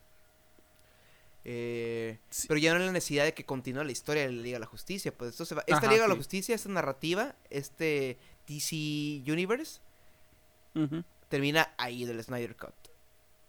[1.49, 2.47] Eh, Sí.
[2.49, 4.59] Pero ya no hay la necesidad de que continúe la historia de la Liga de
[4.59, 5.15] la Justicia.
[5.17, 5.63] Pues esto se va.
[5.65, 6.15] Esta Ajá, Liga de la.
[6.15, 8.17] Justicia, esta narrativa, este
[8.47, 8.75] DC
[9.31, 9.79] Universe,
[11.29, 12.75] termina ahí del Snyder Cut.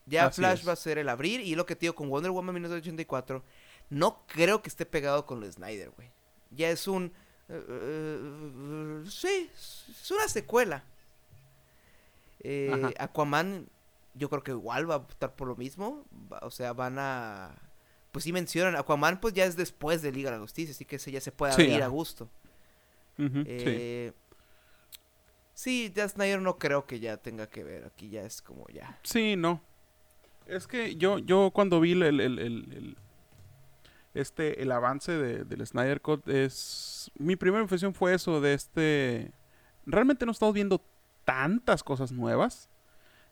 [0.06, 0.68] Ya Así Flash es.
[0.68, 1.40] va a ser el abrir.
[1.40, 3.44] Y lo que te digo con Wonder Woman 1984,
[3.90, 6.10] no creo que esté pegado con lo Snyder, güey.
[6.50, 7.12] Ya es un.
[7.48, 10.84] eh, eh, sí, es una secuela.
[12.40, 12.94] Eh.
[12.98, 13.68] Aquaman,
[14.14, 16.06] yo creo que igual va a optar por lo mismo.
[16.42, 17.54] O sea, van a.
[18.12, 20.97] Pues sí mencionan, Aquaman pues ya es después de Liga de la Justicia, así que
[20.97, 22.28] ese ya se puede Sí, abrir a gusto.
[23.18, 23.44] Ujú, sí.
[23.47, 24.12] Eh,
[25.55, 28.98] sí, ya Snyder no creo que ya tenga que ver, aquí ya es como ya.
[29.02, 29.62] Sí, no.
[30.47, 32.97] Es que yo, yo cuando vi el, el- el-
[34.14, 37.10] este, el avance de, del Snyder Cut, es...
[37.18, 39.32] Mi primera impresión fue eso, de este...
[39.86, 40.82] Realmente no estamos viendo
[41.24, 42.68] tantas cosas nuevas.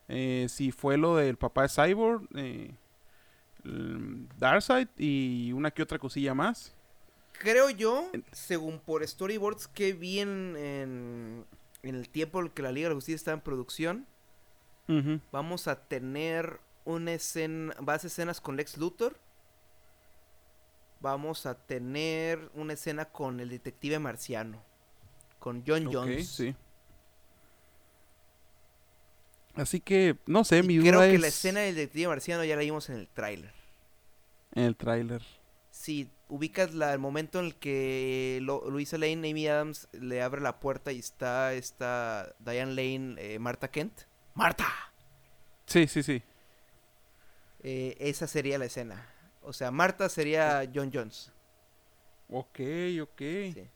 [0.07, 2.75] Eh, si fue lo del papá de Cyborg, eh,
[4.37, 6.73] Darkseid y una que otra cosilla más.
[7.33, 11.45] Creo yo, según por storyboards que vi en, en,
[11.83, 14.07] en el tiempo en que la Liga de la Justicia estaba en producción,
[15.31, 19.17] vamos a tener una escena, vas escenas con Lex Luthor.
[20.99, 24.63] Vamos a tener una escena con el detective marciano,
[25.37, 26.27] con John Jones.
[26.27, 26.55] sí.
[29.53, 32.43] Así que, no sé, Y mi creo duda que es la escena del detective marciano
[32.43, 33.56] ya la vimos en el tráiler.
[34.57, 35.21] En el tráiler.
[35.71, 40.41] Si ubicas la, el momento en el que Lo- Luisa Lane, Amy Adams le abre
[40.41, 44.01] la puerta y está esta Diane Lane, eh, Marta Kent.
[44.33, 44.65] ¡Marta!
[45.65, 46.23] Sí, sí, sí.
[47.63, 49.07] Eh, esa sería la escena.
[49.41, 51.31] O sea, Marta sería John Jones.
[52.29, 52.59] Ok,
[53.01, 53.17] ok.
[53.19, 53.67] Sí,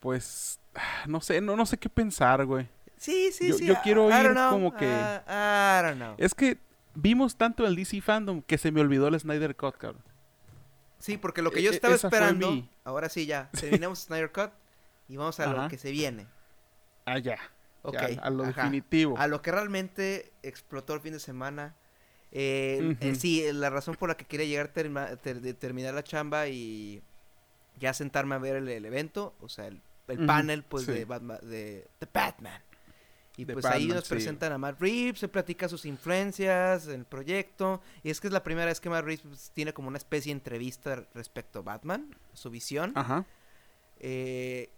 [0.00, 2.68] Pues, ah, no sé, no, no sé qué pensar, güey.
[2.96, 3.48] sí, sí.
[3.48, 6.14] Yo- sí, yo quiero I ir como que- I- I don't know.
[6.18, 6.58] Es que
[7.00, 10.02] vimos tanto el DC Fandom que se me olvidó el Snyder Cut, cabrón.
[10.98, 14.32] Sí, porque lo que e- yo e- estaba esperando, mi- ahora sí ya, terminamos Snyder
[14.32, 14.50] Cut
[15.08, 16.26] y vamos a lo que se viene.
[17.04, 17.38] Ah, ya.
[17.82, 18.62] Ok, ya, a lo ajá.
[18.64, 19.16] definitivo.
[19.18, 21.74] A lo que realmente explotó el fin de semana.
[22.32, 26.02] Eh, eh, sí, la razón por la que quería llegar terma- ter- de terminar la
[26.04, 27.00] chamba y
[27.78, 30.92] ya sentarme a ver el, el evento, o sea, el, el panel pues sí.
[30.92, 32.60] de Batman, de Batman.
[33.38, 34.10] Y pues ahí nos sí.
[34.10, 37.80] presentan a Matt Reeves, se platica sus influencias, el proyecto.
[38.02, 40.30] Y es que es la primera vez que Matt Reeves pues, tiene como una especie
[40.30, 42.92] de entrevista respecto a Batman, su visión.
[42.96, 43.24] Ajá.
[44.00, 44.70] Eh,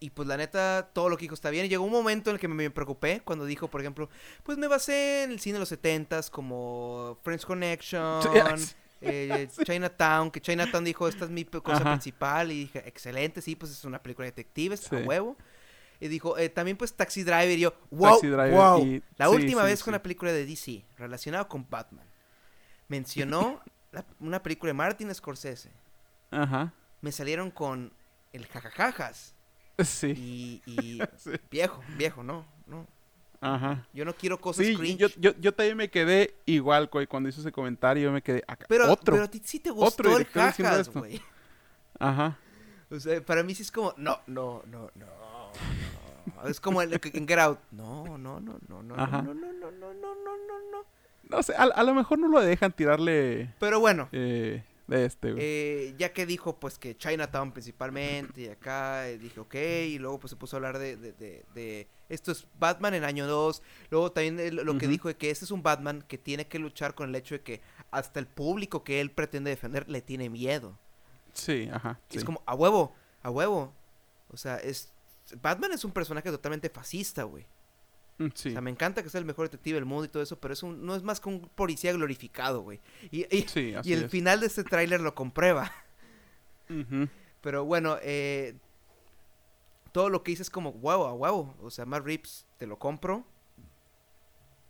[0.00, 1.68] y pues la neta, todo lo que dijo está bien.
[1.68, 4.08] Llegó un momento en el que me, me preocupé cuando dijo, por ejemplo,
[4.42, 10.30] pues me basé en el cine de los setentas como Friends Connection, Sí, eh, Chinatown,
[10.30, 11.92] que Chinatown dijo, esta es mi cosa Ajá.
[11.92, 12.50] principal.
[12.52, 15.04] Y dije, excelente, sí, pues es una película de detectives, a Sí.
[15.04, 15.36] huevo.
[16.02, 17.50] Y dijo, eh, también pues Taxi Driver.
[17.56, 18.84] Y yo, wow, Taxi Driver wow.
[18.84, 19.84] y- La sí, última sí, vez sí.
[19.84, 22.04] con una película de DC relacionada con Batman.
[22.88, 23.62] Mencionó
[23.92, 25.70] la- una película de Martin Scorsese.
[26.32, 26.72] Ajá.
[27.02, 27.92] Me salieron con
[28.32, 29.34] el jajajajas.
[29.78, 30.60] Sí.
[30.66, 31.00] Y,
[31.50, 32.86] viejo, viejo, no, no.
[33.40, 33.86] Ajá.
[33.92, 34.98] Yo no quiero cosas Sí, cringe.
[34.98, 38.42] yo, yo, yo también me quedé igual, güey, cuando hizo ese comentario, yo me quedé
[38.46, 38.66] acá.
[38.68, 39.14] pero, Otro.
[39.14, 41.20] pero a ti sí te gustó Otro el jajas, güey.
[41.98, 42.38] Ajá.
[42.90, 45.06] O sea, para mí sí es como, no, no, no, no.
[46.48, 47.58] Es como el, en Get Out.
[47.70, 49.22] No, no, no, no, no, Ajá.
[49.22, 50.84] no, no, no, no, no, no, no, no.
[51.24, 55.32] No sé, a, a lo mejor no lo dejan tirarle Pero bueno, eh, de este,
[55.32, 55.42] güey.
[55.42, 60.18] eh, ya que dijo pues que Chinatown principalmente y acá, eh, dije ok, y luego
[60.20, 63.62] pues se puso a hablar de, de, de, de- esto es Batman en año 2,
[63.90, 64.92] luego también eh, lo que Ujú.
[64.92, 67.40] dijo de que este es un Batman que tiene que luchar con el hecho de
[67.40, 67.60] que
[67.90, 70.76] hasta el público que él pretende defender le tiene miedo.
[71.32, 71.98] Sí, ajá.
[72.10, 72.18] Y sí.
[72.18, 72.92] es como, a huevo,
[73.22, 73.72] a huevo.
[74.30, 74.92] O sea, es
[75.40, 77.46] Batman es un personaje totalmente fascista, güey.
[78.18, 78.52] Mm, O Sí.
[78.52, 80.62] sea, me encanta que sea el mejor detective del mundo y todo eso, pero es
[80.62, 82.80] un, no es más que un policía glorificado, güey.
[83.10, 84.10] Y, y- Sí, y el es.
[84.10, 85.72] final de este tráiler lo comprueba.
[87.40, 88.54] Pero bueno, eh,
[89.92, 91.54] todo lo que hice es como, wow, a huevo.
[91.60, 93.26] O sea, Matt Reeves, te lo compro.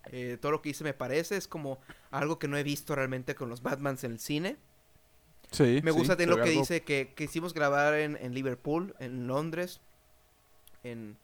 [0.06, 1.78] Eh, todo lo que hice me parece, es como
[2.10, 4.56] algo que no he visto realmente con los Batmans en el cine.
[5.52, 8.96] Sí, Me sí, gusta también lo que algo- dice que, hicimos grabar en, en Liverpool,
[8.98, 9.80] en Londres,
[10.84, 11.16] en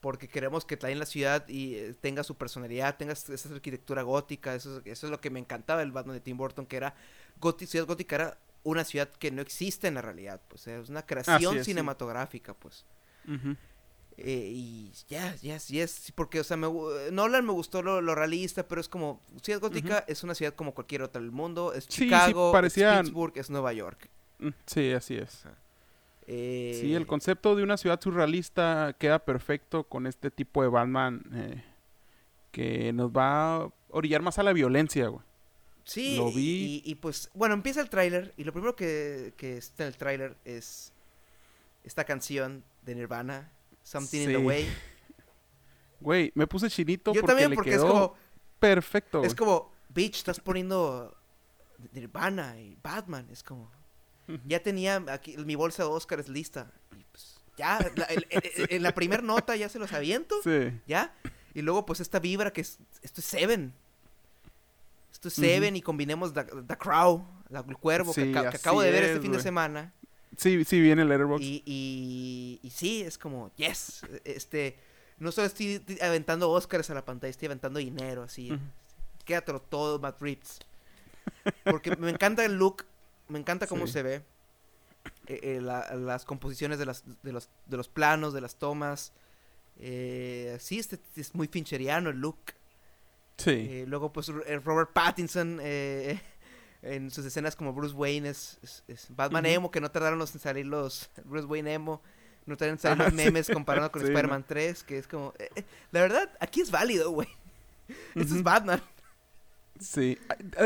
[0.00, 4.02] porque queremos que también la ciudad y eh, tenga su personalidad, tenga es- esa arquitectura
[4.02, 6.76] gótica, eso, es- eso es lo que me encantaba del Batman de Tim Burton, que
[6.76, 6.94] era
[7.40, 11.06] Goti- ciudad gótica era una ciudad que no existe en la realidad, pues es una
[11.06, 11.70] creación es, sí.
[11.70, 12.84] cinematográfica, pues.
[14.18, 16.68] Eh, y ya, ya, es, porque, o sea, me,
[17.12, 21.02] Nolan me gustó lo, realista, pero es como, Ciudad Gótica es una ciudad como cualquier
[21.02, 22.74] otra del mundo, es Chicago, es
[23.04, 24.08] Pittsburgh, es Nueva York.
[24.38, 25.44] Mm, sí, así es.
[26.34, 31.22] Eh, sí, el concepto de una ciudad surrealista queda perfecto con este tipo de Batman
[31.34, 31.62] eh,
[32.50, 35.22] que nos va a orillar más a la violencia, güey.
[35.84, 36.80] Sí, lo vi.
[36.86, 40.36] Y, pues, bueno, empieza el tráiler y lo primero que, que está en el tráiler
[40.46, 40.94] es
[41.84, 43.52] esta canción de Nirvana,
[43.82, 44.68] Something in the Way.
[46.00, 48.14] Güey, me puse chinito Yo porque también, porque es como...
[48.58, 49.22] Perfecto.
[49.22, 51.16] Es como, bitch, estás poniendo
[51.92, 53.28] Nirvana y Batman.
[53.30, 53.70] Es como...
[54.46, 56.70] Ya tenía aquí mi bolsa de Oscars lista.
[56.98, 57.78] Y pues, ya,
[58.56, 60.36] en la primera nota ya se los aviento.
[60.42, 60.72] Sí.
[60.86, 61.14] ¿Ya?
[61.54, 62.78] Y luego, pues, esta vibra que es...
[63.02, 63.72] Esto es Seven.
[65.12, 69.32] Esto es Seven y combinemos The, Crow, el cuervo que, acabo de ver este fin
[69.32, 69.92] de semana.
[70.36, 71.42] Sí, sí, viene el Letterboxd.
[71.42, 74.78] Y, y, y, sí, es como, yes, este,
[75.18, 78.58] no solo estoy aventando Oscars a la pantalla, estoy aventando dinero, así.
[79.24, 80.58] Quédatelo todo, Matt Reeves.
[81.64, 82.84] Porque me encanta el look,
[83.28, 84.22] me encanta cómo se ve.
[85.26, 89.12] Eh, eh, las composiciones de, las, de, los, de los planos, de las tomas.
[89.78, 92.38] Eh, sí, este, es muy fincheriano el look.
[93.36, 93.50] Sí.
[93.50, 94.28] Eh, luego, pues,
[94.64, 100.26] Robert Pattinson en sus escenas como Bruce Wayne es, Batman Emo, que no tardaron en
[100.26, 102.02] salir los Bruce Wayne Emo,
[102.46, 105.32] no tardaron en salir los memes comparado con Spider-Man 3, que es como...
[105.90, 107.28] La verdad, aquí es válido, güey.
[108.14, 108.82] Esto es Batman.
[109.80, 110.18] Sí.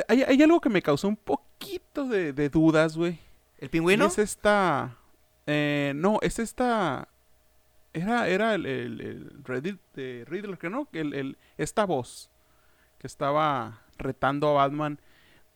[0.09, 1.17] Hay, hay, algo que me causó un
[1.97, 3.19] poquito de, dudas, güey.
[3.59, 4.07] ¿El pingüino?
[4.07, 4.99] es esta...
[5.47, 7.09] Eh, no, es esta...
[7.93, 12.31] Era, era el, el, Reddit de Riddler, que no, el, el, esta voz
[12.99, 15.01] que estaba retando a Batman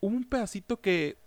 [0.01, 1.19] un pedacito que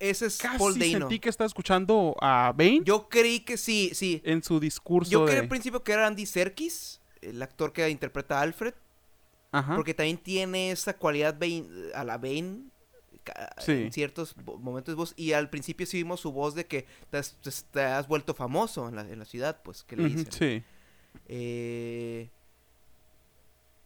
[0.00, 2.82] ese es Casi sentí que estaba escuchando a Bane.
[2.84, 4.20] Yo creí que sí, sí.
[4.24, 5.10] En su discurso.
[5.10, 8.74] Yo creí al principio que era Andy Serkis, el actor que interpreta a Alfred.
[9.52, 9.76] Ajá.
[9.76, 11.38] Porque también tiene esa cualidad
[11.94, 12.64] a la Bane
[13.66, 15.14] en ciertos momentos de voz.
[15.16, 19.02] Y al principio sí vimos su voz de que te has, vuelto famoso en la,
[19.02, 20.32] en la, ciudad, pues, que le dicen.
[20.32, 20.62] Sí.
[21.28, 22.30] Eh,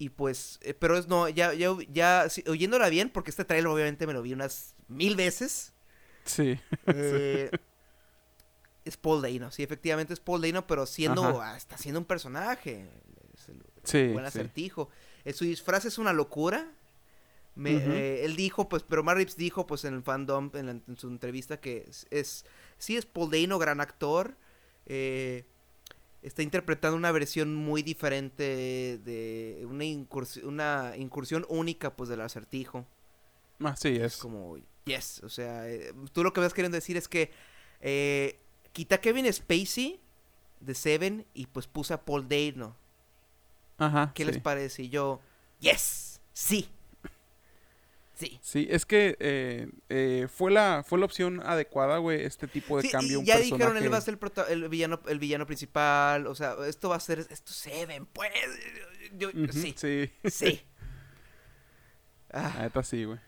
[0.00, 4.06] y pues, eh, pero es no, ya, ya, ya oyéndola bien, porque este trailer obviamente
[4.06, 5.74] me lo vi unas mil veces.
[6.24, 6.58] Sí.
[6.86, 7.50] Eh,
[8.86, 12.88] es Paul Dano, sí, efectivamente es Paul Dano, pero siendo, está siendo un personaje.
[13.84, 14.88] sí, buen acertijo.
[15.26, 16.72] Eh, su disfraz es una locura.
[17.60, 21.84] Me, él dijo, pues, pero Marrips dijo, pues, en el fandom, en, su entrevista, que
[21.88, 22.46] es, es,
[22.78, 24.34] sí es Paul Dano, gran actor.
[24.86, 25.44] Eh,
[26.22, 32.86] está interpretando una versión muy diferente de una incursión, una incursión única pues del acertijo.
[33.60, 34.16] Ah, sí, es.
[34.16, 37.30] como, yes, o sea, eh, tú lo que vas queriendo decir es que
[37.80, 38.38] eh,
[38.72, 40.00] quita Kevin Spacey
[40.60, 42.76] de Seven y pues puse a Paul Dano.
[43.78, 44.12] Ajá.
[44.14, 44.84] ¿Qué les parece?
[44.84, 45.20] Y yo,
[45.58, 46.68] yes, sí.
[48.20, 48.38] Sí.
[48.42, 52.90] Sí, es que eh, eh, fue la fue la opción adecuada, güey, este tipo de
[52.90, 53.22] cambio.
[53.22, 54.18] ya dijeron, él va a ser
[54.50, 58.30] el, villano, el villano principal, o sea, esto va a ser, esto Seven, pues.
[59.16, 59.72] Yo, sí.
[59.74, 60.10] Sí.
[60.24, 60.60] Sí.
[62.34, 62.68] ah.
[62.82, 63.18] sí, güey.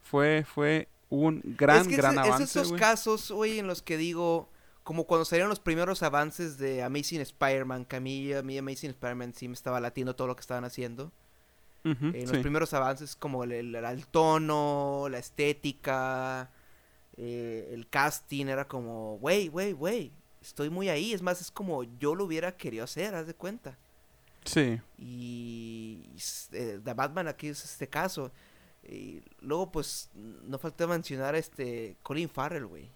[0.00, 4.50] Fue, fue un gran, gran avance, Es esos casos, güey, en los que digo,
[4.82, 8.90] como cuando salieron los primeros avances de Amazing Spider-Man, que a mí, a mí Amazing
[8.90, 11.12] Spider-Man sí me estaba latiendo todo lo que estaban haciendo
[11.84, 16.50] en los primeros avances como el, el, tono, la estética,
[17.16, 21.12] eh, el casting, era como, wey, wey, wey, estoy muy ahí.
[21.12, 23.78] Es más, es como yo lo hubiera querido hacer, haz de cuenta.
[24.44, 24.80] Sí.
[24.98, 26.08] Y
[26.52, 28.32] eh, The Batman aquí es este caso.
[28.82, 32.90] Y luego, pues, no falta mencionar a este Colin Farrell, güey.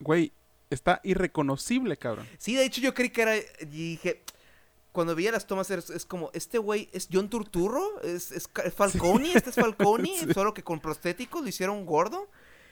[0.00, 0.32] Güey,
[0.70, 2.26] está irreconocible, cabrón.
[2.38, 4.22] Sí, de hecho yo creí que era, y dije,
[4.92, 9.50] cuando veía las tomas es, como, este güey es John Turturro, es, es Falcone, este
[9.50, 12.28] es Falcone, solo que con prostéticos lo hicieron gordo.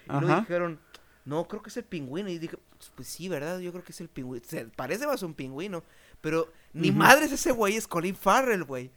[0.06, 0.80] Y luego dijeron,
[1.28, 2.30] no, creo que es el pingüino.
[2.30, 2.58] Y dije,
[2.94, 3.58] pues sí, ¿verdad?
[3.58, 4.44] Yo creo que es el pingüino.
[4.48, 5.84] Se parece más a un pingüino.
[6.22, 8.90] Pero ni madre es ese güey, es Colin Farrell, güey.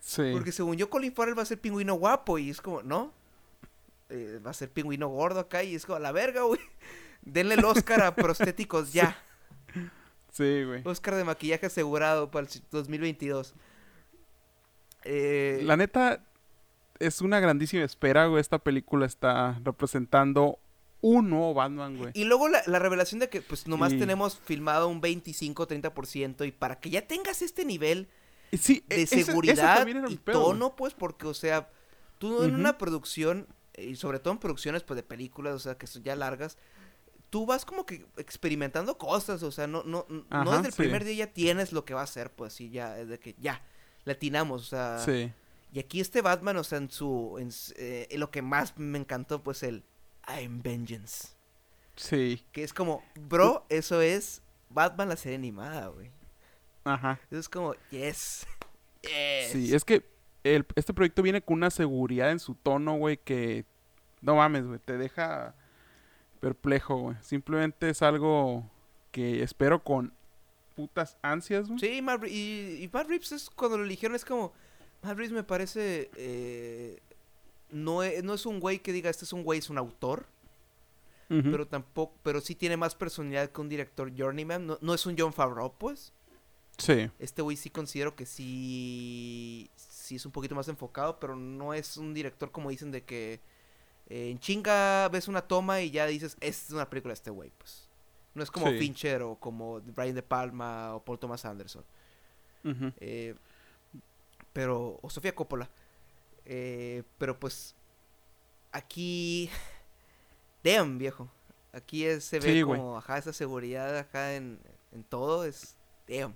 [0.00, 0.30] Sí.
[0.32, 2.38] Porque según yo, Colin Farrell va a ser pingüino guapo.
[2.38, 3.14] Y es como, ¿no?
[4.10, 5.62] Eh, va a ser pingüino gordo acá.
[5.62, 6.60] Y es como, a la verga, güey.
[7.22, 9.16] Denle el Oscar a prostéticos ya.
[10.34, 10.82] Sí, güey.
[10.84, 13.54] Oscar de maquillaje asegurado para el 2022.
[15.04, 15.60] Eh...
[15.62, 16.24] La neta,
[16.98, 18.40] es una grandísima espera, güey.
[18.40, 20.58] Esta película está representando
[21.00, 22.10] un nuevo Batman, güey.
[22.14, 26.48] Y luego la, revelación de que, pues, nomás tenemos filmado un 25-30%.
[26.48, 28.08] Y para que ya tengas este nivel
[28.50, 31.70] de e-, seguridad y tono, pues, porque, o sea,
[32.18, 33.46] tú en una producción,
[33.78, 36.58] y sobre todo en producciones, pues, de películas, o sea, que son ya largas
[37.34, 40.82] tú vas como que experimentando cosas, o sea, no, no, no desde el sí.
[40.82, 43.60] primer día ya tienes lo que va a hacer, pues sí, ya, de que ya,
[44.04, 45.00] latinamos, o sea.
[45.00, 45.32] Sí.
[45.72, 49.42] Y aquí este Batman, o sea, en su, en, eh, lo que más me encantó,
[49.42, 49.82] pues el
[50.28, 51.30] I'm Vengeance.
[51.96, 52.40] Sí.
[52.52, 54.40] Que es como, bro, eso es
[54.70, 56.12] Batman la serie animada, güey.
[56.84, 57.18] Ajá.
[57.32, 58.46] Eso es como, yes.
[59.02, 59.50] Yes.
[59.50, 60.08] Sí, es que
[60.44, 63.64] el- este proyecto viene con una seguridad en su tono, güey, que
[64.20, 65.56] no mames, güey, te deja
[66.44, 67.16] perplejo, güey.
[67.22, 68.68] Simplemente es algo
[69.12, 70.12] que espero con
[70.76, 71.78] putas ansias, güey.
[71.78, 74.52] Sí, Matt y, y Matt Reeves es cuando lo eligieron es como
[75.02, 77.00] Matt Reeves me parece eh,
[77.70, 80.26] no, es, no es un güey que diga este es un güey es un autor
[81.26, 85.16] pero tampoco pero sí tiene más personalidad que un director journeyman no, no es un
[85.18, 86.12] John Favreau pues
[86.78, 91.74] Sí, este güey sí considero que sí sí es un poquito más enfocado pero no
[91.74, 93.40] es un director como dicen de que
[94.08, 97.50] eh, en chinga ves una toma y ya dices es una película de este güey
[97.58, 97.88] pues
[98.34, 98.78] no es como Sí.
[98.78, 101.84] Fincher o como Brian De Palma o Paul Thomas Anderson
[103.00, 103.34] eh,
[104.54, 104.98] pero.
[105.02, 105.68] O Sofía Coppola.
[106.46, 107.74] Eh, pero pues.
[108.72, 109.50] Aquí.
[110.62, 111.28] Damn, viejo.
[111.72, 112.96] Aquí es- se ve Sí, como.
[112.96, 114.58] Ajá, esa seguridad acá en,
[114.92, 115.76] en todo es.
[116.08, 116.34] Damn.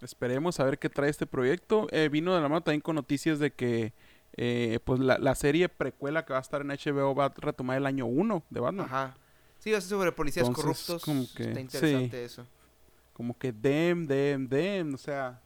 [0.00, 1.86] Esperemos a ver qué trae este proyecto.
[1.90, 3.92] Eh, vino de la mano también con noticias de que
[4.36, 7.76] eh, pues la, la serie precuela que va a estar en HBO va a retomar
[7.78, 8.86] el año 1 de Batman.
[8.86, 9.16] Ajá.
[9.58, 11.04] Sí, va a ser sobre policías Entonces, corruptos.
[11.04, 11.60] como que- Está sí.
[11.86, 12.46] interesante eso.
[13.12, 14.92] Como que dem, dem, dem.
[14.94, 15.40] O sea,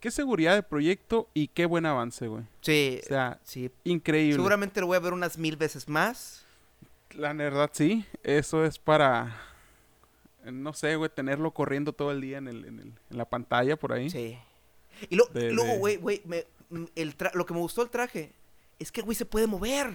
[0.00, 2.44] qué seguridad de proyecto y qué buen avance, güey.
[2.60, 3.00] Sí.
[3.02, 3.70] O sea, sí.
[3.84, 4.36] increíble.
[4.36, 6.44] Seguramente lo voy a ver unas mil veces más.
[7.14, 8.04] La verdad, sí.
[8.22, 9.36] Eso es para,
[10.44, 13.76] no sé, güey, tenerlo corriendo todo el día en, el, en, el- en la pantalla
[13.76, 14.08] por ahí.
[14.10, 14.38] Sí.
[15.10, 16.46] Y lo- De- luego, de- güey, güey, me-
[16.94, 18.32] el tra- lo que me gustó del traje
[18.78, 19.90] es que el güey se puede mover.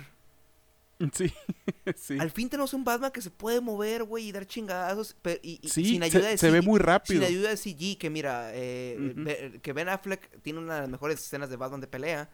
[1.13, 1.33] Sí,
[1.95, 2.17] sí.
[2.19, 5.59] Al fin tenemos un Batman que se puede mover, güey, y dar chingadazos, pero, y,
[5.63, 7.19] y Sí, sin se- ayuda de se ve CG muy rápido.
[7.25, 11.19] Sin ayuda de CG, que mira, eh, que Ben Affleck tiene una de las mejores
[11.19, 12.29] escenas de Batman de pelea,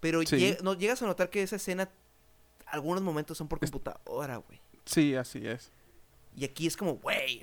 [0.00, 0.36] pero Sí.
[0.36, 1.88] lleg- no, llegas a notar que esa escena,
[2.66, 4.60] algunos momentos son por computadora, güey.
[4.84, 5.70] Sí, así es.
[6.36, 7.42] Y aquí es como, güey,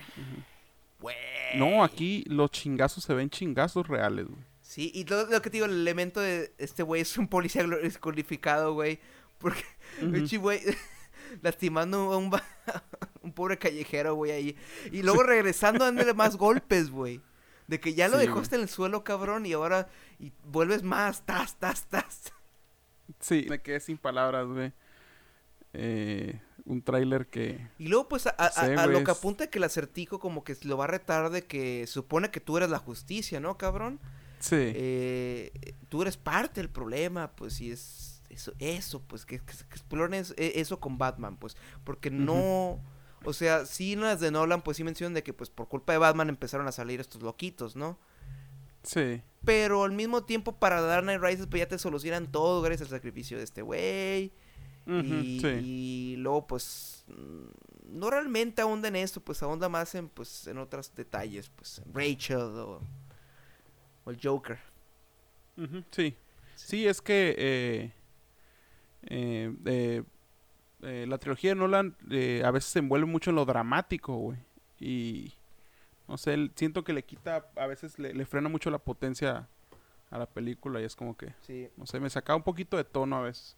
[0.99, 1.15] güey.
[1.55, 4.41] No, aquí los chingazos se ven chingazos reales, güey.
[4.65, 7.63] Sí, y lo, lo que te digo, el elemento de este güey es un policía
[7.63, 8.99] glorificado, güey,
[9.37, 9.63] porque.
[9.99, 10.59] Pinche güey
[11.43, 12.17] lastimando a
[13.21, 14.57] un, pobre callejero, güey, ahí.
[14.91, 17.21] Y luego regresando dándole más golpes, güey.
[17.67, 19.87] De que ya lo Sí, dejaste en el suelo, cabrón, y ahora
[20.19, 22.33] y vuelves más, tas, tas, tas.
[23.19, 24.73] Sí, me quedé sin palabras, güey.
[25.73, 27.67] Eh, un tráiler que...
[27.77, 30.85] Y luego, pues, a, a- lo que apunta que el acertijo como que lo va
[30.85, 33.99] a retar de que supone que tú eres la justicia, ¿no, cabrón?
[34.39, 35.51] Sí, Eh,
[35.89, 40.13] tú eres parte del problema, pues, y es eso, eso pues, que, que, que exploren
[40.13, 42.81] e- eso con Batman, pues, porque no,
[43.23, 45.93] o sea, sí en las de Nolan, pues sí mencionan de que, pues, por culpa
[45.93, 47.97] de Batman empezaron a salir estos loquitos, ¿no?
[48.83, 49.21] sí.
[49.43, 52.97] Pero al mismo tiempo para Dark Knight Rises, pues ya te solucionan todo gracias al
[52.97, 54.33] sacrificio de este güey.
[54.87, 55.47] Y, sí.
[55.47, 57.05] y luego, pues,
[57.87, 62.37] no realmente ahonda en esto, pues ahonda más en, pues, en otros detalles, pues, Rachel
[62.39, 62.81] o,
[64.05, 64.57] o el Joker.
[65.91, 66.15] Sí.
[66.55, 67.91] Sí, es que eh,
[69.03, 70.03] eh, eh,
[70.81, 74.37] eh, la trilogía de Nolan eh, a veces se envuelve mucho en lo dramático, güey.
[74.79, 75.33] Y
[76.07, 79.47] no sé, siento que le quita, a veces le, le frena mucho la potencia
[80.11, 81.67] a la película y es como que, Sí.
[81.77, 83.57] no sé, me sacaba un poquito de tono a veces.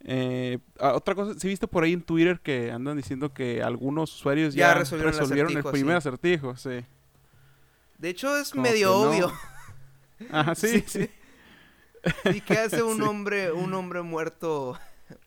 [0.00, 4.14] Eh, ah, otra cosa, ¿sí viste por ahí en Twitter que andan diciendo que algunos
[4.14, 5.96] usuarios Ya ya, resolvieron el resolvieron, el acertijo, primer sí.
[6.08, 6.56] acertijo?
[6.56, 6.84] Sí.
[7.98, 9.10] De hecho, es Como medio no.
[9.10, 9.32] obvio.
[10.30, 11.10] Ajá, sí, sí.
[12.32, 13.02] ¿Y qué hace un Sí.
[13.02, 14.78] hombre, un hombre muerto,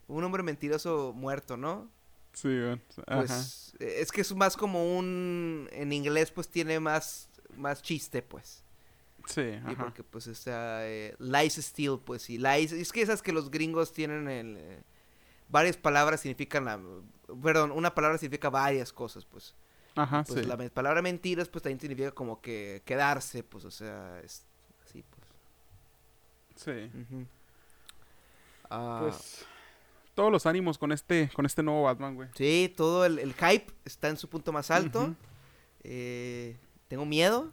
[0.08, 1.90] un hombre mentiroso muerto, no?
[2.34, 2.82] Sí, güey.
[3.08, 3.18] Ajá.
[3.22, 8.22] Pues eh, es que es más como un, en inglés pues tiene más, más chiste
[8.22, 8.64] pues.
[9.26, 9.76] Sí, Sí, ajá.
[9.84, 13.94] porque pues sea, eh, lies steal pues y lies, es que esas que los gringos
[13.94, 14.82] tienen el, eh,
[15.50, 16.80] varias palabras significan la,
[17.44, 19.54] perdón, una palabra significa varias cosas pues.
[20.00, 20.46] Ajá, Pues sí.
[20.46, 24.46] la palabra mentiras pues también significa como que quedarse pues, o sea, es
[24.86, 25.28] así pues.
[26.56, 26.92] Sí.
[28.70, 29.46] Pues
[30.14, 32.30] todos los ánimos con este con este nuevo Batman, güey.
[32.36, 35.16] Sí, todo el, el hype está en su punto más alto.
[35.84, 36.58] Eh,
[36.88, 37.52] tengo miedo.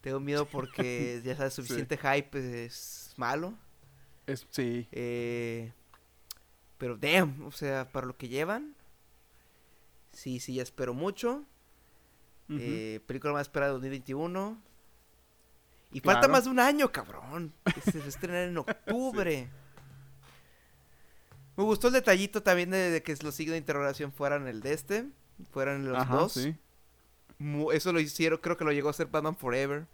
[0.00, 3.54] Tengo miedo porque ya sabes, suficiente hype es malo.
[4.26, 4.86] Es, sí.
[4.92, 5.72] Eh,
[6.76, 8.74] pero damn, o sea, para lo que llevan.
[10.12, 11.44] Sí, sí, ya espero mucho.
[12.50, 14.58] Eh, película más esperada de 2021.
[15.92, 17.52] Y falta más de un año, cabrón.
[17.74, 19.48] que Se va a estrenar en octubre.
[21.56, 25.06] Me gustó el detallito también de, que los signos de interrogación fueran el de este,
[25.50, 26.32] fueran los Ajá, dos.
[26.32, 26.56] sí.
[27.72, 29.86] Eso lo hicieron, creo que lo llegó a hacer Batman Forever.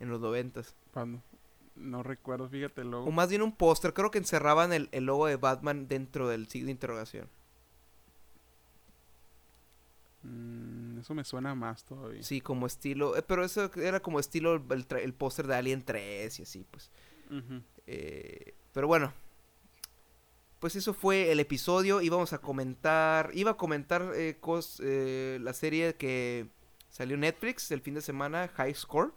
[0.00, 0.74] En los noventas.
[1.74, 3.10] No recuerdo, fíjate el O logo.
[3.12, 6.66] más bien un póster, creo que encerraban el, el logo de Batman dentro del signo
[6.66, 7.28] de interrogación.
[10.22, 12.22] Mm, eso me suena más todavía.
[12.22, 16.38] Sí, como estilo, eh, pero eso era como estilo el, el póster de Alien 3
[16.38, 16.90] y así, pues.
[17.86, 19.12] Eh, pero bueno,
[20.58, 22.00] pues eso fue el episodio.
[22.00, 26.48] Íbamos a comentar, iba a comentar eh, cos- la serie que
[26.90, 29.12] salió en Netflix el fin de semana, High Score,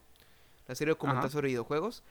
[0.68, 1.32] la serie documental Ajá.
[1.32, 2.04] sobre videojuegos.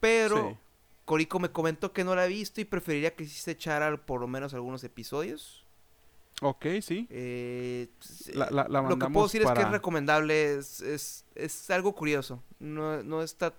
[0.00, 0.56] Pero Sí.
[1.04, 4.20] Corico me comentó que no la ha visto y preferiría que sí se echara por
[4.20, 5.64] lo menos algunos episodios.
[6.40, 7.06] Ok, sí.
[7.10, 11.24] Eh, pues, La, la, la lo que puedo decir es que es recomendable, es, es,
[11.34, 12.42] es algo curioso.
[12.60, 13.54] No, no está...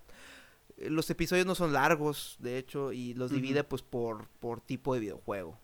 [0.77, 5.01] Los episodios no son largos, de hecho, y los divide pues por, por tipo de
[5.01, 5.59] videojuego.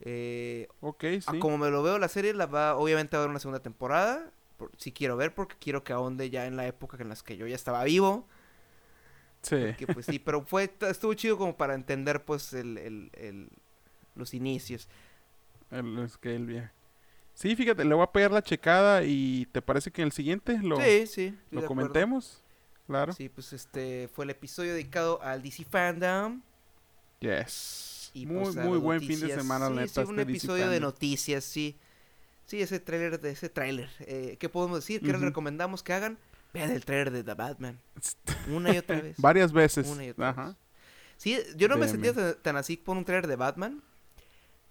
[0.00, 1.38] Eh, Ok, a sí.
[1.40, 4.30] como me lo veo la serie, la va, obviamente va a haber una segunda temporada.
[4.56, 7.36] por- si quiero ver, porque quiero que ahonde ya en la época en las que
[7.36, 8.26] yo ya estaba vivo.
[9.42, 9.74] Sí.
[9.78, 13.48] Que pues sí, pero fue, estuvo chido como para entender pues el, el- el-
[14.14, 14.88] los inicios.
[15.70, 16.70] El, es que el viaje.
[17.34, 20.58] Sí, fíjate, le voy a pegar la checada y ¿te parece que en el siguiente
[20.62, 21.38] lo, sí, sí.
[21.50, 22.42] lo de comentemos?
[22.86, 23.12] Claro.
[23.12, 26.40] Sí, pues este fue el episodio dedicado al DC Fandom.
[27.20, 28.10] Yes.
[28.14, 30.00] Y muy, pues, muy buen fin de semana, sí, la Sí, neta.
[30.10, 30.82] un este DC episodio de Fandom.
[30.92, 31.76] noticias, sí.
[32.46, 33.90] Sí, ese tráiler, de ese tráiler.
[34.00, 35.00] Eh, ¿Qué podemos decir?
[35.00, 35.24] ¿Qué les Ujú.
[35.26, 36.16] recomendamos que hagan?
[36.54, 37.80] Vean el tráiler de The Batman.
[38.50, 39.16] Una y otra vez.
[39.18, 39.88] Varias veces.
[39.88, 40.46] Una y otra Ajá.
[40.46, 40.56] vez.
[41.18, 43.82] Sí, yo no me sentía tan, tan así por un tráiler de Batman.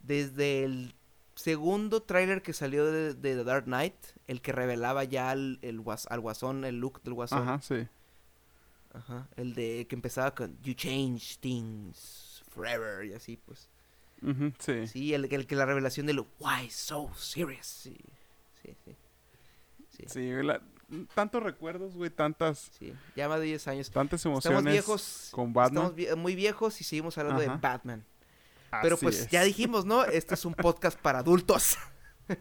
[0.05, 0.95] Desde el
[1.35, 3.95] segundo tráiler que salió de, de The Dark Knight,
[4.27, 7.41] el que revelaba ya al, el al guasón, el look del guasón.
[7.41, 7.87] Ajá, sí.
[8.93, 13.67] Ajá, El de que empezaba con You change things forever y así pues.
[14.21, 14.87] Ujú, sí.
[14.87, 17.65] Sí, el, el que la revelación de lo Why so serious.
[17.67, 17.97] Sí,
[18.63, 18.95] sí, sí.
[19.97, 20.61] Sí, Sí, güey, la-
[21.13, 22.93] tantos recuerdos, güey, tantas, sí.
[23.15, 23.91] Ya más de 10 años.
[23.91, 25.29] tantas Estamos emociones viejos.
[25.31, 25.83] con Batman.
[25.85, 27.47] Estamos vie- muy viejos y seguimos hablando de.
[27.47, 28.05] Batman.
[28.81, 29.27] Pero Así pues es.
[29.29, 30.03] ya dijimos, ¿no?
[30.05, 31.77] Este es un podcast para adultos.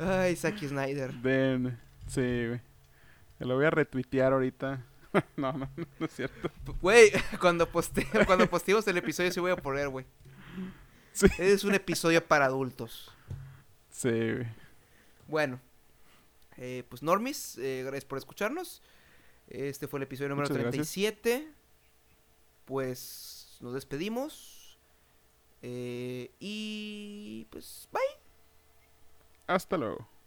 [0.00, 1.12] Ay, Zack Snyder.
[1.14, 2.60] Den- Sí, güey.
[3.40, 4.82] Lo voy a retuitear ahorita.
[5.36, 5.68] no, no,
[5.98, 6.50] no, es cierto.
[6.80, 10.06] Güey, cuando poste cuando posteemos el episodio sí voy a poner, güey.
[11.12, 11.26] Sí.
[11.38, 13.10] Es un episodio para adultos.
[13.90, 14.46] Sí, güey.
[15.26, 15.60] Bueno,
[16.56, 18.82] eh, pues Normis, eh, gracias por escucharnos.
[19.48, 20.92] Este fue el episodio número Muchas gracias.
[20.92, 21.48] 37.
[23.60, 24.78] Nos despedimos.
[25.62, 28.00] Eh, y pues bye.
[29.46, 30.17] Hasta luego.